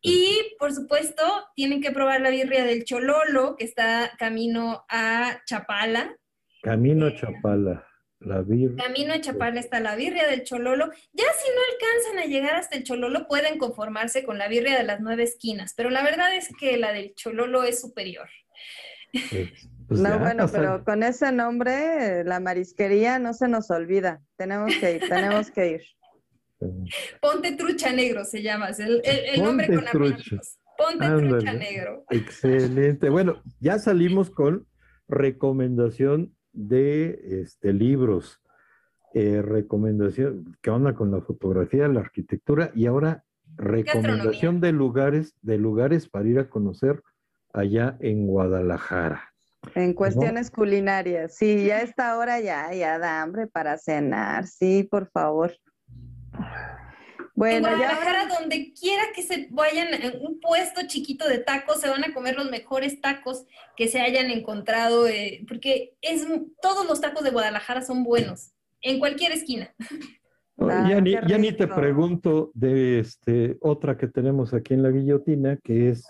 Y 0.00 0.56
por 0.58 0.72
supuesto, 0.72 1.22
tienen 1.54 1.82
que 1.82 1.90
probar 1.90 2.22
la 2.22 2.30
birria 2.30 2.64
del 2.64 2.84
Chololo, 2.84 3.56
que 3.56 3.66
está 3.66 4.12
camino 4.18 4.86
a 4.88 5.42
Chapala. 5.44 6.16
Camino 6.62 7.04
a 7.04 7.14
Chapala, 7.14 7.86
la 8.20 8.40
birria. 8.40 8.82
Camino 8.82 9.12
a 9.12 9.20
Chapala 9.20 9.60
está 9.60 9.78
la 9.80 9.94
birria 9.94 10.26
del 10.26 10.42
Chololo. 10.42 10.86
Ya 11.12 11.24
si 11.36 11.50
no 11.50 11.60
alcanzan 11.70 12.18
a 12.18 12.32
llegar 12.34 12.54
hasta 12.54 12.78
el 12.78 12.84
Chololo, 12.84 13.28
pueden 13.28 13.58
conformarse 13.58 14.24
con 14.24 14.38
la 14.38 14.48
birria 14.48 14.78
de 14.78 14.84
las 14.84 15.02
nueve 15.02 15.24
esquinas, 15.24 15.74
pero 15.76 15.90
la 15.90 16.02
verdad 16.02 16.34
es 16.34 16.48
que 16.58 16.78
la 16.78 16.94
del 16.94 17.14
Chololo 17.14 17.62
es 17.62 17.78
superior. 17.78 18.30
Pues, 19.88 20.00
no, 20.00 20.08
ya, 20.08 20.16
bueno, 20.18 20.46
pero 20.50 20.84
con 20.84 21.02
ese 21.02 21.32
nombre, 21.32 22.24
la 22.24 22.40
marisquería 22.40 23.18
no 23.18 23.32
se 23.34 23.48
nos 23.48 23.70
olvida. 23.70 24.22
Tenemos 24.36 24.72
que 24.80 24.96
ir, 24.96 25.08
tenemos 25.08 25.50
que 25.50 25.70
ir. 25.72 25.82
Ponte 27.20 27.52
trucha 27.56 27.92
negro 27.92 28.24
se 28.24 28.42
llama, 28.42 28.68
es 28.70 28.78
el, 28.80 29.00
el- 29.04 29.24
el 29.34 29.42
nombre 29.42 29.66
Ponte 29.66 29.82
con 29.82 29.92
trucha. 29.92 30.14
apellidos. 30.14 30.58
Ponte 30.78 31.04
Ándale. 31.04 31.28
trucha 31.28 31.52
negro. 31.52 32.04
Excelente. 32.10 33.08
Bueno, 33.10 33.42
ya 33.60 33.78
salimos 33.78 34.30
con 34.30 34.66
recomendación 35.08 36.34
de 36.52 37.40
este, 37.42 37.72
libros, 37.72 38.40
eh, 39.12 39.42
recomendación, 39.42 40.56
¿qué 40.62 40.70
onda 40.70 40.94
con 40.94 41.10
la 41.10 41.20
fotografía, 41.20 41.86
la 41.88 42.00
arquitectura? 42.00 42.70
Y 42.74 42.86
ahora 42.86 43.24
recomendación 43.56 44.60
de 44.60 44.72
lugares, 44.72 45.34
de 45.42 45.58
lugares 45.58 46.08
para 46.08 46.26
ir 46.28 46.38
a 46.38 46.48
conocer 46.48 47.02
allá 47.52 47.96
en 48.00 48.26
Guadalajara. 48.26 49.33
En 49.74 49.94
cuestiones 49.94 50.50
culinarias. 50.50 51.36
Sí, 51.36 51.66
ya 51.66 51.80
esta 51.80 52.16
hora 52.16 52.40
ya, 52.40 52.72
ya 52.72 52.98
da 52.98 53.22
hambre 53.22 53.46
para 53.46 53.78
cenar. 53.78 54.46
Sí, 54.46 54.84
por 54.84 55.10
favor. 55.10 55.56
En 56.34 56.42
Bueno, 57.34 57.68
ya 57.68 57.76
Guadalajara, 57.76 58.26
donde 58.38 58.72
quiera 58.72 59.04
que 59.14 59.22
se 59.22 59.48
vayan 59.50 59.92
en 59.92 60.20
un 60.24 60.38
puesto 60.40 60.82
chiquito 60.86 61.28
de 61.28 61.38
tacos, 61.38 61.80
se 61.80 61.88
van 61.88 62.04
a 62.04 62.14
comer 62.14 62.36
los 62.36 62.50
mejores 62.50 63.00
tacos 63.00 63.44
que 63.76 63.88
se 63.88 64.00
hayan 64.00 64.30
encontrado, 64.30 65.08
eh, 65.08 65.44
porque 65.48 65.94
es, 66.00 66.26
todos 66.62 66.86
los 66.86 67.00
tacos 67.00 67.24
de 67.24 67.30
Guadalajara 67.30 67.82
son 67.82 68.04
buenos. 68.04 68.52
en 68.86 68.98
cualquier 68.98 69.32
esquina. 69.32 69.74
Ah, 70.56 70.86
ya 70.88 71.00
ni, 71.00 71.10
ya 71.10 71.36
ni 71.36 71.50
te 71.50 71.66
pregunto 71.66 72.52
de 72.54 73.00
este, 73.00 73.56
otra 73.60 73.96
que 73.96 74.06
tenemos 74.06 74.54
aquí 74.54 74.74
en 74.74 74.84
la 74.84 74.90
guillotina, 74.90 75.56
que 75.56 75.90
es 75.90 76.06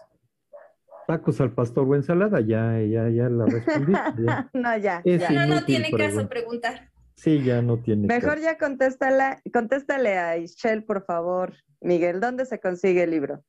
tacos 1.07 1.41
al 1.41 1.53
pastor 1.53 1.87
o 1.89 1.95
ensalada. 1.95 2.41
Ya, 2.41 2.81
ya, 2.83 3.09
ya 3.09 3.29
la 3.29 3.47
respondí. 3.47 3.93
ya. 4.27 4.51
no, 4.53 4.77
ya. 4.79 5.03
Es 5.05 5.21
ya. 5.23 5.29
Sí, 5.29 5.35
no, 5.35 5.47
no 5.47 5.65
tiene 5.65 5.91
caso 5.91 6.29
pregunta. 6.29 6.29
preguntar. 6.29 6.91
Sí, 7.15 7.43
ya 7.43 7.63
no 7.63 7.79
tiene. 7.79 8.07
Mejor 8.09 8.35
caso. 8.35 8.43
ya 8.43 8.59
contéstala, 8.59 9.41
contéstale 9.53 10.19
a 10.19 10.37
Ischel, 10.39 10.85
por 10.85 11.05
favor. 11.05 11.55
Miguel, 11.81 12.21
¿dónde 12.21 12.45
se 12.47 12.59
consigue 12.61 13.05
el 13.05 13.11
libro? 13.11 13.43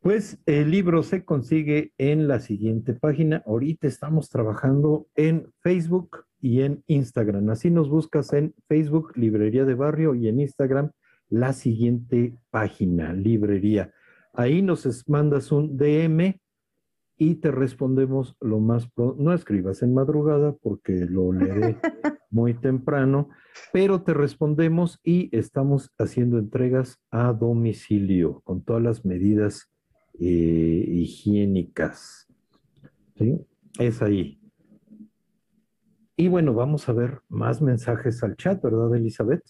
Pues 0.00 0.38
el 0.46 0.70
libro 0.72 1.04
se 1.04 1.24
consigue 1.24 1.92
en 1.96 2.26
la 2.26 2.40
siguiente 2.40 2.92
página. 2.92 3.42
Ahorita 3.46 3.86
estamos 3.86 4.30
trabajando 4.30 5.06
en 5.14 5.52
Facebook 5.60 6.24
y 6.40 6.62
en 6.62 6.82
Instagram. 6.88 7.48
Así 7.50 7.70
nos 7.70 7.88
buscas 7.88 8.32
en 8.32 8.52
Facebook, 8.66 9.12
Librería 9.16 9.64
de 9.64 9.74
Barrio, 9.74 10.16
y 10.16 10.26
en 10.26 10.40
Instagram, 10.40 10.90
la 11.28 11.52
siguiente 11.52 12.34
página, 12.50 13.12
Librería. 13.12 13.92
Ahí 14.32 14.60
nos 14.60 14.86
es- 14.86 15.08
mandas 15.08 15.52
un 15.52 15.76
DM 15.76 16.40
y 17.16 17.36
te 17.36 17.50
respondemos 17.50 18.36
lo 18.40 18.60
más 18.60 18.88
pronto. 18.90 19.22
No 19.22 19.32
escribas 19.32 19.82
en 19.82 19.94
madrugada 19.94 20.54
porque 20.62 21.06
lo 21.08 21.32
leeré 21.32 21.76
muy 22.30 22.54
temprano, 22.54 23.28
pero 23.72 24.02
te 24.02 24.14
respondemos 24.14 25.00
y 25.04 25.34
estamos 25.36 25.92
haciendo 25.98 26.38
entregas 26.38 27.00
a 27.10 27.32
domicilio 27.32 28.40
con 28.44 28.62
todas 28.62 28.82
las 28.82 29.04
medidas 29.04 29.70
eh, 30.18 30.84
higiénicas. 30.88 32.26
¿Sí? 33.16 33.38
Es 33.78 34.02
ahí. 34.02 34.40
Y 36.16 36.28
bueno, 36.28 36.54
vamos 36.54 36.88
a 36.88 36.92
ver 36.92 37.20
más 37.28 37.62
mensajes 37.62 38.22
al 38.22 38.36
chat, 38.36 38.62
¿verdad, 38.62 38.94
Elizabeth? 38.94 39.42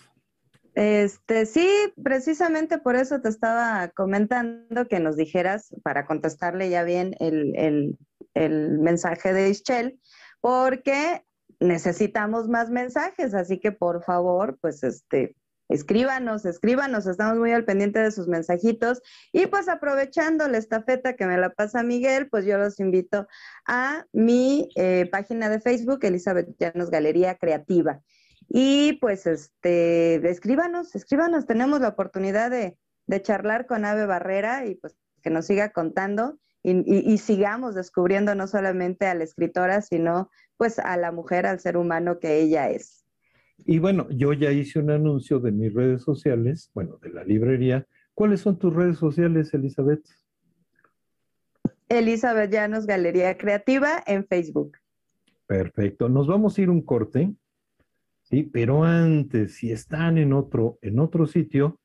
Este, 0.74 1.44
sí, 1.46 1.68
precisamente 2.02 2.78
por 2.78 2.96
eso 2.96 3.20
te 3.20 3.28
estaba 3.28 3.88
comentando 3.94 4.86
que 4.88 5.00
nos 5.00 5.16
dijeras 5.16 5.74
para 5.82 6.06
contestarle 6.06 6.70
ya 6.70 6.82
bien 6.82 7.14
el, 7.20 7.54
el- 7.56 7.98
el 8.34 8.78
mensaje 8.78 9.34
de 9.34 9.50
Ischel, 9.50 10.00
porque 10.40 11.22
necesitamos 11.60 12.48
más 12.48 12.70
mensajes, 12.70 13.34
así 13.34 13.60
que 13.60 13.72
por 13.72 14.02
favor, 14.04 14.56
pues 14.62 14.82
este, 14.82 15.36
escríbanos, 15.68 16.46
escríbanos, 16.46 17.06
estamos 17.06 17.38
muy 17.38 17.52
al 17.52 17.66
pendiente 17.66 18.00
de 18.00 18.10
sus 18.10 18.28
mensajitos 18.28 19.02
y 19.32 19.46
pues 19.46 19.68
aprovechando 19.68 20.48
la 20.48 20.56
estafeta 20.58 21.14
que 21.14 21.26
me 21.26 21.36
la 21.36 21.50
pasa 21.50 21.82
Miguel, 21.82 22.28
pues 22.30 22.46
yo 22.46 22.56
los 22.56 22.80
invito 22.80 23.26
a 23.66 24.06
mi 24.12 24.70
eh, 24.76 25.06
página 25.12 25.50
de 25.50 25.60
Facebook, 25.60 26.00
Elizabeth 26.02 26.48
Llanos 26.58 26.90
Galería 26.90 27.36
Creativa. 27.36 28.00
Y 28.54 28.98
pues 29.00 29.26
este, 29.26 30.16
escríbanos, 30.28 30.94
escríbanos, 30.94 31.46
tenemos 31.46 31.80
la 31.80 31.88
oportunidad 31.88 32.50
de, 32.50 32.76
de 33.06 33.22
charlar 33.22 33.66
con 33.66 33.86
Ave 33.86 34.04
Barrera 34.04 34.66
y 34.66 34.74
pues 34.74 34.94
que 35.22 35.30
nos 35.30 35.46
siga 35.46 35.72
contando 35.72 36.38
y, 36.62 36.72
y- 36.84 37.10
y 37.12 37.16
sigamos 37.16 37.74
descubriendo 37.74 38.34
no 38.34 38.46
solamente 38.46 39.06
a 39.06 39.14
la 39.14 39.24
escritora, 39.24 39.80
sino 39.80 40.30
pues 40.58 40.78
a 40.78 40.98
la 40.98 41.12
mujer, 41.12 41.46
al 41.46 41.60
ser 41.60 41.78
humano 41.78 42.18
que 42.18 42.40
ella 42.40 42.68
es. 42.68 43.06
Y 43.64 43.78
bueno, 43.78 44.06
yo 44.10 44.34
ya 44.34 44.50
hice 44.52 44.80
un 44.80 44.90
anuncio 44.90 45.38
de 45.40 45.50
mis 45.50 45.72
redes 45.72 46.02
sociales, 46.02 46.70
bueno, 46.74 46.98
de 47.00 47.08
la 47.10 47.24
librería. 47.24 47.86
¿Cuáles 48.12 48.40
son 48.40 48.58
tus 48.58 48.74
redes 48.74 48.98
sociales, 48.98 49.54
Elizabeth? 49.54 50.04
Elizabeth 51.88 52.50
Llanos 52.50 52.86
Galería 52.86 53.36
Creativa 53.38 54.02
en 54.06 54.26
Facebook. 54.26 54.76
Perfecto. 55.46 56.08
Nos 56.08 56.26
vamos 56.26 56.58
a 56.58 56.60
ir 56.62 56.70
un 56.70 56.82
corte, 56.82 57.32
sí, 58.32 58.42
pero 58.44 58.82
antes, 58.82 59.56
si 59.56 59.70
están 59.70 60.16
en 60.16 60.32
otro, 60.32 60.78
en 60.80 60.98
otro 60.98 61.26
sitio, 61.26 61.78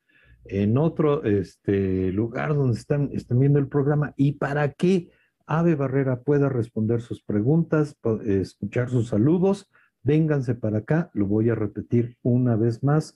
en 0.46 0.78
otro 0.78 1.22
este, 1.24 2.10
lugar 2.10 2.54
donde 2.54 2.78
están, 2.78 3.10
están 3.12 3.38
viendo 3.38 3.58
el 3.58 3.68
programa, 3.68 4.14
y 4.16 4.32
para 4.32 4.72
que 4.72 5.10
Ave 5.46 5.74
Barrera 5.74 6.22
pueda 6.22 6.48
responder 6.48 7.02
sus 7.02 7.22
preguntas, 7.22 7.98
escuchar 8.24 8.88
sus 8.88 9.08
saludos, 9.08 9.70
vénganse 10.02 10.54
para 10.54 10.78
acá, 10.78 11.10
lo 11.12 11.26
voy 11.26 11.50
a 11.50 11.54
repetir 11.54 12.16
una 12.22 12.56
vez 12.56 12.82
más, 12.82 13.14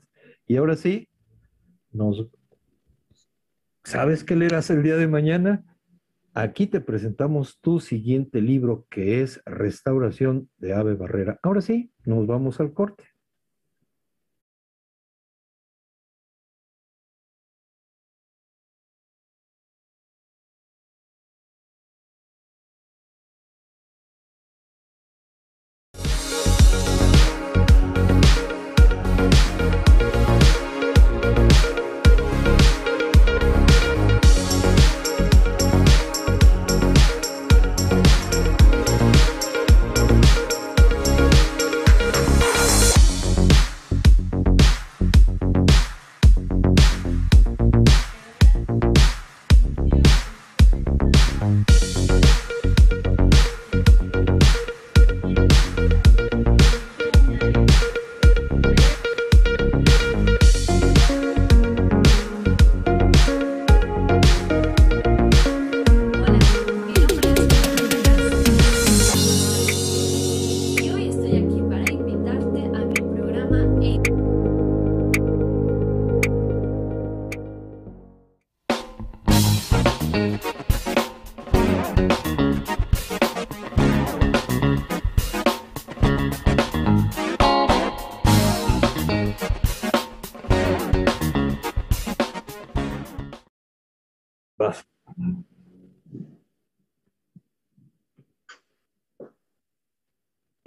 Y 0.48 0.56
ahora 0.56 0.78
sí, 0.78 1.10
nos... 1.92 2.26
¿Sabes 3.86 4.24
qué 4.24 4.36
leerás 4.36 4.72
el 4.72 4.82
día 4.82 4.98
de 4.98 5.08
mañana? 5.08 5.64
Aquí 6.34 6.66
te 6.66 6.82
presentamos 6.82 7.60
tu 7.62 7.80
siguiente 7.80 8.42
libro 8.42 8.88
que 8.90 9.22
es 9.22 9.44
Restauración 9.46 10.50
de 10.58 10.74
Ave 10.74 10.96
Barrera. 10.96 11.40
Ahora 11.44 11.62
sí, 11.62 11.92
nos 12.04 12.26
vamos 12.26 12.60
al 12.60 12.74
corte. 12.74 13.04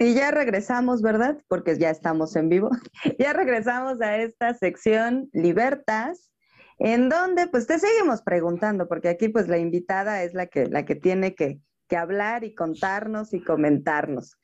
Y 0.09 0.15
ya 0.15 0.31
regresamos, 0.31 1.03
¿verdad? 1.03 1.37
Porque 1.47 1.77
ya 1.77 1.91
estamos 1.91 2.35
en 2.35 2.49
vivo. 2.49 2.71
ya 3.19 3.31
regresamos 3.31 4.01
a 4.01 4.17
esta 4.17 4.55
sección 4.55 5.29
Libertas, 5.33 6.31
en 6.79 7.09
donde 7.09 7.45
pues 7.45 7.67
te 7.67 7.77
seguimos 7.77 8.23
preguntando, 8.23 8.87
porque 8.87 9.09
aquí 9.09 9.29
pues 9.29 9.47
la 9.47 9.59
invitada 9.59 10.23
es 10.23 10.33
la 10.33 10.47
que, 10.47 10.65
la 10.65 10.83
que 10.83 10.95
tiene 10.95 11.35
que, 11.35 11.59
que 11.87 11.95
hablar 11.95 12.43
y 12.43 12.55
contarnos 12.55 13.35
y 13.35 13.43
comentarnos. 13.43 14.35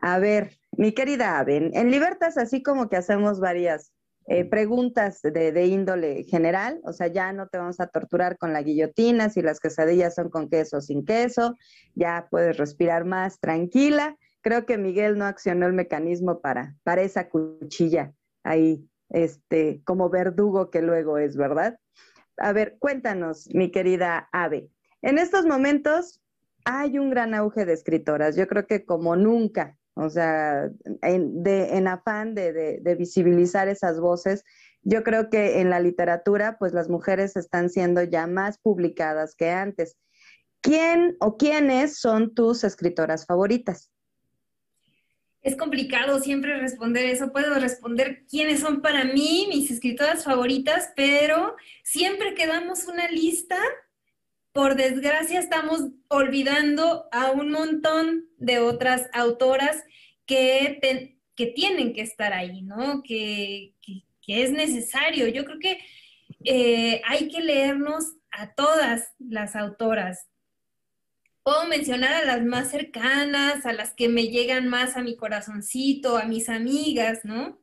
A 0.00 0.20
ver, 0.20 0.60
mi 0.70 0.92
querida 0.92 1.40
Ave, 1.40 1.56
en, 1.56 1.70
en 1.74 1.90
Libertas 1.90 2.38
así 2.38 2.62
como 2.62 2.88
que 2.88 2.96
hacemos 2.96 3.40
varias 3.40 3.92
eh, 4.28 4.44
preguntas 4.44 5.20
de, 5.20 5.50
de 5.50 5.66
índole 5.66 6.22
general, 6.28 6.80
o 6.84 6.92
sea, 6.92 7.08
ya 7.08 7.32
no 7.32 7.48
te 7.48 7.58
vamos 7.58 7.80
a 7.80 7.88
torturar 7.88 8.38
con 8.38 8.52
la 8.52 8.62
guillotina, 8.62 9.30
si 9.30 9.42
las 9.42 9.58
quesadillas 9.58 10.14
son 10.14 10.30
con 10.30 10.48
queso 10.48 10.76
o 10.76 10.80
sin 10.80 11.04
queso, 11.04 11.56
ya 11.96 12.28
puedes 12.30 12.56
respirar 12.56 13.04
más 13.04 13.40
tranquila 13.40 14.16
creo 14.40 14.66
que 14.66 14.78
Miguel 14.78 15.18
no 15.18 15.24
accionó 15.24 15.66
el 15.66 15.72
mecanismo 15.72 16.40
para, 16.40 16.74
para 16.82 17.02
esa 17.02 17.28
cuchilla 17.28 18.12
ahí, 18.44 18.88
este, 19.10 19.82
como 19.84 20.10
verdugo 20.10 20.70
que 20.70 20.82
luego 20.82 21.18
es, 21.18 21.36
¿verdad? 21.36 21.78
A 22.36 22.52
ver, 22.52 22.76
cuéntanos, 22.78 23.48
mi 23.52 23.70
querida 23.70 24.28
Ave. 24.32 24.70
En 25.02 25.18
estos 25.18 25.46
momentos 25.46 26.20
hay 26.64 26.98
un 26.98 27.10
gran 27.10 27.34
auge 27.34 27.64
de 27.64 27.72
escritoras, 27.72 28.36
yo 28.36 28.46
creo 28.46 28.66
que 28.66 28.84
como 28.84 29.16
nunca, 29.16 29.76
o 29.94 30.08
sea, 30.10 30.70
en, 31.02 31.42
en 31.44 31.88
afán 31.88 32.34
de, 32.34 32.80
de 32.80 32.94
visibilizar 32.94 33.68
esas 33.68 33.98
voces, 34.00 34.44
yo 34.82 35.02
creo 35.02 35.28
que 35.28 35.60
en 35.60 35.70
la 35.70 35.80
literatura, 35.80 36.56
pues 36.58 36.72
las 36.72 36.88
mujeres 36.88 37.36
están 37.36 37.68
siendo 37.68 38.02
ya 38.02 38.26
más 38.26 38.58
publicadas 38.58 39.34
que 39.34 39.50
antes. 39.50 39.96
¿Quién 40.60 41.16
o 41.20 41.36
quiénes 41.36 41.98
son 41.98 42.34
tus 42.34 42.64
escritoras 42.64 43.26
favoritas? 43.26 43.90
Es 45.48 45.56
complicado 45.56 46.20
siempre 46.20 46.60
responder 46.60 47.06
eso. 47.06 47.32
Puedo 47.32 47.54
responder 47.54 48.26
quiénes 48.28 48.60
son 48.60 48.82
para 48.82 49.04
mí 49.04 49.46
mis 49.48 49.70
escritoras 49.70 50.22
favoritas, 50.22 50.92
pero 50.94 51.56
siempre 51.82 52.34
que 52.34 52.46
damos 52.46 52.84
una 52.84 53.08
lista, 53.08 53.56
por 54.52 54.74
desgracia 54.74 55.40
estamos 55.40 55.84
olvidando 56.08 57.08
a 57.12 57.30
un 57.30 57.50
montón 57.50 58.26
de 58.36 58.58
otras 58.58 59.08
autoras 59.14 59.82
que, 60.26 61.16
que 61.34 61.46
tienen 61.46 61.94
que 61.94 62.02
estar 62.02 62.34
ahí, 62.34 62.60
¿no? 62.60 63.02
Que, 63.02 63.72
es 64.26 64.50
necesario. 64.50 65.28
Yo 65.28 65.46
creo 65.46 65.58
que 65.58 65.78
eh, 66.44 67.00
hay 67.06 67.28
que 67.28 67.40
leernos 67.40 68.04
a 68.30 68.52
todas 68.52 69.14
las 69.18 69.56
autoras. 69.56 70.28
Puedo 71.48 71.66
mencionar 71.66 72.12
a 72.12 72.26
las 72.26 72.44
más 72.44 72.70
cercanas, 72.70 73.64
a 73.64 73.72
las 73.72 73.94
que 73.94 74.10
me 74.10 74.28
llegan 74.28 74.68
más 74.68 74.98
a 74.98 75.02
mi 75.02 75.16
corazoncito, 75.16 76.18
a 76.18 76.26
mis 76.26 76.50
amigas, 76.50 77.20
¿no? 77.24 77.58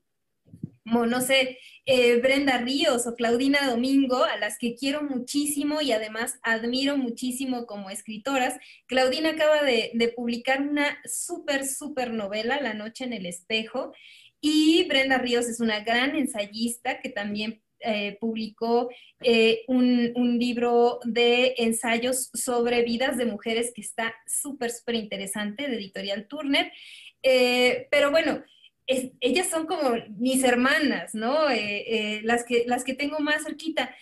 Como, 0.84 1.06
no 1.06 1.22
sé, 1.22 1.60
eh, 1.86 2.20
Brenda 2.20 2.58
Ríos 2.58 3.06
o 3.06 3.14
Claudina 3.14 3.70
Domingo, 3.70 4.24
a 4.24 4.38
las 4.38 4.58
que 4.58 4.74
quiero 4.74 5.04
muchísimo 5.04 5.82
y 5.82 5.92
además 5.92 6.40
admiro 6.42 6.98
muchísimo 6.98 7.68
como 7.68 7.92
escritoras. 7.92 8.56
Claudina 8.88 9.30
acaba 9.30 9.62
de, 9.62 10.14
publicar 10.16 10.64
una 10.64 10.98
súper, 11.06 11.64
súper 11.64 12.12
novela, 12.12 12.60
La 12.60 12.74
Noche 12.74 13.04
en 13.04 13.14
el 13.14 13.28
Espejo, 13.28 13.94
y 14.42 14.88
Brenda 14.88 15.20
Ríos 15.20 15.46
es 15.46 15.60
una 15.60 15.82
gran 15.82 16.16
ensayista 16.16 17.02
que 17.02 17.10
también 17.10 17.62
eh, 17.86 18.18
publicó 18.20 18.90
eh, 19.22 19.64
un, 19.68 20.14
libro 20.40 21.00
de 21.06 21.56
ensayos 21.58 22.30
sobre 22.34 22.84
vidas 22.84 23.18
de 23.18 23.26
mujeres 23.26 23.72
que 23.74 23.82
está 23.82 24.14
súper, 24.28 24.72
súper 24.72 24.96
interesante, 24.96 25.68
de 25.68 25.78
editorial 25.78 26.28
Turner. 26.28 26.72
pero 27.90 28.12
bueno, 28.12 28.44
ellas 28.88 29.50
son 29.50 29.66
como 29.66 29.96
mis 30.18 30.44
hermanas, 30.44 31.16
¿no? 31.16 31.50
Eh, 31.50 31.86
eh, 31.88 32.22
las, 32.24 32.44
que, 32.44 32.66
las 32.68 32.84
que 32.84 32.94
tengo 32.94 33.20
más 33.20 33.44
cerquita. 33.44 33.94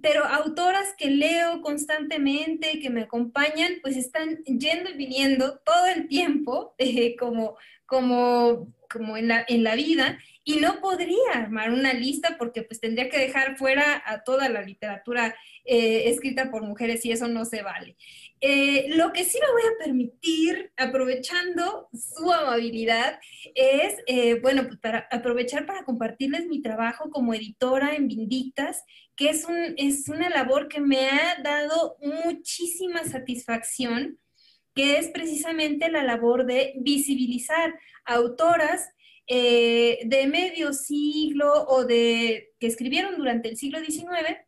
Pero 0.00 0.24
autoras 0.24 0.94
que 0.96 1.10
leo 1.10 1.60
constantemente, 1.60 2.78
que 2.78 2.90
me 2.90 3.02
acompañan, 3.02 3.78
pues 3.82 3.96
están 3.96 4.36
yendo 4.44 4.90
y 4.90 4.96
viniendo 4.96 5.58
todo 5.64 5.86
el 5.86 6.06
tiempo, 6.06 6.74
eh, 6.78 7.16
como, 7.16 7.56
como, 7.86 8.72
como 8.88 9.16
en, 9.16 9.28
la, 9.28 9.44
en 9.48 9.64
la 9.64 9.74
vida, 9.74 10.18
y 10.48 10.60
no 10.60 10.80
podría 10.80 11.32
armar 11.34 11.70
una 11.70 11.92
lista 11.92 12.36
porque 12.38 12.62
pues 12.62 12.80
tendría 12.80 13.10
que 13.10 13.18
dejar 13.18 13.58
fuera 13.58 14.02
a 14.06 14.24
toda 14.24 14.48
la 14.48 14.62
literatura 14.62 15.36
escrita 15.62 16.50
por 16.50 16.62
mujeres 16.62 17.04
y 17.04 17.12
eso 17.12 17.28
no 17.28 17.44
se 17.44 17.60
vale. 17.60 17.98
Eh, 18.40 18.86
lo 18.96 19.12
que 19.12 19.24
sí 19.24 19.38
me 19.42 19.52
voy 19.52 19.62
a 19.62 19.84
permitir, 19.84 20.72
aprovechando 20.78 21.90
su 21.92 22.32
amabilidad, 22.32 23.20
es, 23.54 23.96
eh, 24.06 24.40
bueno, 24.40 24.66
pues, 24.66 24.78
para 24.78 25.06
aprovechar 25.10 25.66
para 25.66 25.84
compartirles 25.84 26.46
mi 26.46 26.62
trabajo 26.62 27.10
como 27.10 27.34
editora 27.34 27.94
en 27.94 28.08
Vindictas, 28.08 28.84
que 29.16 29.28
es, 29.28 29.44
un, 29.44 29.74
es 29.76 30.08
una 30.08 30.30
labor 30.30 30.68
que 30.68 30.80
me 30.80 31.10
ha 31.10 31.42
dado 31.42 31.98
muchísima 32.24 33.04
satisfacción, 33.04 34.18
que 34.74 34.96
es 34.96 35.08
precisamente 35.08 35.90
la 35.90 36.04
labor 36.04 36.46
de 36.46 36.72
visibilizar 36.76 37.78
autoras 38.06 38.88
eh, 39.28 40.00
de 40.06 40.26
medio 40.26 40.72
siglo 40.72 41.66
o 41.68 41.84
de 41.84 42.54
que 42.58 42.66
escribieron 42.66 43.16
durante 43.16 43.50
el 43.50 43.56
siglo 43.56 43.78
XIX 43.78 44.38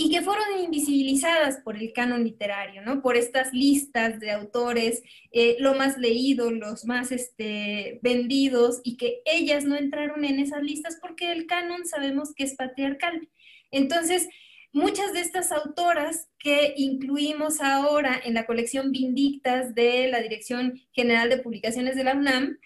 y 0.00 0.10
que 0.10 0.22
fueron 0.22 0.60
invisibilizadas 0.60 1.58
por 1.58 1.76
el 1.76 1.92
canon 1.92 2.22
literario, 2.22 2.82
¿no? 2.82 3.02
Por 3.02 3.16
estas 3.16 3.52
listas 3.52 4.20
de 4.20 4.30
autores, 4.30 5.02
eh, 5.32 5.56
lo 5.58 5.74
más 5.74 5.98
leído, 5.98 6.52
los 6.52 6.84
más 6.84 7.10
este, 7.10 7.98
vendidos, 8.00 8.80
y 8.84 8.96
que 8.96 9.20
ellas 9.24 9.64
no 9.64 9.76
entraron 9.76 10.24
en 10.24 10.38
esas 10.38 10.62
listas 10.62 10.98
porque 11.02 11.32
el 11.32 11.46
canon 11.46 11.84
sabemos 11.84 12.32
que 12.32 12.44
es 12.44 12.54
patriarcal. 12.54 13.28
Entonces, 13.72 14.28
muchas 14.72 15.12
de 15.12 15.20
estas 15.20 15.50
autoras 15.50 16.30
que 16.38 16.74
incluimos 16.76 17.60
ahora 17.60 18.20
en 18.24 18.34
la 18.34 18.46
colección 18.46 18.92
Vindictas 18.92 19.74
de 19.74 20.06
la 20.06 20.20
Dirección 20.20 20.80
General 20.92 21.28
de 21.28 21.38
Publicaciones 21.38 21.96
de 21.96 22.04
la 22.04 22.14
UNAM, 22.14 22.56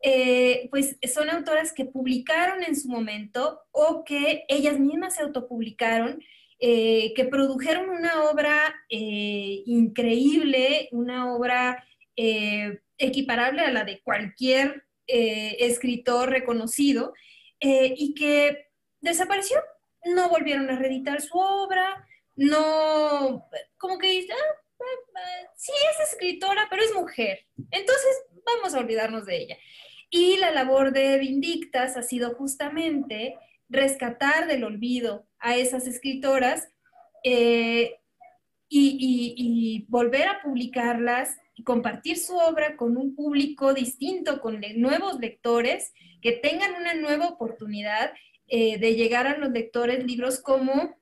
eh, 0.00 0.68
pues 0.70 0.98
son 1.12 1.30
autoras 1.30 1.72
que 1.72 1.84
publicaron 1.84 2.62
en 2.62 2.76
su 2.76 2.88
momento 2.88 3.60
o 3.72 4.04
que 4.04 4.44
ellas 4.48 4.78
mismas 4.78 5.14
se 5.14 5.22
autopublicaron, 5.22 6.22
eh, 6.58 7.12
que 7.14 7.24
produjeron 7.24 7.90
una 7.90 8.24
obra 8.24 8.74
eh, 8.88 9.62
increíble, 9.66 10.88
una 10.92 11.34
obra 11.34 11.84
equiparable 12.98 13.60
a 13.60 13.70
la 13.70 13.84
de 13.84 14.00
cualquier 14.00 14.84
escritor 15.06 16.30
reconocido, 16.30 17.12
y 17.60 18.14
que 18.14 18.68
desapareció. 19.02 19.58
No 20.02 20.30
volvieron 20.30 20.70
a 20.70 20.78
reeditar 20.78 21.20
su 21.20 21.36
obra, 21.36 22.06
no, 22.36 23.46
como 23.76 23.98
que 23.98 24.26
ah, 24.32 25.50
sí 25.56 25.72
es 25.90 26.10
escritora, 26.10 26.68
pero 26.70 26.82
es 26.82 26.94
mujer. 26.94 27.44
Entonces, 27.70 28.24
vamos 28.46 28.74
a 28.74 28.78
olvidarnos 28.78 29.26
de 29.26 29.36
ella. 29.36 29.56
Y 30.10 30.36
la 30.36 30.52
labor 30.52 30.92
de 30.92 31.18
Vindictas 31.18 31.96
ha 31.96 32.02
sido 32.02 32.34
justamente 32.34 33.36
rescatar 33.68 34.46
del 34.46 34.64
olvido 34.64 35.26
a 35.38 35.56
esas 35.56 35.86
escritoras 35.86 36.70
eh, 37.24 37.96
y, 38.68 39.84
volver 39.88 40.28
a 40.28 40.42
publicarlas 40.42 41.36
y 41.54 41.62
compartir 41.62 42.18
su 42.18 42.36
obra 42.36 42.76
con 42.76 42.96
un 42.96 43.14
público 43.14 43.74
distinto, 43.74 44.40
con 44.40 44.60
nuevos 44.76 45.18
lectores 45.18 45.92
que 46.20 46.32
tengan 46.32 46.74
una 46.74 46.94
nueva 46.94 47.28
oportunidad 47.28 48.12
eh, 48.48 48.78
de 48.78 48.94
llegar 48.94 49.26
a 49.26 49.38
los 49.38 49.50
lectores 49.50 50.04
libros 50.04 50.40
como 50.40 50.96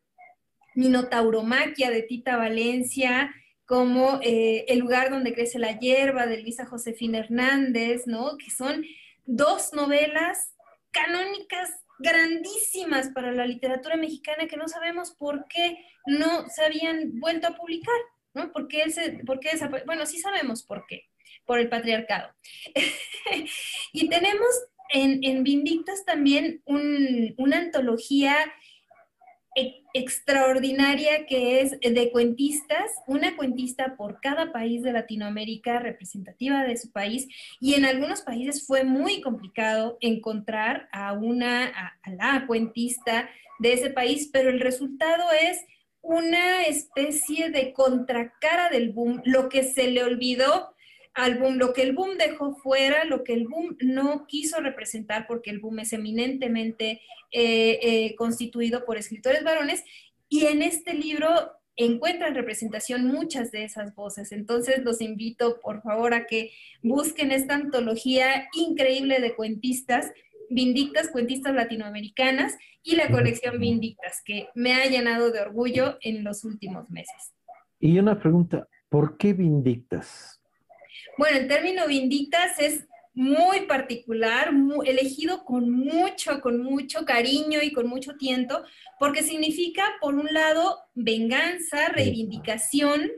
Minotauromaquia 0.75 1.91
de 1.91 2.03
Tita 2.03 2.37
Valencia, 2.37 3.35
como 3.67 4.21
eh, 4.23 4.65
El 4.69 4.81
lugar 4.81 5.11
donde 5.11 5.35
crece 5.35 5.59
la 5.59 5.79
hierba 5.79 6.27
de 6.27 6.43
Luisa 6.43 6.67
Josefina 6.67 7.19
Hernández, 7.19 8.07
¿no? 8.07 8.37
Que 8.37 8.51
son 8.51 8.85
dos 9.25 9.73
novelas 9.73 10.55
canónicas 10.91 11.71
grandísimas 11.99 13.09
para 13.09 13.33
la 13.33 13.47
literatura 13.47 13.97
mexicana 13.97 14.47
que 14.47 14.57
no 14.57 14.69
sabemos 14.69 15.13
por 15.13 15.47
qué 15.49 15.79
no 16.07 16.49
se 16.49 16.65
habían 16.65 17.19
vuelto 17.21 17.49
a 17.49 17.57
publicar, 17.57 17.95
¿no? 18.35 18.53
¿Por 18.53 18.69
qué, 18.69 18.85
por 19.27 19.41
qué 19.41 19.51
Bueno, 19.87 20.07
sí 20.07 20.19
sabemos 20.19 20.63
por 20.63 20.87
qué, 20.87 21.09
por 21.47 21.59
el 21.59 21.69
patriarcado. 21.69 22.31
y 23.93 24.09
tenemos 24.09 24.49
en, 24.91 25.25
en 25.25 25.43
Vindictas 25.43 26.05
también 26.05 26.63
una 26.67 27.59
antología 27.59 28.37
extraordinaria 29.93 31.27
que 31.27 31.61
es 31.61 31.79
de 31.81 32.11
cuentistas, 32.11 32.91
una 33.07 33.37
cuentista 33.37 33.97
por 33.97 34.21
cada 34.21 34.53
país 34.53 34.83
de 34.83 34.93
Latinoamérica 34.93 35.79
representativa 35.79 36.65
de 36.65 36.77
su 36.77 36.91
país 36.91 37.29
y 37.61 37.75
en 37.75 37.85
algunos 37.85 38.23
países 38.23 38.67
fue 38.67 38.83
muy 38.83 39.21
complicado 39.21 39.97
encontrar 40.01 40.89
a 40.93 41.13
una 41.13 41.67
a, 41.67 42.11
la 42.11 42.47
cuentista 42.47 43.31
de 43.61 43.73
ese 43.73 43.91
país, 43.91 44.31
pero 44.33 44.51
el 44.51 44.59
resultado 44.59 45.25
es 45.41 45.65
una 46.03 46.65
especie 46.65 47.51
de 47.51 47.73
contracara 47.73 48.69
del 48.69 48.91
boom, 48.93 49.23
lo 49.25 49.49
que 49.49 49.63
se 49.63 49.91
le 49.91 50.03
olvidó 50.03 50.74
al 51.15 51.39
boom, 51.39 51.57
lo 51.57 51.73
que 51.73 51.83
el 51.83 51.93
boom 51.93 52.19
dejó 52.19 52.57
fuera, 52.57 53.05
lo 53.05 53.23
que 53.23 53.35
el 53.35 53.47
boom 53.47 53.77
no 53.81 54.27
quiso 54.27 54.61
representar, 54.61 55.27
porque 55.27 55.51
el 55.51 55.61
boom 55.61 55.79
es 55.79 55.93
eminentemente 55.93 57.01
eh, 57.31 57.79
eh, 57.83 58.15
constituido 58.17 58.85
por 58.85 58.99
escritores 58.99 59.45
varones, 59.45 59.85
y 60.29 60.47
en 60.47 60.63
este 60.63 60.95
libro 60.95 61.29
encuentran 61.77 62.35
representación 62.35 63.07
muchas 63.07 63.53
de 63.53 63.65
esas 63.65 63.95
voces. 63.95 64.33
Entonces 64.33 64.85
los 64.85 65.01
invito, 65.01 65.61
por 65.61 65.83
favor, 65.83 66.15
a 66.15 66.27
que 66.27 66.51
busquen 66.83 67.31
esta 67.31 67.55
antología 67.55 68.49
increíble 68.55 69.21
de 69.21 69.35
cuentistas, 69.35 70.13
Vindictas, 70.51 71.09
cuentistas 71.09 71.55
latinoamericanas, 71.55 72.57
y 72.83 72.97
la 72.97 73.09
colección 73.09 73.59
Vindictas, 73.59 74.21
que 74.25 74.49
me 74.55 74.75
ha 74.75 74.87
llenado 74.87 75.31
de 75.31 75.41
orgullo 75.41 75.97
en 76.03 76.23
los 76.23 76.45
últimos 76.45 76.91
meses. 76.91 77.33
Y 77.81 77.99
una 77.99 78.21
pregunta, 78.21 78.69
¿por 78.91 79.17
qué 79.17 79.33
Vindictas? 79.33 80.41
Bueno, 81.17 81.39
el 81.39 81.49
término 81.49 81.87
vindictas 81.87 82.59
es 82.59 82.87
muy 83.15 83.67
particular, 83.67 84.51
elegido 84.85 85.45
con 85.45 85.71
mucho, 85.71 86.41
con 86.41 86.63
mucho 86.63 87.05
cariño 87.05 87.63
y 87.63 87.73
con 87.73 87.87
mucho 87.87 88.17
tiento, 88.17 88.65
porque 88.99 89.23
significa, 89.23 89.85
por 90.01 90.17
un 90.17 90.27
lado, 90.33 90.81
venganza, 90.95 91.89
reivindicación, 91.91 93.13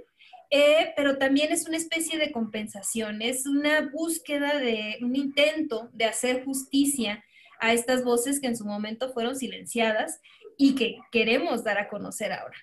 eh, 0.51 0.93
pero 0.97 1.17
también 1.17 1.51
es 1.51 1.67
una 1.67 1.79
especie 1.79 2.19
de 2.19 2.31
compensación, 2.31 3.23
es 3.23 3.47
una 3.47 3.91
búsqueda 3.91 4.59
de 4.59 4.99
un 5.01 5.17
intento 5.17 5.89
de 5.93 6.05
hacer 6.05 6.45
justicia 6.45 7.25
a 7.59 7.73
estas 7.73 8.05
voces 8.05 8.39
que 8.39 8.49
en 8.49 8.57
su 8.57 8.67
momento 8.67 9.13
fueron 9.13 9.35
silenciadas 9.35 10.21
y 10.59 10.75
que 10.75 10.99
queremos 11.11 11.65
dar 11.65 11.79
a 11.79 11.89
conocer 11.89 12.33
ahora. 12.33 12.57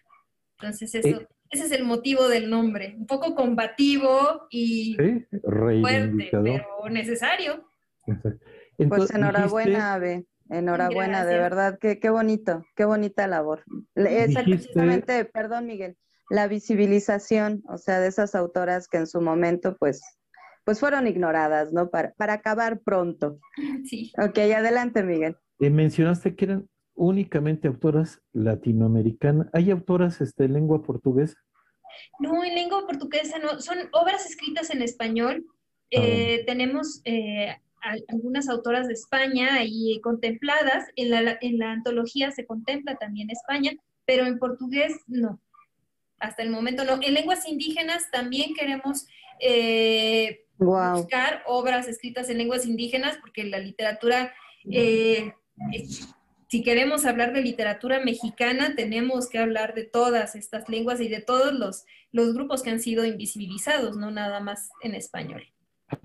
Entonces, 0.59 0.93
eso, 0.95 1.21
eh, 1.21 1.27
ese 1.53 1.65
es 1.65 1.71
el 1.71 1.83
motivo 1.83 2.27
del 2.27 2.49
nombre, 2.49 2.95
un 2.97 3.05
poco 3.05 3.35
combativo 3.35 4.47
y 4.49 4.97
fuerte, 4.97 6.29
pero 6.31 6.89
necesario. 6.89 7.69
pues 8.89 9.13
enhorabuena, 9.13 9.93
Ave. 9.93 10.25
Enhorabuena, 10.49 11.25
de 11.25 11.37
verdad, 11.37 11.77
qué, 11.79 11.99
qué 11.99 12.09
bonito, 12.09 12.65
qué 12.75 12.85
bonita 12.85 13.27
labor. 13.27 13.63
Exactamente, 13.95 15.25
perdón, 15.25 15.67
Miguel, 15.67 15.95
la 16.29 16.47
visibilización, 16.47 17.63
o 17.67 17.77
sea, 17.77 17.99
de 17.99 18.07
esas 18.07 18.35
autoras 18.35 18.87
que 18.87 18.97
en 18.97 19.07
su 19.07 19.21
momento, 19.21 19.77
pues, 19.77 20.01
pues 20.65 20.79
fueron 20.79 21.07
ignoradas, 21.07 21.71
¿no? 21.71 21.89
Para, 21.89 22.13
para 22.13 22.33
acabar 22.33 22.81
pronto. 22.81 23.39
Sí. 23.85 24.11
Ok, 24.17 24.37
adelante, 24.39 25.03
Miguel. 25.03 25.37
Eh, 25.59 25.69
mencionaste 25.69 26.35
que 26.35 26.45
eran 26.45 26.69
únicamente 26.95 27.67
autoras 27.67 28.21
latinoamericanas. 28.33 29.47
¿Hay 29.53 29.71
autoras 29.71 30.21
este, 30.21 30.45
en 30.45 30.53
lengua 30.53 30.83
portuguesa? 30.83 31.37
No, 32.19 32.43
en 32.43 32.55
lengua 32.55 32.85
portuguesa 32.85 33.39
no. 33.39 33.59
Son 33.61 33.77
obras 33.91 34.25
escritas 34.25 34.69
en 34.69 34.81
español. 34.81 35.45
Ah. 35.47 35.89
Eh, 35.91 36.43
tenemos 36.45 37.01
eh, 37.05 37.55
algunas 38.07 38.49
autoras 38.49 38.87
de 38.87 38.93
España 38.93 39.63
y 39.63 39.99
contempladas. 40.01 40.85
En 40.95 41.09
la, 41.11 41.37
en 41.41 41.59
la 41.59 41.71
antología 41.71 42.31
se 42.31 42.45
contempla 42.45 42.95
también 42.95 43.29
España, 43.29 43.71
pero 44.05 44.25
en 44.25 44.39
portugués 44.39 44.93
no. 45.07 45.39
Hasta 46.19 46.43
el 46.43 46.51
momento 46.51 46.85
no. 46.85 46.99
En 47.01 47.13
lenguas 47.13 47.47
indígenas 47.47 48.09
también 48.11 48.53
queremos 48.53 49.07
eh, 49.39 50.45
buscar 50.57 51.43
obras 51.45 51.87
escritas 51.87 52.29
en 52.29 52.37
lenguas 52.37 52.65
indígenas 52.65 53.17
porque 53.17 53.43
la 53.43 53.59
literatura 53.59 54.33
si 56.53 56.61
queremos 56.61 57.07
hablar 57.07 57.33
de 57.33 57.41
literatura 57.41 57.99
mexicana, 58.05 58.75
tenemos 58.75 59.27
que 59.27 59.39
hablar 59.39 59.73
de 59.73 59.85
todas 59.85 60.35
estas 60.35 60.69
lenguas 60.69 61.01
y 61.01 61.07
de 61.07 61.19
todos 61.19 61.51
los, 61.51 61.83
los 62.11 62.35
grupos 62.35 62.61
que 62.61 62.69
han 62.69 62.79
sido 62.79 63.03
invisibilizados, 63.05 63.97
no 63.97 64.11
nada 64.11 64.39
más 64.39 64.69
en 64.83 64.93
español. 64.93 65.41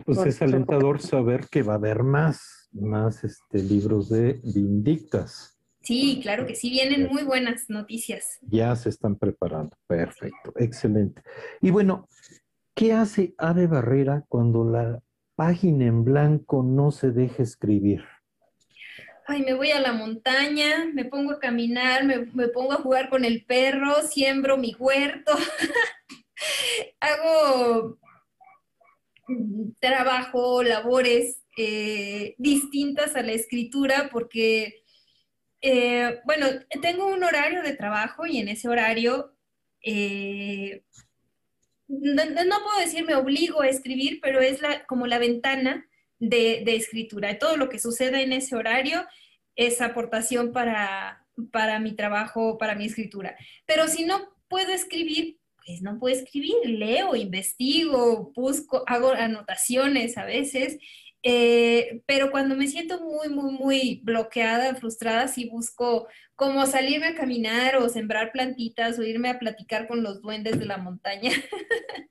Pues 0.06 0.24
es 0.24 0.40
alentador 0.40 1.02
saber 1.02 1.48
que 1.50 1.62
va 1.62 1.74
a 1.74 1.76
haber 1.76 2.02
más, 2.02 2.70
más 2.72 3.24
este, 3.24 3.58
libros 3.62 4.08
de 4.08 4.40
Vindictas. 4.42 5.60
Sí, 5.82 6.18
claro 6.22 6.46
que 6.46 6.54
sí, 6.54 6.70
vienen 6.70 7.08
muy 7.12 7.24
buenas 7.24 7.68
noticias. 7.68 8.38
Ya 8.40 8.74
se 8.74 8.88
están 8.88 9.16
preparando, 9.16 9.76
perfecto, 9.86 10.54
excelente. 10.56 11.20
Y 11.60 11.70
bueno, 11.72 12.08
¿qué 12.74 12.94
hace 12.94 13.34
Ave 13.36 13.66
Barrera 13.66 14.24
cuando 14.30 14.64
la 14.64 15.02
página 15.36 15.84
en 15.84 16.04
blanco 16.04 16.62
no 16.62 16.90
se 16.90 17.10
deja 17.10 17.42
escribir? 17.42 18.00
Ay, 19.28 19.42
me 19.42 19.52
voy 19.52 19.70
a 19.72 19.80
la 19.80 19.92
montaña, 19.92 20.86
me 20.94 21.04
pongo 21.04 21.32
a 21.32 21.38
caminar, 21.38 22.04
me, 22.04 22.48
pongo 22.48 22.72
a 22.72 22.76
jugar 22.82 23.10
con 23.10 23.26
el 23.26 23.44
perro, 23.44 24.00
siembro 24.02 24.56
mi 24.56 24.74
huerto, 24.78 25.32
hago 27.00 27.98
trabajo, 29.80 30.62
labores 30.62 31.42
eh, 31.58 32.36
distintas 32.38 33.16
a 33.16 33.22
la 33.22 33.32
escritura 33.32 34.08
porque, 34.10 34.82
eh, 35.60 36.20
bueno, 36.24 36.46
tengo 36.80 37.06
un 37.08 37.22
horario 37.22 37.62
de 37.62 37.76
trabajo 37.76 38.26
y 38.26 38.38
en 38.38 38.48
ese 38.48 38.68
horario... 38.68 39.34
Eh, 39.82 40.82
no, 41.86 42.62
puedo 42.64 42.80
decir 42.80 43.04
me 43.06 43.14
obligo 43.14 43.62
a 43.62 43.68
escribir, 43.68 44.20
pero 44.20 44.40
es 44.40 44.60
la, 44.60 44.84
como 44.84 45.06
la 45.06 45.18
ventana 45.18 45.87
de, 46.18 46.62
escritura. 46.76 47.38
Todo 47.38 47.56
lo 47.56 47.68
que 47.68 47.78
suceda 47.78 48.20
en 48.20 48.32
ese 48.32 48.56
horario 48.56 49.06
es 49.56 49.80
aportación 49.80 50.52
para, 50.52 51.26
para 51.52 51.78
mi 51.80 51.94
trabajo, 51.94 52.58
para 52.58 52.74
mi 52.74 52.86
escritura. 52.86 53.36
Pero 53.66 53.88
si 53.88 54.04
no 54.04 54.28
puedo 54.48 54.72
escribir, 54.72 55.38
pues 55.64 55.82
no 55.82 55.98
puedo 55.98 56.16
escribir, 56.16 56.54
leo, 56.64 57.14
investigo, 57.14 58.32
busco, 58.34 58.84
hago 58.86 59.12
anotaciones 59.12 60.16
a 60.16 60.24
veces, 60.24 60.78
eh, 61.22 62.02
pero 62.06 62.30
cuando 62.30 62.54
me 62.54 62.68
siento 62.68 63.00
muy, 63.00 63.28
muy, 63.28 63.52
muy 63.52 64.00
bloqueada, 64.04 64.74
frustrada, 64.76 65.28
sí 65.28 65.48
busco 65.48 66.08
como 66.36 66.64
salirme 66.66 67.08
a 67.08 67.14
caminar 67.14 67.76
o 67.76 67.88
sembrar 67.88 68.30
plantitas 68.32 68.98
o 68.98 69.02
irme 69.02 69.28
a 69.28 69.38
platicar 69.38 69.88
con 69.88 70.02
los 70.02 70.22
duendes 70.22 70.58
de 70.58 70.66
la 70.66 70.78
montaña. 70.78 71.32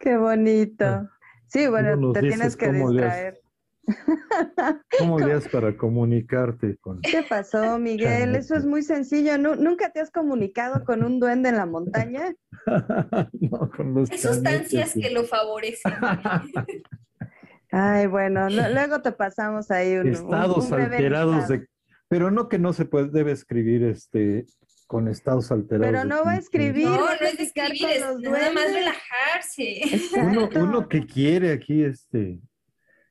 Qué 0.00 0.16
bonito. 0.16 1.08
Sí, 1.54 1.68
bueno, 1.68 2.10
te 2.10 2.20
tienes 2.20 2.56
que 2.56 2.72
distraer. 2.72 3.40
¿Cómo 4.98 5.18
harías 5.18 5.46
para 5.46 5.76
comunicarte 5.76 6.78
con... 6.78 7.00
¿Qué 7.00 7.22
pasó, 7.28 7.78
Miguel? 7.78 8.34
Eso 8.34 8.56
es 8.56 8.66
muy 8.66 8.82
sencillo. 8.82 9.38
¿Nunca 9.38 9.90
te 9.90 10.00
has 10.00 10.10
comunicado 10.10 10.84
con 10.84 11.04
un 11.04 11.20
duende 11.20 11.50
en 11.50 11.56
la 11.56 11.66
montaña? 11.66 12.34
no, 13.40 13.70
con 13.70 13.94
los 13.94 14.10
Hay 14.10 14.18
sustancias 14.18 14.94
que 14.94 15.10
lo 15.10 15.22
favorecen. 15.22 15.92
Ay, 17.70 18.08
bueno, 18.08 18.48
luego 18.50 19.00
te 19.00 19.12
pasamos 19.12 19.70
ahí 19.70 19.96
un, 19.96 20.08
estados 20.08 20.72
alterados 20.72 21.46
de... 21.46 21.68
Pero 22.08 22.32
no 22.32 22.48
que 22.48 22.58
no 22.58 22.72
se 22.72 22.84
puede, 22.84 23.10
debe 23.10 23.30
escribir 23.30 23.84
este 23.84 24.44
con 24.86 25.08
estados 25.08 25.50
alterados. 25.50 25.92
Pero 25.92 26.04
no 26.04 26.24
va 26.24 26.32
a 26.32 26.36
escribir. 26.36 26.86
No, 26.86 26.98
no 26.98 27.12
es 27.12 27.40
escribir, 27.40 27.86
es 27.90 28.20
nada 28.20 28.52
más 28.52 28.72
relajarse. 28.72 29.80
Uno, 30.20 30.48
uno, 30.54 30.88
que 30.88 31.06
quiere 31.06 31.52
aquí, 31.52 31.84
este, 31.84 32.40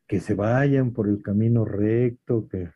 que 0.07 0.19
se 0.19 0.33
vayan 0.33 0.93
por 0.93 1.07
el 1.07 1.21
camino 1.21 1.65
recto, 1.65 2.47
que... 2.47 2.69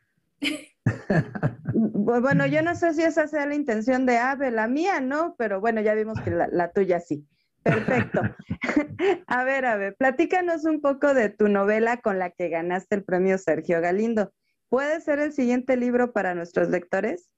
bueno, 1.74 2.46
yo 2.48 2.62
no 2.62 2.76
sé 2.76 2.94
si 2.94 3.04
esa 3.04 3.28
sea 3.28 3.46
la 3.46 3.56
intención 3.56 4.06
de 4.06 4.18
Ave, 4.18 4.52
la 4.52 4.68
mía 4.68 5.00
no, 5.00 5.36
pero 5.38 5.60
bueno, 5.60 5.82
ya 5.82 5.94
vimos 5.94 6.20
que 6.22 6.32
la, 6.32 6.72
tuya 6.72 7.00
sí. 7.00 7.28
Perfecto. 7.64 8.22
A 9.28 9.44
ver, 9.44 9.66
Ave, 9.66 9.92
platícanos 9.92 10.64
un 10.64 10.80
poco 10.80 11.14
de 11.14 11.30
tu 11.30 11.50
novela 11.50 11.98
con 11.98 12.18
la 12.18 12.30
que 12.30 12.48
ganaste 12.48 12.96
el 12.96 13.04
premio 13.04 13.38
Sergio 13.38 13.82
Galindo. 13.82 14.32
¿Puede 14.70 15.02
ser 15.02 15.20
el 15.20 15.34
siguiente 15.34 15.76
libro 15.76 16.14
para 16.14 16.34
nuestros 16.34 16.70
lectores? 16.70 17.30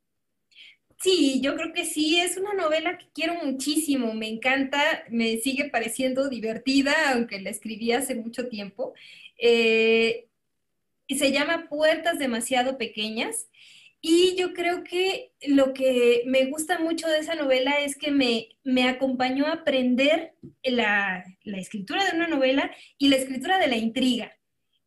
Sí, 1.01 1.39
yo 1.41 1.55
creo 1.55 1.71
que 1.73 1.85
sí, 1.85 2.19
es 2.19 2.35
una 2.37 2.53
novela 2.53 2.97
que 2.97 3.05
quiero 3.13 3.35
muchísimo, 3.35 4.13
me 4.13 4.27
encanta, 4.27 5.05
me 5.09 5.37
sigue 5.37 5.69
pareciendo 5.69 6.27
divertida, 6.27 6.93
aunque 7.13 7.39
la 7.39 7.49
escribí 7.51 7.93
hace 7.93 8.15
mucho 8.15 8.49
tiempo. 8.49 8.93
Eh, 9.37 10.27
se 11.07 11.31
llama 11.31 11.67
Puertas 11.69 12.19
demasiado 12.19 12.77
pequeñas. 12.77 13.49
Y 14.01 14.35
yo 14.37 14.53
creo 14.53 14.83
que 14.83 15.33
lo 15.47 15.73
que 15.73 16.23
me 16.25 16.45
gusta 16.45 16.79
mucho 16.79 17.07
de 17.07 17.19
esa 17.19 17.35
novela 17.35 17.79
es 17.81 17.97
que 17.97 18.11
me, 18.11 18.49
me 18.63 18.87
acompañó 18.87 19.45
a 19.45 19.53
aprender 19.53 20.33
la, 20.63 21.25
escritura 21.43 22.05
de 22.05 22.15
una 22.15 22.27
novela 22.27 22.71
y 22.97 23.09
la 23.09 23.17
escritura 23.17 23.57
de 23.59 23.67
la 23.67 23.75
intriga, 23.75 24.37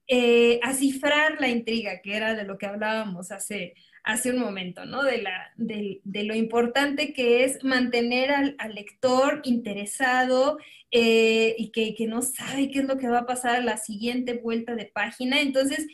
eh, 0.09 0.61
a 0.63 0.73
cifrar 0.75 1.41
la 1.41 1.49
intriga, 1.49 2.01
que 2.03 2.17
era 2.17 2.35
de 2.35 2.45
lo 2.45 2.57
que 2.57 2.67
hablábamos 2.67 3.33
hace, 3.33 3.75
hace 4.05 4.31
un 4.31 4.39
momento, 4.39 4.85
¿no? 4.85 5.03
De, 5.03 5.23
la, 5.23 5.53
de, 5.57 6.01
lo 6.25 6.35
importante 6.35 7.13
que 7.13 7.45
es 7.45 7.63
mantener 7.63 8.31
al, 8.31 8.75
lector 8.75 9.41
interesado 9.45 10.59
eh, 10.91 11.55
y 11.57 11.71
que, 11.71 11.95
no 12.07 12.23
sabe 12.23 12.71
qué 12.71 12.81
es 12.81 12.85
lo 12.87 12.99
que 12.99 13.09
va 13.09 13.21
a 13.21 13.27
pasar 13.27 13.57
a 13.57 13.61
la 13.61 13.77
siguiente 13.77 14.35
vuelta 14.35 14.75
de 14.75 14.87
página. 14.87 15.41
Entonces, 15.41 15.87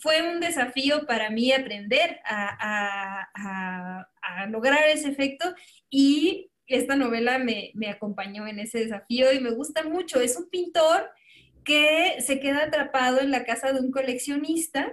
fue 0.00 0.28
un 0.28 0.40
desafío 0.40 1.06
para 1.06 1.30
mí 1.30 1.52
aprender 1.52 2.20
a, 2.24 4.06
lograr 4.48 4.88
ese 4.88 5.08
efecto 5.08 5.54
y 5.90 6.50
esta 6.66 6.96
novela 6.96 7.38
me, 7.38 7.72
me 7.74 7.88
acompañó 7.88 8.46
en 8.46 8.58
ese 8.58 8.80
desafío 8.80 9.32
y 9.32 9.40
me 9.40 9.50
gusta 9.50 9.82
mucho. 9.84 10.20
Es 10.20 10.36
un 10.36 10.48
pintor 10.48 11.10
que 11.64 12.16
se 12.20 12.40
queda 12.40 12.64
atrapado 12.64 13.20
en 13.20 13.30
la 13.30 13.44
casa 13.44 13.72
de 13.72 13.80
un 13.80 13.90
coleccionista 13.90 14.92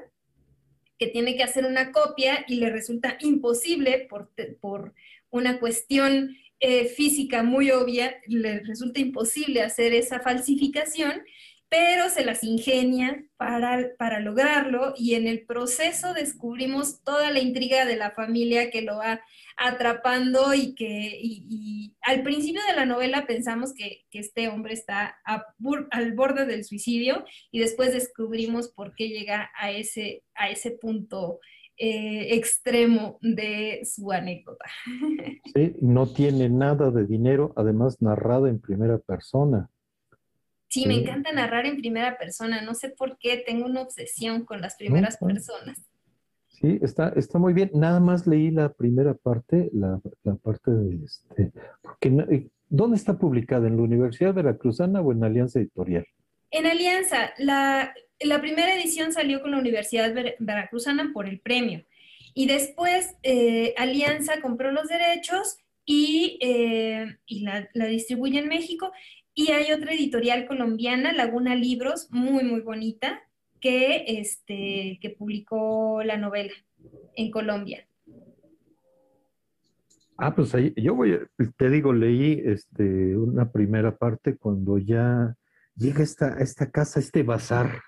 que 0.97 1.07
tiene 1.07 1.35
que 1.35 1.43
hacer 1.43 1.65
una 1.65 1.91
copia 1.91 2.45
y 2.47 2.55
le 2.55 2.69
resulta 2.69 3.17
imposible 3.21 4.07
por, 4.09 4.31
por 4.59 4.93
una 5.29 5.59
cuestión 5.59 6.35
eh, 6.59 6.85
física 6.85 7.43
muy 7.43 7.69
obvia, 7.69 8.19
le 8.25 8.61
resulta 8.61 8.99
imposible 8.99 9.61
hacer 9.61 9.93
esa 9.93 10.19
falsificación 10.19 11.21
pero 11.69 12.09
se 12.09 12.23
las 12.23 12.43
ingenia 12.43 13.25
para, 13.35 13.91
para 13.97 14.19
lograrlo 14.19 14.93
y 14.97 15.15
en 15.15 15.27
el 15.27 15.45
proceso 15.45 16.13
descubrimos 16.13 17.03
toda 17.03 17.29
la 17.31 17.39
intriga 17.39 17.85
de 17.85 17.97
la 17.97 18.11
familia 18.11 18.69
que 18.69 18.81
lo 18.81 18.97
va 18.97 19.21
atrapando 19.57 20.53
y 20.53 20.75
que 20.75 21.19
y, 21.21 21.95
al 22.01 22.23
principio 22.23 22.61
de 22.69 22.75
la 22.75 22.85
novela 22.85 23.25
pensamos 23.27 23.73
que, 23.73 24.05
que 24.09 24.19
este 24.19 24.47
hombre 24.47 24.73
está 24.73 25.17
al 25.91 26.13
borde 26.13 26.45
del 26.45 26.63
suicidio 26.63 27.25
y 27.51 27.59
después 27.59 27.93
descubrimos 27.93 28.69
por 28.69 28.95
qué 28.95 29.09
llega 29.09 29.49
a 29.59 29.71
ese, 29.71 30.23
a 30.35 30.49
ese 30.49 30.71
punto 30.71 31.39
eh, 31.79 32.33
extremo 32.35 33.19
de 33.21 33.81
su 33.83 34.11
anécdota. 34.11 34.65
No 35.81 36.07
tiene 36.07 36.49
nada 36.49 36.91
de 36.91 37.05
dinero, 37.05 37.53
además 37.55 38.01
narrado 38.01 38.47
en 38.47 38.59
primera 38.59 38.99
persona. 38.99 39.69
Sí, 40.69 40.85
me 40.85 40.95
encanta 40.95 41.31
narrar 41.31 41.65
en 41.65 41.77
primera 41.77 42.17
persona. 42.17 42.61
No 42.61 42.73
sé 42.73 42.89
por 42.89 43.17
qué, 43.17 43.43
tengo 43.45 43.65
una 43.65 43.81
obsesión 43.81 44.43
con 44.43 44.61
las 44.61 44.75
primeras 44.75 45.17
personas. 45.17 45.81
Sí, 46.49 46.79
está, 46.81 47.13
está 47.15 47.39
muy 47.39 47.53
bien. 47.53 47.69
Nada 47.73 47.99
más 47.99 48.27
leí 48.27 48.51
la 48.51 48.73
primera 48.73 49.13
parte, 49.13 49.69
la, 49.73 49.99
parte 50.43 50.71
de 50.71 51.05
este. 51.05 51.51
Porque, 51.81 52.49
¿Dónde 52.69 52.97
está 52.97 53.17
publicada? 53.17 53.67
¿En 53.67 53.77
la 53.77 53.83
Universidad 53.83 54.33
Veracruzana 54.33 55.01
o 55.01 55.11
en 55.11 55.23
Alianza 55.23 55.59
Editorial? 55.59 56.05
En 56.51 56.65
Alianza. 56.65 57.31
La, 57.37 57.93
la 58.19 58.41
primera 58.41 58.75
edición 58.75 59.13
salió 59.13 59.41
con 59.41 59.51
la 59.51 59.59
Universidad 59.59 60.13
Veracruzana 60.39 61.11
por 61.13 61.27
el 61.27 61.39
premio. 61.39 61.85
Y 62.33 62.47
después 62.47 63.15
eh, 63.23 63.73
Alianza 63.77 64.41
compró 64.41 64.71
los 64.71 64.87
derechos 64.87 65.57
y, 65.85 66.37
eh, 66.41 67.17
y 67.25 67.41
la, 67.41 67.69
la, 67.73 67.85
distribuye 67.85 68.39
en 68.39 68.49
México. 68.49 68.91
Y 69.39 69.51
hay 69.51 69.71
otra 69.71 69.93
editorial 69.93 70.47
colombiana, 70.47 71.13
Laguna 71.13 71.53
Libros, 71.53 72.07
muy, 72.09 72.43
muy 72.43 72.61
bonita, 72.61 73.21
que, 73.61 74.19
este, 74.19 74.97
que 74.99 75.15
publicó 75.15 76.01
la 76.03 76.17
novela 76.17 76.53
en 77.15 77.29
Colombia. 77.29 77.87
Ah, 80.17 80.33
pues 80.33 80.55
ahí, 80.55 80.73
yo 80.75 80.95
voy, 80.95 81.19
te 81.55 81.69
digo, 81.69 81.93
leí 81.93 82.41
este, 82.45 83.15
una 83.15 83.51
primera 83.51 83.95
parte 83.95 84.37
cuando 84.37 84.79
ya 84.79 85.35
llega 85.75 86.01
esta, 86.01 86.39
esta 86.39 86.71
casa, 86.71 86.99
este 86.99 87.21
bazar, 87.21 87.83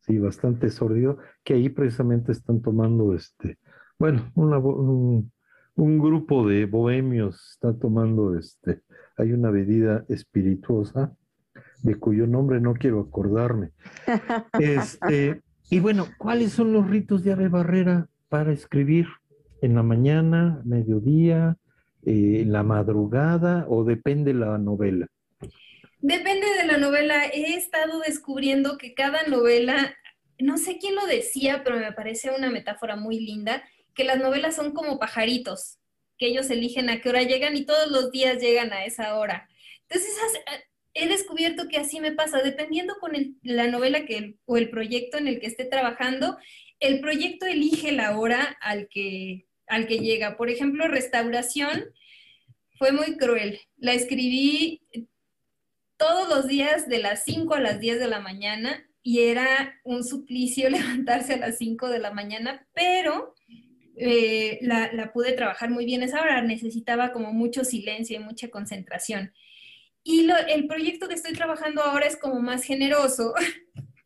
sí, 0.00 0.18
bastante 0.18 0.68
sordido, 0.68 1.16
que 1.44 1.54
ahí 1.54 1.70
precisamente 1.70 2.32
están 2.32 2.60
tomando, 2.60 3.14
este, 3.14 3.56
bueno, 3.98 4.30
un, 4.34 5.32
un, 5.78 5.98
grupo 5.98 6.46
de 6.46 6.66
bohemios 6.66 7.52
está 7.52 7.72
tomando, 7.72 8.36
este, 8.36 8.82
hay 9.16 9.32
una 9.32 9.50
bebida 9.50 10.04
espirituosa 10.08 11.16
de 11.82 11.94
cuyo 11.94 12.26
nombre 12.26 12.60
no 12.60 12.74
quiero 12.74 13.00
acordarme. 13.00 13.70
Este, 14.58 15.42
y 15.70 15.80
bueno, 15.80 16.06
¿cuáles 16.18 16.52
son 16.52 16.72
los 16.72 16.88
ritos 16.88 17.22
de 17.22 17.32
Ave 17.32 17.48
Barrera 17.48 18.08
para 18.28 18.52
escribir? 18.52 19.06
¿En 19.60 19.74
la 19.74 19.82
mañana, 19.82 20.60
mediodía, 20.64 21.56
eh, 22.04 22.40
en 22.42 22.52
la 22.52 22.62
madrugada 22.62 23.66
o 23.68 23.84
depende 23.84 24.32
la 24.34 24.58
novela? 24.58 25.06
Depende 26.00 26.46
de 26.60 26.66
la 26.66 26.78
novela. 26.78 27.26
He 27.26 27.56
estado 27.56 28.00
descubriendo 28.00 28.78
que 28.78 28.94
cada 28.94 29.24
novela, 29.24 29.94
no 30.38 30.58
sé 30.58 30.78
quién 30.78 30.94
lo 30.94 31.06
decía, 31.06 31.62
pero 31.64 31.76
me 31.76 31.92
parece 31.92 32.30
una 32.36 32.50
metáfora 32.50 32.96
muy 32.96 33.18
linda, 33.20 33.62
que 33.98 34.04
las 34.04 34.20
novelas 34.20 34.54
son 34.54 34.72
como 34.72 35.00
pajaritos, 35.00 35.80
que 36.18 36.28
ellos 36.28 36.48
eligen 36.50 36.88
a 36.88 37.00
qué 37.00 37.08
hora 37.08 37.24
llegan 37.24 37.56
y 37.56 37.66
todos 37.66 37.90
los 37.90 38.12
días 38.12 38.40
llegan 38.40 38.72
a 38.72 38.84
esa 38.84 39.18
hora. 39.18 39.48
Entonces, 39.88 40.14
he 40.94 41.08
descubierto 41.08 41.66
que 41.66 41.78
así 41.78 42.00
me 42.00 42.12
pasa, 42.12 42.38
dependiendo 42.38 42.94
con 43.00 43.10
la 43.42 43.66
novela 43.66 44.06
que, 44.06 44.36
o 44.44 44.56
el 44.56 44.70
proyecto 44.70 45.18
en 45.18 45.26
el 45.26 45.40
que 45.40 45.48
esté 45.48 45.64
trabajando, 45.64 46.38
el 46.78 47.00
proyecto 47.00 47.44
elige 47.46 47.90
la 47.90 48.16
hora 48.16 48.56
al 48.60 48.88
que, 48.88 49.46
al 49.66 49.88
que 49.88 49.98
llega. 49.98 50.36
Por 50.36 50.48
ejemplo, 50.48 50.86
restauración 50.86 51.86
fue 52.78 52.92
muy 52.92 53.16
cruel. 53.16 53.60
La 53.78 53.94
escribí 53.94 54.80
todos 55.96 56.28
los 56.28 56.46
días 56.46 56.88
de 56.88 56.98
las 56.98 57.24
5 57.24 57.52
a 57.52 57.60
las 57.60 57.80
10 57.80 57.98
de 57.98 58.06
la 58.06 58.20
mañana 58.20 58.88
y 59.02 59.22
era 59.22 59.80
un 59.82 60.04
suplicio 60.04 60.70
levantarse 60.70 61.34
a 61.34 61.38
las 61.38 61.58
5 61.58 61.88
de 61.88 61.98
la 61.98 62.12
mañana, 62.12 62.64
pero 62.74 63.34
eh, 63.98 64.58
la, 64.62 64.92
la, 64.92 65.12
pude 65.12 65.32
trabajar 65.32 65.70
muy 65.70 65.84
bien 65.84 66.02
esa 66.02 66.20
hora. 66.20 66.42
Necesitaba 66.42 67.12
como 67.12 67.32
mucho 67.32 67.64
silencio 67.64 68.16
y 68.16 68.22
mucha 68.22 68.48
concentración. 68.48 69.32
Y 70.02 70.26
el 70.48 70.66
proyecto 70.66 71.06
que 71.08 71.14
estoy 71.14 71.34
trabajando 71.34 71.82
ahora 71.82 72.06
es 72.06 72.16
como 72.16 72.40
más 72.40 72.64
generoso. 72.64 73.34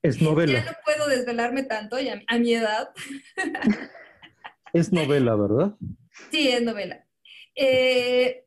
Es 0.02 0.20
novela. 0.22 0.52
ya 0.52 0.64
no 0.64 0.76
puedo 0.84 1.08
desvelarme 1.08 1.62
tanto 1.62 1.98
ya, 2.00 2.20
a 2.26 2.38
mi 2.38 2.54
edad. 2.54 2.90
es 4.72 4.92
novela, 4.92 5.36
¿verdad? 5.36 5.76
Sí, 6.30 6.48
es 6.48 6.62
novela. 6.62 7.06
Eh, 7.54 8.46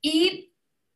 y 0.00 0.52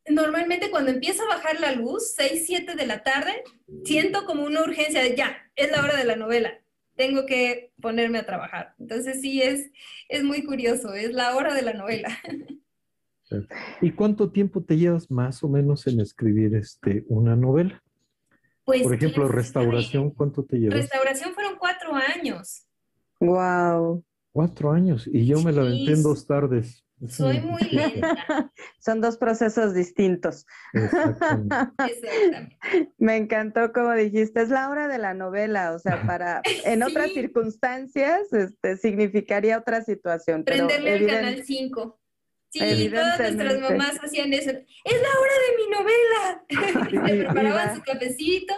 normalmente 0.09 0.71
cuando 0.71 0.91
empieza 0.91 1.23
a 1.23 1.35
bajar 1.35 1.59
la 1.59 1.71
luz, 1.71 2.13
6, 2.15 2.43
7 2.45 2.75
de 2.75 2.85
la 2.85 3.03
tarde, 3.03 3.43
siento 3.85 4.25
como 4.25 4.43
una 4.43 4.63
urgencia 4.63 5.01
de 5.01 5.15
ya, 5.15 5.37
es 5.55 5.71
la 5.71 5.83
hora 5.83 5.95
de 5.95 6.05
la 6.05 6.15
novela, 6.15 6.60
tengo 7.01 7.25
que 7.25 7.73
ponerme 7.81 8.19
a 8.19 8.25
trabajar. 8.27 8.75
Entonces 8.77 9.21
sí, 9.21 9.41
es, 9.41 9.71
es 10.07 10.23
muy 10.23 10.43
curioso, 10.43 10.93
es 10.93 11.13
la 11.13 11.35
hora 11.35 11.55
de 11.55 11.63
la 11.63 11.73
novela. 11.73 12.15
¿Y 13.81 13.89
cuánto 13.91 14.29
tiempo 14.29 14.61
te 14.61 14.77
llevas 14.77 15.09
más 15.09 15.43
o 15.43 15.49
menos 15.49 15.87
en 15.87 15.99
escribir 15.99 16.53
este, 16.53 17.03
una 17.07 17.35
novela? 17.35 17.81
Pues, 18.65 18.83
Por 18.83 18.93
ejemplo, 18.93 19.27
restauración, 19.27 20.11
¿cuánto 20.11 20.43
te 20.43 20.57
llevas? 20.57 20.77
Restauración 20.77 21.33
fueron 21.33 21.55
cuatro 21.57 21.95
años. 21.95 22.67
Wow. 23.19 24.03
Cuatro 24.31 24.71
años. 24.71 25.09
Y 25.11 25.25
yo 25.25 25.41
me 25.41 25.51
la 25.51 25.61
aventé 25.61 25.93
en 25.93 26.03
dos 26.03 26.27
tardes. 26.27 26.85
Soy 27.07 27.39
muy 27.39 27.61
lenta. 27.71 28.51
Son 28.79 29.01
dos 29.01 29.17
procesos 29.17 29.73
distintos. 29.73 30.45
Exactamente. 30.73 32.57
Me 32.97 33.17
encantó 33.17 33.73
como 33.73 33.93
dijiste, 33.93 34.41
es 34.41 34.49
la 34.49 34.69
hora 34.69 34.87
de 34.87 34.97
la 34.97 35.13
novela, 35.13 35.73
o 35.73 35.79
sea, 35.79 36.03
para 36.05 36.41
en 36.65 36.83
otras 36.83 37.11
circunstancias 37.11 38.31
este, 38.33 38.77
significaría 38.77 39.57
otra 39.57 39.83
situación. 39.83 40.43
Prenderle 40.43 40.93
al 40.93 41.07
canal 41.07 41.43
5. 41.43 41.99
Sí, 42.49 42.89
todas 42.89 43.17
nuestras 43.17 43.59
mamás 43.61 43.97
hacían 44.03 44.33
eso. 44.33 44.51
Es 44.51 45.01
la 45.01 45.09
hora 45.19 45.33
de 45.47 45.55
mi 45.57 45.67
novela. 45.69 46.43
Se 47.07 47.23
preparaban 47.23 47.75
su 47.75 47.81
cafecito 47.81 48.53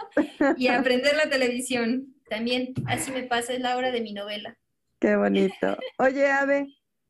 y 0.56 0.66
a 0.66 0.80
aprender 0.80 1.14
la 1.16 1.30
televisión. 1.30 2.14
También 2.28 2.74
así 2.86 3.12
me 3.12 3.22
pasa, 3.22 3.52
es 3.52 3.60
la 3.60 3.76
hora 3.76 3.92
de 3.92 4.00
mi 4.00 4.12
novela. 4.12 4.58
Qué 4.98 5.16
bonito. 5.16 5.76
Oye, 5.98 6.30
Ave, 6.30 6.66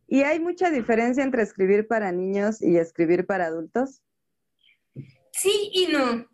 ¿y 0.06 0.22
hay 0.22 0.40
mucha 0.40 0.70
diferencia 0.70 1.22
entre 1.24 1.42
escribir 1.42 1.86
para 1.86 2.12
niños 2.12 2.62
y 2.62 2.76
escribir 2.76 3.26
para 3.26 3.46
adultos? 3.46 4.02
Sí 5.32 5.70
y 5.72 5.86
no. 5.86 6.28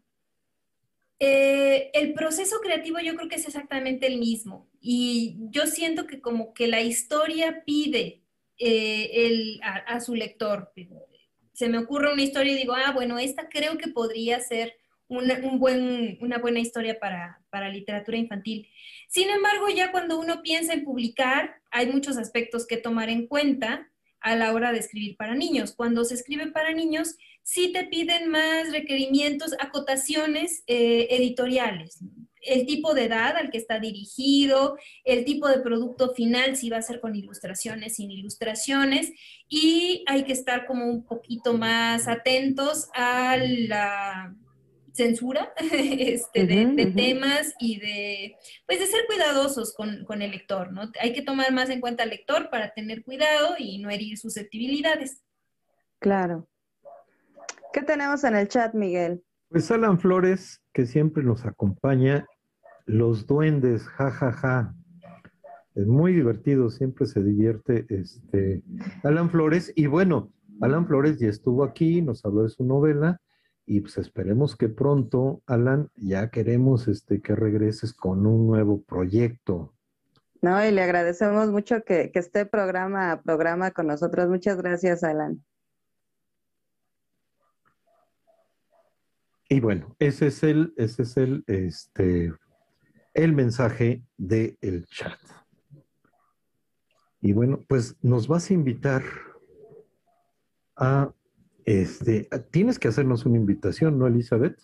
Eh, 1.19 1.91
el 1.93 2.15
proceso 2.15 2.61
creativo 2.61 2.99
yo 3.01 3.15
creo 3.15 3.29
que 3.29 3.37
es 3.37 3.47
exactamente 3.47 4.07
el 4.07 4.19
mismo. 4.19 4.71
Y 4.81 5.37
yo 5.51 5.67
siento 5.67 6.07
que 6.07 6.21
como 6.21 6.55
que 6.55 6.67
la 6.67 6.81
historia 6.81 7.63
pide 7.65 8.23
eh, 8.59 9.59
a, 9.63 10.01
su 10.01 10.15
lector. 10.15 10.73
Se 11.53 11.69
me 11.69 11.79
ocurre 11.79 12.13
una 12.13 12.23
historia 12.23 12.53
y 12.53 12.59
digo, 12.59 12.75
ah, 12.75 12.93
bueno, 12.93 13.19
esta 13.19 13.49
creo 13.49 13.77
que 13.77 13.89
podría 13.89 14.41
ser 14.41 14.80
una, 15.11 15.39
una 16.21 16.39
buena 16.39 16.61
historia 16.61 16.99
para, 16.99 17.43
para 17.51 17.69
literatura 17.69 18.17
infantil. 18.17 18.69
Sin 19.09 19.29
embargo, 19.29 19.69
ya 19.69 19.93
cuando 19.93 20.19
uno 20.19 20.41
piensa 20.43 20.73
en 20.73 20.85
publicar, 20.85 21.57
hay 21.71 21.89
muchos 21.89 22.17
aspectos 22.17 22.67
que 22.67 22.79
tomar 22.79 23.11
en 23.11 23.27
cuenta 23.27 23.91
a 24.21 24.37
la 24.37 24.53
hora 24.53 24.73
de 24.73 24.79
escribir 24.79 25.17
para 25.17 25.35
niños. 25.35 25.75
Cuando 25.75 26.05
se 26.05 26.15
escribe 26.15 26.47
para 26.53 26.73
niños, 26.73 27.17
sí 27.43 27.73
te 27.73 27.85
piden 27.85 28.31
más 28.31 28.71
requerimientos, 28.71 29.55
acotaciones 29.59 30.63
eh, 30.67 31.09
editoriales 31.11 32.01
el 32.43 32.67
tipo 32.67 32.95
de 32.95 33.05
edad 33.05 33.37
al 33.37 33.51
que 33.51 33.59
está 33.59 33.79
dirigido, 33.79 34.79
el 35.05 35.25
tipo 35.25 35.49
de 35.49 35.61
producto 35.61 36.15
final, 36.15 36.57
si 36.57 36.71
va 36.71 36.79
a 36.79 36.83
ser 36.83 37.01
con 37.01 37.15
ilustraciones, 37.15 37.97
sin 37.97 38.11
ilustraciones, 38.11 39.13
y 39.49 40.05
hay 40.07 40.25
que 40.25 40.33
estar 40.33 40.67
como 40.67 40.87
un 40.87 41.05
poquito 41.05 41.55
más 41.55 42.09
atentos 42.09 42.89
a 42.95 43.37
la 43.37 44.35
censura 44.93 45.53
este, 45.73 46.47
de, 46.47 46.93
temas 46.95 47.55
y 47.59 47.79
de, 47.81 48.37
pues 48.67 48.81
de 48.81 48.87
ser 48.87 49.07
cuidadosos 49.07 49.75
con, 49.75 50.05
con, 50.05 50.23
el 50.23 50.31
lector, 50.31 50.73
¿no? 50.73 50.91
Hay 51.01 51.13
que 51.13 51.23
tomar 51.23 51.53
más 51.53 51.71
en 51.71 51.81
cuenta 51.81 52.03
al 52.03 52.11
lector 52.11 52.51
para 52.51 52.73
tener 52.73 53.03
cuidado 53.05 53.55
y 53.59 53.79
no 53.79 53.91
herir 53.91 54.19
susceptibilidades. 54.19 55.23
Claro. 55.99 56.49
¿Qué 57.73 57.83
tenemos 57.83 58.25
en 58.25 58.37
el 58.37 58.49
chat, 58.49 58.75
Miguel? 58.75 59.23
Pues 59.49 59.71
Alan 59.71 59.99
Flores, 59.99 60.61
que 60.73 60.87
siempre 60.87 61.23
nos 61.23 61.45
acompaña, 61.45 62.27
los 62.87 63.27
duendes, 63.27 63.85
jajaja. 63.85 64.33
Ja, 64.33 64.73
ja. 64.73 64.75
Es 65.75 65.87
muy 65.87 66.13
divertido, 66.13 66.69
siempre 66.69 67.07
se 67.07 67.23
divierte 67.23 67.87
este 67.89 68.63
Alan 69.05 69.31
Flores. 69.31 69.73
Y 69.77 69.87
bueno, 69.87 70.33
Alan 70.61 70.87
Flores 70.87 71.19
ya 71.19 71.29
estuvo 71.29 71.65
aquí, 71.65 72.03
nos 72.03 72.25
habló 72.25 72.43
de 72.43 72.49
su 72.49 72.65
novela. 72.65 73.21
Y 73.73 73.83
pues 73.83 73.99
esperemos 73.99 74.57
que 74.57 74.69
pronto, 74.69 75.43
Alan, 75.47 75.93
ya 75.95 76.29
queremos 76.31 76.89
este, 76.89 77.23
que 77.23 77.37
regreses 77.37 77.95
con 77.95 78.27
un 78.27 78.49
nuevo 78.49 78.83
proyecto. 78.83 79.73
No, 80.43 80.67
y 80.67 80.73
le 80.73 80.83
agradecemos 80.83 81.53
mucho 81.53 81.85
que, 81.85 82.11
que 82.11 82.19
esté 82.19 82.47
programa 82.47 83.13
a 83.13 83.23
programa 83.23 83.71
con 83.71 83.87
nosotros. 83.87 84.29
Muchas 84.29 84.57
gracias, 84.57 85.05
Alan. 85.05 85.45
Y 89.49 89.61
bueno, 89.61 89.95
ese 90.01 90.27
es 90.27 90.43
el, 90.43 90.75
ese 90.77 91.03
es 91.05 91.17
el, 91.17 91.45
este, 91.47 92.35
el 93.15 93.33
mensaje 93.35 94.03
del 94.17 94.59
el 94.63 94.85
chat. 94.87 95.21
Y 97.21 97.35
bueno, 97.35 97.61
pues 97.69 97.95
nos 98.03 98.27
vas 98.27 98.51
a 98.51 98.55
invitar 98.55 99.05
a, 100.75 101.15
este, 101.71 102.29
tienes 102.51 102.79
que 102.79 102.89
hacernos 102.89 103.25
una 103.27 103.37
invitación, 103.37 103.99
¿no, 103.99 104.07
Elizabeth? 104.07 104.59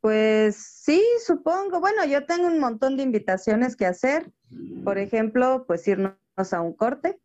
Pues 0.00 0.56
sí, 0.56 1.02
supongo. 1.24 1.80
Bueno, 1.80 2.04
yo 2.04 2.26
tengo 2.26 2.46
un 2.46 2.60
montón 2.60 2.96
de 2.96 3.02
invitaciones 3.02 3.74
que 3.74 3.86
hacer. 3.86 4.30
Por 4.84 4.98
ejemplo, 4.98 5.64
pues 5.66 5.88
irnos 5.88 6.14
a 6.36 6.60
un 6.60 6.74
corte. 6.74 7.18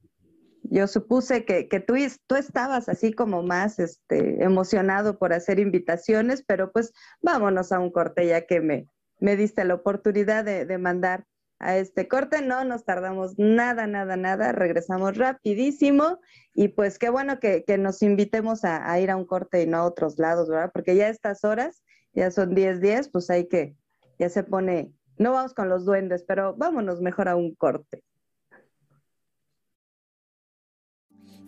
Yo 0.64 0.88
supuse 0.88 1.46
que, 1.46 1.68
tú, 1.80 1.96
estabas 2.36 2.90
así 2.90 3.12
como 3.12 3.44
más 3.44 3.80
este, 3.80 4.44
emocionado 4.44 5.18
por 5.18 5.34
hacer 5.34 5.60
invitaciones, 5.60 6.44
pero 6.46 6.72
pues 6.72 6.94
vámonos 7.22 7.72
a 7.72 7.80
un 7.80 7.92
corte 7.92 8.28
ya 8.28 8.46
que 8.46 8.62
me, 8.62 8.88
diste 9.36 9.66
la 9.66 9.74
oportunidad 9.74 10.46
de 10.46 10.78
mandar 10.78 11.26
a 11.60 11.78
este 11.78 12.08
corte. 12.08 12.42
No 12.42 12.64
nos 12.64 12.86
tardamos 12.86 13.38
nada, 13.38 13.86
nada, 13.86 14.18
nada. 14.18 14.52
Regresamos 14.52 15.18
rapidísimo 15.18 16.20
y 16.54 16.70
pues 16.70 16.98
qué 16.98 17.10
bueno 17.10 17.40
que, 17.40 17.64
que 17.66 17.78
nos 17.78 18.02
invitemos 18.02 18.64
a, 18.66 19.00
ir 19.00 19.12
a 19.12 19.16
un 19.18 19.26
corte 19.26 19.62
y 19.62 19.68
no 19.68 19.78
a 19.78 19.86
otros 19.86 20.18
lados, 20.18 20.50
¿verdad? 20.50 20.72
Porque 20.74 20.96
ya 20.96 21.10
estas 21.10 21.44
horas, 21.44 21.84
ya 22.14 22.32
son 22.32 22.56
10, 22.56 22.82
10, 22.82 23.10
pues 23.10 23.30
hay 23.30 23.48
que, 23.48 23.76
ya 24.18 24.30
se 24.30 24.44
pone, 24.44 24.92
no 25.18 25.34
vamos 25.34 25.54
con 25.54 25.70
los 25.70 25.86
duendes, 25.86 26.24
pero 26.28 26.56
vámonos 26.56 27.02
mejor 27.02 27.30
a 27.30 27.36
un 27.36 27.54
corte. 27.56 28.04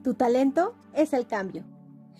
Tu 0.04 0.14
talento 0.14 0.76
es 0.94 1.14
el 1.14 1.28
cambio. 1.28 1.64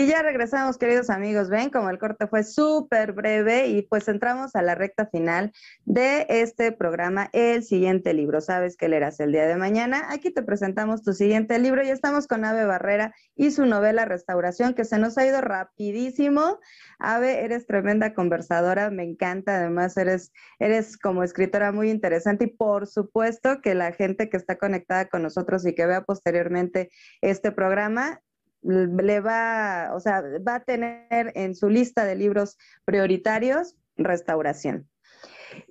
Y 0.00 0.06
ya 0.06 0.22
regresamos, 0.22 0.78
queridos 0.78 1.10
amigos. 1.10 1.50
Ven, 1.50 1.68
como 1.68 1.90
el 1.90 1.98
corte 1.98 2.26
fue 2.26 2.42
súper 2.42 3.12
breve 3.12 3.66
y 3.66 3.82
pues 3.82 4.08
entramos 4.08 4.56
a 4.56 4.62
la 4.62 4.74
recta 4.74 5.04
final 5.04 5.52
de 5.84 6.24
este 6.30 6.72
programa, 6.72 7.28
el 7.34 7.62
siguiente 7.64 8.14
libro. 8.14 8.40
¿Sabes 8.40 8.78
qué 8.78 8.88
leerás 8.88 9.20
el 9.20 9.30
día 9.30 9.46
de 9.46 9.56
mañana? 9.56 10.06
Aquí 10.08 10.30
te 10.30 10.42
presentamos 10.42 11.02
tu 11.02 11.12
siguiente 11.12 11.58
libro 11.58 11.84
y 11.84 11.90
estamos 11.90 12.26
con 12.26 12.46
Ave 12.46 12.64
Barrera 12.64 13.14
y 13.36 13.50
su 13.50 13.66
novela 13.66 14.06
Restauración, 14.06 14.72
que 14.72 14.86
se 14.86 14.96
nos 14.96 15.18
ha 15.18 15.26
ido 15.26 15.42
rapidísimo. 15.42 16.60
Ave, 16.98 17.44
eres 17.44 17.66
tremenda 17.66 18.14
conversadora, 18.14 18.88
me 18.90 19.02
encanta. 19.02 19.56
Además, 19.56 19.98
eres, 19.98 20.32
eres 20.58 20.96
como 20.96 21.24
escritora 21.24 21.72
muy 21.72 21.90
interesante 21.90 22.44
y 22.44 22.48
por 22.56 22.86
supuesto 22.86 23.60
que 23.60 23.74
la 23.74 23.92
gente 23.92 24.30
que 24.30 24.38
está 24.38 24.56
conectada 24.56 25.10
con 25.10 25.22
nosotros 25.22 25.66
y 25.66 25.74
que 25.74 25.84
vea 25.84 26.04
posteriormente 26.04 26.88
este 27.20 27.52
programa 27.52 28.22
le 28.62 29.20
va, 29.20 29.90
o 29.94 30.00
sea, 30.00 30.22
va 30.46 30.56
a 30.56 30.64
tener 30.64 31.32
en 31.34 31.54
su 31.54 31.68
lista 31.68 32.04
de 32.04 32.14
libros 32.14 32.58
prioritarios 32.84 33.76
restauración. 33.96 34.88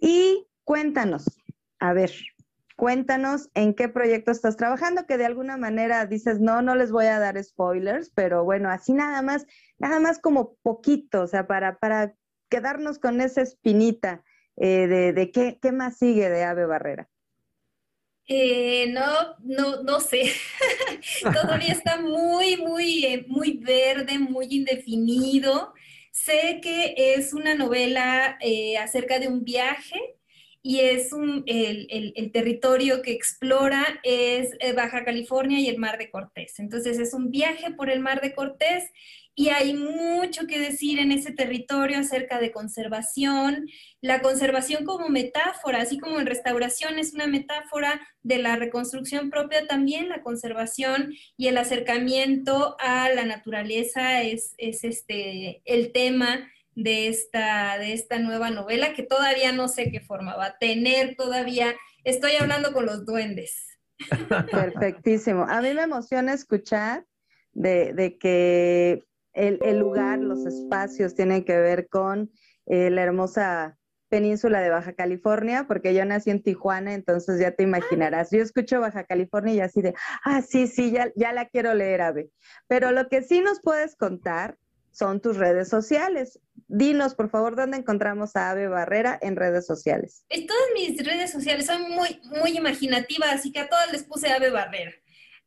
Y 0.02 0.48
cuéntanos, 0.64 1.26
a 1.80 1.94
ver, 1.94 2.12
cuéntanos 2.76 3.50
en 3.54 3.74
qué 3.74 3.90
proyecto 3.90 4.32
estás 4.32 4.58
trabajando, 4.58 5.06
que 5.06 5.18
de 5.18 5.26
alguna 5.26 5.58
manera 5.58 6.06
dices, 6.06 6.40
no, 6.40 6.62
no 6.62 6.76
les 6.76 6.92
voy 6.92 7.06
a 7.06 7.20
dar 7.20 7.42
spoilers, 7.44 8.12
pero 8.12 8.44
bueno, 8.44 8.70
así 8.70 8.94
nada 8.94 9.22
más, 9.22 9.46
nada 9.78 10.00
más 10.00 10.20
como 10.20 10.56
poquito, 10.62 11.24
o 11.24 11.28
sea, 11.28 11.48
para, 11.48 11.78
para 11.78 12.14
quedarnos 12.50 13.00
con 13.00 13.22
esa 13.22 13.42
espinita 13.42 14.24
eh, 14.58 14.88
de, 14.88 15.14
de 15.14 15.32
qué, 15.32 15.60
qué 15.62 15.72
más 15.72 15.98
sigue 15.98 16.30
de 16.30 16.44
Ave 16.44 16.66
Barrera. 16.66 17.10
Eh, 18.32 18.92
no, 18.92 19.36
no, 19.40 19.82
no 19.82 20.00
sé. 20.00 20.32
Todavía 21.24 21.74
está 21.74 22.00
muy, 22.00 22.58
muy, 22.58 23.04
eh, 23.04 23.26
muy 23.28 23.58
verde, 23.58 24.20
muy 24.20 24.46
indefinido. 24.52 25.74
Sé 26.12 26.60
que 26.62 26.94
es 26.96 27.34
una 27.34 27.56
novela 27.56 28.38
eh, 28.40 28.78
acerca 28.78 29.18
de 29.18 29.28
un 29.30 29.44
viaje 29.44 30.00
y 30.62 30.82
es 30.82 31.12
un, 31.12 31.44
el, 31.48 31.88
el, 31.90 32.32
territorio 32.32 33.02
que 33.02 33.14
explora 33.14 34.00
es 34.04 34.52
Baja 34.76 35.06
California 35.06 35.60
y 35.60 35.68
el 35.68 35.80
Mar 35.80 35.98
de 35.98 36.12
Cortés. 36.12 36.60
Entonces 36.60 37.00
es 37.00 37.14
un 37.16 37.32
viaje 37.32 37.72
por 37.72 37.90
el 37.90 38.00
Mar 38.00 38.22
de 38.22 38.36
Cortés 38.36 38.84
y 39.40 39.48
hay 39.48 39.74
mucho 39.74 40.48
que 40.48 40.60
decir 40.60 41.00
en 41.00 41.14
ese 41.14 41.32
territorio 41.32 42.00
acerca 42.00 42.42
de 42.42 42.52
conservación, 42.52 43.70
la 44.02 44.22
conservación 44.22 44.84
como 44.84 45.08
metáfora, 45.08 45.82
así 45.82 45.98
como 45.98 46.20
en 46.20 46.26
restauración 46.26 47.00
es 47.00 47.14
una 47.14 47.26
metáfora 47.26 48.02
de 48.22 48.40
la 48.40 48.58
reconstrucción 48.58 49.30
propia, 49.30 49.66
también 49.66 50.10
la 50.10 50.24
conservación 50.24 51.14
y 51.38 51.48
el 51.48 51.58
acercamiento 51.58 52.76
a 52.82 53.08
la 53.12 53.24
naturaleza 53.24 54.24
es, 54.24 54.56
es 54.58 54.84
este, 54.84 55.62
el 55.64 55.94
tema 55.94 56.52
de 56.76 57.08
esta, 57.08 57.78
de 57.78 57.94
esta 57.94 58.20
nueva 58.20 58.50
novela 58.50 58.94
que 58.94 59.04
todavía 59.04 59.54
no 59.54 59.70
sé 59.70 59.90
qué 59.90 60.02
forma 60.02 60.36
va 60.36 60.48
a 60.48 60.58
tener, 60.58 61.16
todavía 61.16 61.74
estoy 62.04 62.34
hablando 62.38 62.74
con 62.74 62.86
los 62.86 63.06
duendes. 63.06 63.68
Perfectísimo. 64.52 65.46
A 65.48 65.62
mí 65.62 65.74
me 65.74 65.84
emociona 65.84 66.34
escuchar 66.34 67.06
de, 67.54 67.94
de 67.94 68.18
que 68.18 69.06
el, 69.34 69.60
el, 69.64 69.80
lugar, 69.80 70.20
los 70.20 70.46
espacios 70.46 71.16
tienen 71.16 71.44
que 71.44 71.58
ver 71.58 71.88
con 71.88 72.32
eh, 72.66 72.90
la 72.90 73.04
hermosa 73.04 73.78
península 74.10 74.60
de 74.60 74.70
Baja 74.70 74.94
California, 74.94 75.66
porque 75.68 75.94
yo 75.94 76.04
nací 76.04 76.32
en 76.32 76.42
Tijuana, 76.42 76.94
entonces 76.94 77.40
ya 77.40 77.52
te 77.52 77.64
imaginarás. 77.64 78.32
Yo 78.32 78.42
escucho 78.42 78.82
Baja 78.82 79.04
California 79.04 79.54
y 79.54 79.60
así 79.62 79.82
de, 79.82 79.94
ah, 80.24 80.42
sí, 80.42 80.68
sí, 80.68 80.92
ya, 80.92 81.12
ya 81.16 81.32
la 81.32 81.48
quiero 81.48 81.74
leer, 81.74 82.02
Ave. 82.02 82.30
Pero 82.68 82.92
lo 82.92 83.08
que 83.08 83.22
sí 83.22 83.40
nos 83.42 83.62
puedes 83.62 83.96
contar 83.96 84.58
son 84.92 85.22
tus 85.22 85.38
redes 85.38 85.70
sociales. 85.70 86.40
Dinos, 86.68 87.16
por 87.16 87.30
favor, 87.30 87.56
dónde 87.56 87.78
encontramos 87.78 88.36
a 88.36 88.50
Ave 88.50 88.68
Barrera 88.68 89.18
en 89.22 89.36
redes 89.36 89.66
sociales. 89.66 90.26
Todas 90.30 90.64
mis 90.74 91.06
redes 91.06 91.32
sociales 91.32 91.68
son 91.68 91.90
muy, 91.92 92.20
muy 92.42 92.58
imaginativas, 92.58 93.30
así 93.32 93.52
que 93.52 93.60
a 93.60 93.70
todas 93.70 93.92
les 93.92 94.04
puse 94.04 94.30
Ave 94.30 94.50
Barrera 94.50 94.92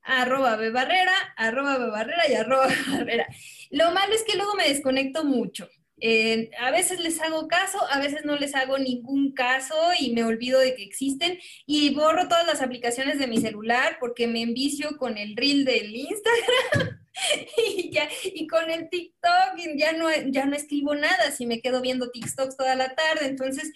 arroba 0.03 0.57
bebarrera, 0.57 1.14
arroba 1.36 1.78
bebarrera 1.78 2.28
y 2.28 2.34
arroba 2.34 2.68
barrera. 2.88 3.26
Lo 3.70 3.90
malo 3.92 4.14
es 4.14 4.22
que 4.22 4.36
luego 4.36 4.55
me 4.55 4.68
desconecto 4.68 5.24
mucho. 5.24 5.68
Eh, 6.05 6.50
a 6.59 6.72
veces 6.72 6.98
les 6.98 7.20
hago 7.20 7.46
caso, 7.46 7.78
a 7.88 8.00
veces 8.00 8.24
no 8.24 8.34
les 8.36 8.57
hago 8.57 8.76
ningún 8.76 9.32
caso 9.34 9.76
y 10.00 10.11
me 10.12 10.24
olvido 10.24 10.59
de 10.59 10.74
que 10.74 10.82
existen 10.82 11.38
y 11.64 11.94
borro 11.94 12.26
todas 12.26 12.44
las 12.44 12.61
aplicaciones 12.61 13.20
de 13.20 13.28
mi 13.28 13.40
celular 13.40 13.98
porque 14.00 14.26
me 14.26 14.42
envicio 14.42 14.96
con 14.96 15.16
el 15.16 15.36
reel 15.36 15.64
del 15.64 15.94
Instagram 15.94 16.98
y, 17.57 17.90
ya, 17.92 18.09
con 18.50 18.68
el 18.68 18.90
TikTok 18.90 19.57
ya 19.76 19.92
ya 20.26 20.46
no 20.46 20.57
escribo 20.57 20.96
nada 20.96 21.30
si 21.30 21.46
me 21.46 21.61
quedo 21.61 21.80
viendo 21.80 22.11
TikToks 22.11 22.57
toda 22.57 22.74
la 22.74 22.96
tarde. 22.96 23.26
Entonces, 23.26 23.72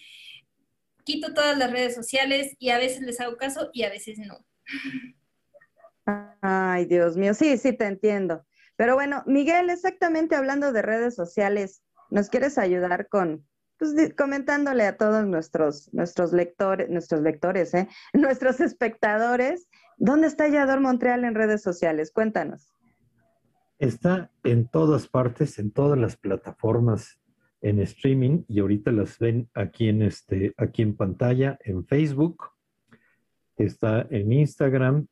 quito 1.04 1.32
todas 1.32 1.56
las 1.56 1.70
redes 1.70 1.94
sociales 1.94 2.56
y 2.58 2.70
a 2.70 2.78
veces 2.78 3.02
les 3.02 3.20
hago 3.20 3.36
caso 3.36 3.70
y 3.72 3.84
a 3.84 3.90
veces 3.90 4.18
no. 4.18 4.44
Ay, 6.06 6.84
Dios 6.86 7.16
mío, 7.16 7.34
sí, 7.34 7.56
sí, 7.58 7.72
te 7.72 7.86
entiendo. 7.86 8.44
Pero 8.76 8.94
bueno, 8.94 9.22
Miguel, 9.26 9.70
exactamente 9.70 10.36
hablando 10.36 10.72
de 10.72 10.82
redes 10.82 11.14
sociales, 11.14 11.82
¿nos 12.10 12.28
quieres 12.28 12.58
ayudar 12.58 13.08
con, 13.08 13.44
pues, 13.78 13.92
comentándole 14.16 14.84
a 14.84 14.96
todos 14.96 15.26
nuestros, 15.26 15.92
nuestros 15.92 16.32
lectores, 16.32 16.88
nuestros 16.90 17.22
lectores, 17.22 17.74
¿eh? 17.74 17.88
nuestros 18.14 18.60
espectadores, 18.60 19.68
¿dónde 19.96 20.28
está 20.28 20.48
Yador 20.48 20.80
Montreal 20.80 21.24
en 21.24 21.34
redes 21.34 21.62
sociales? 21.62 22.12
Cuéntanos. 22.12 22.72
Está 23.78 24.30
en 24.44 24.68
todas 24.68 25.08
partes, 25.08 25.58
en 25.58 25.70
todas 25.70 25.98
las 25.98 26.16
plataformas 26.16 27.18
en 27.60 27.80
streaming 27.80 28.44
y 28.48 28.60
ahorita 28.60 28.92
las 28.92 29.18
ven 29.18 29.48
aquí 29.54 29.88
en 29.88 30.02
este, 30.02 30.54
aquí 30.56 30.82
en 30.82 30.96
pantalla, 30.96 31.58
en 31.64 31.84
Facebook, 31.84 32.50
está 33.56 34.06
en 34.10 34.32
Instagram, 34.32 35.08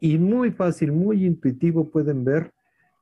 y 0.00 0.16
muy 0.16 0.50
fácil, 0.50 0.92
muy 0.92 1.26
intuitivo 1.26 1.90
pueden 1.90 2.24
ver 2.24 2.52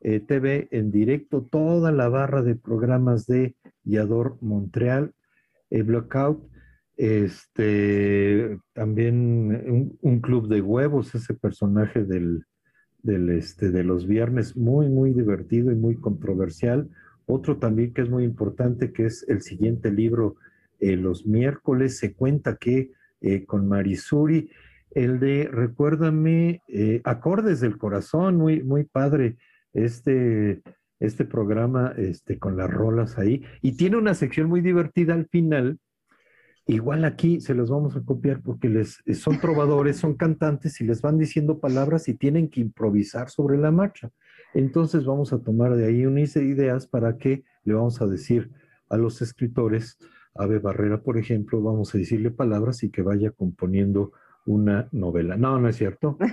eh, 0.02 0.20
TV 0.20 0.68
en 0.70 0.90
directo 0.90 1.42
toda 1.42 1.92
la 1.92 2.08
barra 2.08 2.42
de 2.42 2.54
programas 2.54 3.26
de 3.26 3.54
Yador 3.84 4.36
Montreal, 4.40 5.12
eh, 5.70 5.82
Blockout, 5.82 6.48
este, 6.96 8.58
también 8.74 9.96
un, 10.00 10.20
club 10.20 10.48
de 10.48 10.60
huevos, 10.60 11.14
ese 11.14 11.34
personaje 11.34 12.04
del, 12.04 12.44
del, 13.02 13.30
este, 13.30 13.70
de 13.70 13.82
los 13.82 14.06
viernes, 14.06 14.56
muy, 14.56 14.88
muy 14.88 15.12
divertido 15.12 15.72
y 15.72 15.74
muy 15.74 15.96
controversial. 15.96 16.90
Otro 17.26 17.58
también 17.58 17.92
que 17.94 18.02
es 18.02 18.10
muy 18.10 18.24
importante, 18.24 18.92
que 18.92 19.06
es 19.06 19.24
el 19.28 19.42
siguiente 19.42 19.90
libro, 19.90 20.36
los 20.80 21.26
miércoles, 21.26 21.98
se 21.98 22.12
cuenta 22.12 22.56
que 22.56 22.90
eh, 23.22 23.44
con 23.44 23.68
Marisuri, 23.68 24.50
el 24.90 25.20
de 25.20 25.48
Recuérdame, 25.50 26.60
eh, 26.66 27.00
Acordes 27.04 27.60
del 27.60 27.78
Corazón, 27.78 28.36
muy, 28.36 28.64
muy 28.64 28.82
padre 28.82 29.36
este, 29.72 30.62
este 31.00 31.24
programa 31.24 31.94
este, 31.96 32.38
con 32.38 32.56
las 32.56 32.70
rolas 32.70 33.18
ahí. 33.18 33.42
Y 33.60 33.72
tiene 33.72 33.96
una 33.96 34.14
sección 34.14 34.48
muy 34.48 34.60
divertida 34.60 35.14
al 35.14 35.26
final. 35.26 35.78
Igual 36.66 37.04
aquí 37.04 37.40
se 37.40 37.54
los 37.54 37.70
vamos 37.70 37.96
a 37.96 38.02
copiar 38.02 38.40
porque 38.40 38.68
les, 38.68 39.02
son 39.18 39.40
trovadores, 39.40 39.96
son 39.96 40.14
cantantes 40.14 40.80
y 40.80 40.84
les 40.84 41.02
van 41.02 41.18
diciendo 41.18 41.58
palabras 41.58 42.08
y 42.08 42.14
tienen 42.14 42.48
que 42.48 42.60
improvisar 42.60 43.30
sobre 43.30 43.58
la 43.58 43.72
marcha. 43.72 44.10
Entonces 44.54 45.04
vamos 45.04 45.32
a 45.32 45.42
tomar 45.42 45.74
de 45.74 45.86
ahí 45.86 46.06
unas 46.06 46.36
ideas 46.36 46.86
para 46.86 47.18
que 47.18 47.42
le 47.64 47.74
vamos 47.74 48.00
a 48.00 48.06
decir 48.06 48.50
a 48.88 48.96
los 48.96 49.22
escritores, 49.22 49.98
Ave 50.34 50.60
Barrera, 50.60 51.02
por 51.02 51.18
ejemplo, 51.18 51.60
vamos 51.62 51.94
a 51.94 51.98
decirle 51.98 52.30
palabras 52.30 52.82
y 52.84 52.90
que 52.90 53.02
vaya 53.02 53.30
componiendo 53.32 54.12
una 54.44 54.88
novela. 54.92 55.36
No, 55.36 55.58
no 55.58 55.68
es 55.68 55.76
cierto. 55.76 56.16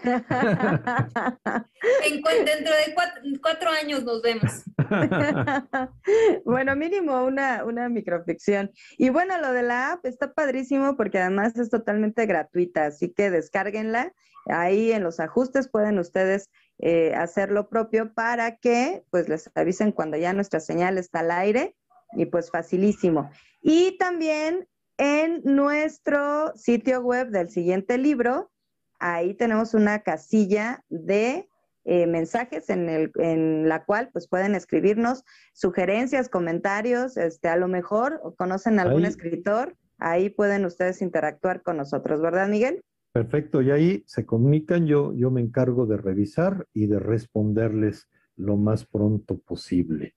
Dentro 2.46 2.74
de 2.74 2.96
cuatro, 3.42 3.70
años 3.70 4.04
nos 4.04 4.22
vemos. 4.22 4.64
bueno, 6.46 6.76
mínimo 6.76 7.24
una, 7.24 7.64
una 7.64 7.90
microficción. 7.90 8.72
Y 8.98 9.10
bueno, 9.10 9.40
lo 9.40 9.52
de 9.52 9.64
la 9.64 9.94
app 9.94 10.06
está 10.06 10.34
padrísimo 10.34 10.96
porque 10.98 11.20
además 11.20 11.58
es 11.58 11.70
totalmente 11.70 12.26
gratuita, 12.26 12.86
así 12.88 13.14
que 13.14 13.30
descárguenla. 13.30 14.14
Ahí 14.48 14.92
en 14.92 15.04
los 15.04 15.20
ajustes 15.20 15.70
pueden 15.70 16.00
ustedes 16.00 16.50
eh, 16.80 17.14
hacer 17.14 17.52
lo 17.52 17.70
propio 17.70 18.14
para 18.14 18.58
que 18.58 19.04
pues 19.12 19.30
les 19.30 19.52
avisen 19.56 19.92
cuando 19.92 20.18
ya 20.18 20.34
nuestra 20.34 20.60
señal 20.60 20.98
está 20.98 21.20
al 21.20 21.32
aire 21.32 21.76
y 22.14 22.26
pues 22.26 22.50
facilísimo. 22.50 23.30
Y 23.62 23.98
también 23.98 24.68
en 25.00 25.42
nuestro 25.46 26.52
sitio 26.56 27.02
web 27.02 27.30
del 27.30 27.50
siguiente 27.50 27.98
libro, 27.98 28.52
ahí 29.00 29.34
tenemos 29.34 29.74
una 29.74 30.04
casilla 30.04 30.84
de 30.90 31.48
eh, 31.86 32.06
mensajes 32.06 32.70
en, 32.70 32.90
el, 32.90 33.12
en 33.16 33.70
la 33.70 33.86
cual 33.86 34.10
pues 34.12 34.28
pueden 34.28 34.56
escribirnos 34.56 35.24
sugerencias, 35.54 36.28
comentarios, 36.28 37.16
este, 37.16 37.48
a 37.48 37.56
lo 37.56 37.70
mejor 37.70 38.22
conocen 38.38 38.78
algún 38.78 39.06
escritor, 39.06 39.78
ahí 39.98 40.30
pueden 40.30 40.66
ustedes 40.66 41.02
interactuar 41.02 41.64
con 41.64 41.78
nosotros, 41.78 42.22
¿verdad, 42.22 42.50
Miguel? 42.50 42.82
Perfecto, 43.14 43.62
y 43.62 43.72
ahí 43.72 44.04
se 44.06 44.26
comunican, 44.26 44.86
yo, 44.86 45.14
yo 45.16 45.32
me 45.32 45.40
encargo 45.40 45.86
de 45.86 45.96
revisar 45.96 46.68
y 46.74 46.88
de 46.88 47.00
responderles 47.00 48.10
lo 48.36 48.58
más 48.58 48.86
pronto 48.86 49.38
posible. 49.40 50.14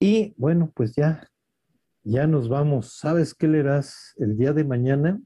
Y 0.00 0.34
bueno, 0.36 0.72
pues 0.74 0.96
ya, 0.96 1.28
ya 2.04 2.26
nos 2.26 2.48
vamos. 2.48 2.98
¿Sabes 2.98 3.34
qué 3.34 3.48
leerás 3.48 4.14
el 4.18 4.36
día 4.36 4.52
de 4.52 4.64
mañana? 4.64 5.20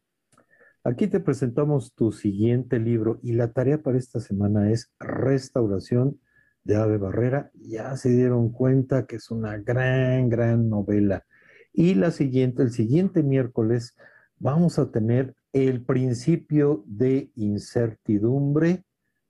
Aquí 0.84 1.08
te 1.08 1.20
presentamos 1.20 1.92
tu 1.92 2.12
siguiente 2.12 2.78
libro 2.78 3.18
y 3.22 3.32
la 3.32 3.52
tarea 3.52 3.82
para 3.82 3.98
esta 3.98 4.20
semana 4.20 4.70
es 4.70 4.90
Restauración 5.00 6.20
de 6.62 6.76
Ave 6.76 6.96
Barrera. 6.96 7.50
Ya 7.54 7.94
se 7.96 8.10
dieron 8.10 8.50
cuenta 8.50 9.06
que 9.06 9.16
es 9.16 9.30
una 9.30 9.58
gran, 9.58 10.28
gran 10.28 10.70
novela. 10.70 11.24
Y 11.72 11.94
la 11.94 12.12
siguiente, 12.12 12.62
el 12.62 12.70
siguiente 12.70 13.22
miércoles, 13.22 13.96
vamos 14.38 14.78
a 14.78 14.90
tener 14.90 15.34
El 15.52 15.84
principio 15.84 16.84
de 16.86 17.32
incertidumbre 17.34 18.84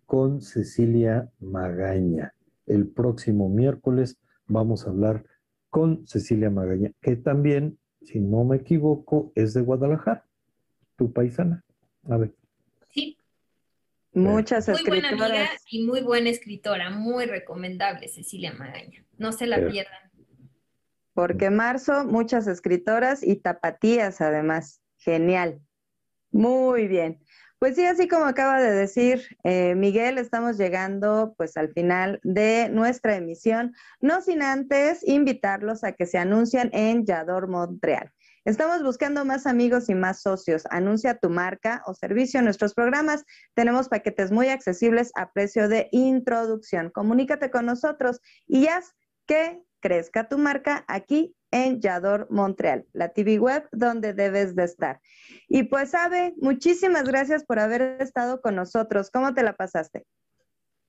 con 0.05 0.43
Cecilia 0.43 1.31
Magaña. 1.41 2.35
El 2.67 2.89
próximo 2.89 3.49
miércoles 3.49 4.19
vamos 4.47 4.87
a 4.87 4.91
hablar 4.91 5.25
con 5.71 6.07
Cecilia 6.07 6.51
Magaña, 6.51 6.93
que 7.01 7.17
también, 7.17 7.79
si 8.03 8.21
no 8.21 8.45
me 8.45 8.57
equivoco, 8.57 9.33
es 9.35 9.55
de 9.55 9.61
Guadalajara, 9.61 10.27
tu 10.97 11.13
paisana. 11.13 11.65
A 12.09 12.17
ver. 12.17 12.35
Sí. 12.89 13.19
Muchas 14.13 14.69
muy 14.69 14.83
buena 14.85 15.11
amiga 15.11 15.51
y 15.71 15.85
muy 15.85 16.01
buena 16.01 16.31
escritora, 16.31 16.91
muy 16.91 17.27
recomendable 17.27 18.09
Cecilia 18.09 18.53
Magaña. 18.55 19.05
No 19.19 19.33
se 19.33 19.47
la 19.47 19.57
pierdan. 19.57 20.11
Porque 21.13 21.51
marzo, 21.51 22.05
muchas 22.05 22.47
escritoras 22.47 23.23
y 23.23 23.37
tapatías 23.37 24.21
además. 24.21 24.81
Genial. 24.99 25.61
Muy 26.31 26.89
bien. 26.89 27.21
Pues 27.59 27.75
sí, 27.75 27.85
así 27.85 28.07
como 28.07 28.27
acaba 28.27 28.61
de 28.61 28.71
decir 28.71 29.37
eh, 29.43 29.75
Miguel, 29.75 30.19
estamos 30.19 30.57
llegando 30.59 31.35
pues 31.37 31.57
al 31.57 31.73
final 31.73 32.21
de 32.23 32.69
nuestra 32.69 33.17
emisión, 33.17 33.75
no 34.01 34.23
sin 34.23 34.43
antes 34.43 35.07
invitarlos 35.07 35.83
a 35.83 35.91
que 35.91 36.07
se 36.07 36.19
anuncien 36.19 36.71
en 36.73 37.05
Yador 37.05 37.49
Montreal. 37.49 38.13
Estamos 38.45 38.85
buscando 38.85 39.25
más 39.25 39.45
amigos 39.45 39.89
y 39.89 39.97
más 39.97 40.23
socios. 40.23 40.63
Anuncia 40.71 41.19
tu 41.19 41.31
marca 41.31 41.83
o 41.87 41.95
servicio 41.95 42.39
en 42.39 42.45
nuestros 42.45 42.75
programas. 42.75 43.25
Tenemos 43.55 43.89
paquetes 43.89 44.31
muy 44.31 44.49
accesibles 44.49 45.11
a 45.17 45.33
precio 45.33 45.69
de 45.69 45.89
introducción. 45.91 46.91
Comunícate 46.91 47.51
con 47.51 47.67
nosotros 47.67 48.21
y 48.47 48.69
haz 48.69 48.95
que 49.27 49.65
crezca 49.81 50.29
tu 50.29 50.39
marca 50.39 50.85
aquí 50.87 51.35
en 51.51 51.81
Yador 51.81 52.27
Montreal, 52.31 52.87
la 52.93 53.11
TV 53.11 53.39
web 53.39 53.69
donde 53.73 54.13
debes 54.13 54.55
de 54.55 54.65
estar. 54.65 55.01
Y 55.49 55.65
pues, 55.65 55.95
Abe, 55.95 56.35
muchísimas 56.41 57.05
gracias 57.05 57.45
por 57.45 57.59
haber 57.59 57.97
estado 58.01 58.41
con 58.41 58.55
nosotros. 58.55 59.11
¿Cómo 59.11 59.35
te 59.35 59.43
la 59.43 59.55
pasaste? 59.55 60.05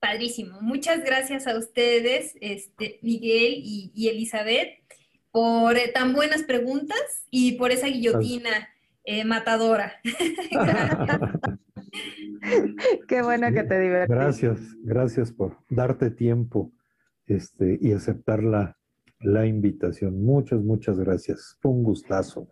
Padrísimo. 0.00 0.60
Muchas 0.60 1.04
gracias 1.04 1.46
a 1.46 1.58
ustedes, 1.58 2.34
este, 2.40 2.98
Miguel 3.02 3.54
y, 3.62 4.08
Elizabeth, 4.08 4.78
por 5.30 5.76
eh, 5.76 5.90
tan 5.92 6.12
buenas 6.12 6.42
preguntas 6.42 7.24
y 7.30 7.52
por 7.52 7.70
esa 7.70 7.86
guillotina 7.86 8.68
eh, 9.04 9.24
matadora. 9.24 10.00
Qué 13.08 13.22
bueno 13.22 13.52
que 13.52 13.64
te 13.64 13.80
divertiste. 13.80 14.14
Gracias, 14.14 14.58
gracias 14.82 15.32
por 15.32 15.58
darte 15.68 16.10
tiempo 16.10 16.72
este, 17.26 17.78
y 17.80 17.92
aceptar 17.92 18.42
la, 18.42 18.79
la 19.20 19.46
invitación. 19.46 20.22
Muchas, 20.22 20.60
muchas 20.60 20.98
gracias. 20.98 21.56
Fue 21.60 21.70
un 21.70 21.82
gustazo. 21.82 22.48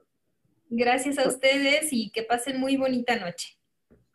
Gracias 0.70 1.18
a 1.18 1.26
ustedes 1.26 1.88
y 1.92 2.10
que 2.10 2.22
pasen 2.22 2.60
muy 2.60 2.76
bonita 2.76 3.18
noche. 3.18 3.58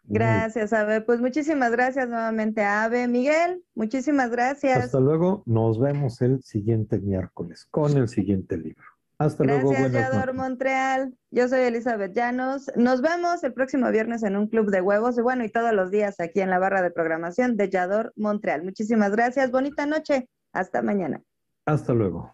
Gracias, 0.05 0.73
Ave. 0.73 1.01
Pues 1.01 1.21
muchísimas 1.21 1.71
gracias 1.71 2.09
nuevamente, 2.09 2.61
Ave. 2.61 3.07
Miguel, 3.07 3.63
muchísimas 3.73 4.29
gracias. 4.29 4.77
Hasta 4.77 4.99
luego. 4.99 5.43
Nos 5.45 5.79
vemos 5.79 6.21
el 6.21 6.43
siguiente 6.43 6.99
miércoles 6.99 7.67
con 7.71 7.97
el 7.97 8.07
siguiente 8.07 8.57
libro. 8.57 8.83
Hasta 9.17 9.45
luego. 9.45 9.71
Gracias, 9.71 9.93
Yador 9.93 10.33
Montreal. 10.33 11.13
Yo 11.31 11.47
soy 11.47 11.61
Elizabeth 11.61 12.13
Llanos. 12.13 12.69
Nos 12.75 13.01
vemos 13.01 13.43
el 13.43 13.53
próximo 13.53 13.89
viernes 13.91 14.23
en 14.23 14.35
un 14.35 14.47
club 14.47 14.69
de 14.69 14.81
huevos 14.81 15.17
y 15.17 15.21
bueno, 15.21 15.45
y 15.45 15.49
todos 15.49 15.73
los 15.73 15.89
días 15.89 16.19
aquí 16.19 16.41
en 16.41 16.49
la 16.49 16.59
barra 16.59 16.81
de 16.81 16.91
programación 16.91 17.55
de 17.55 17.69
Yador 17.69 18.11
Montreal. 18.17 18.63
Muchísimas 18.63 19.11
gracias. 19.11 19.51
Bonita 19.51 19.85
noche. 19.85 20.27
Hasta 20.51 20.81
mañana. 20.81 21.23
Hasta 21.65 21.93
luego. 21.93 22.33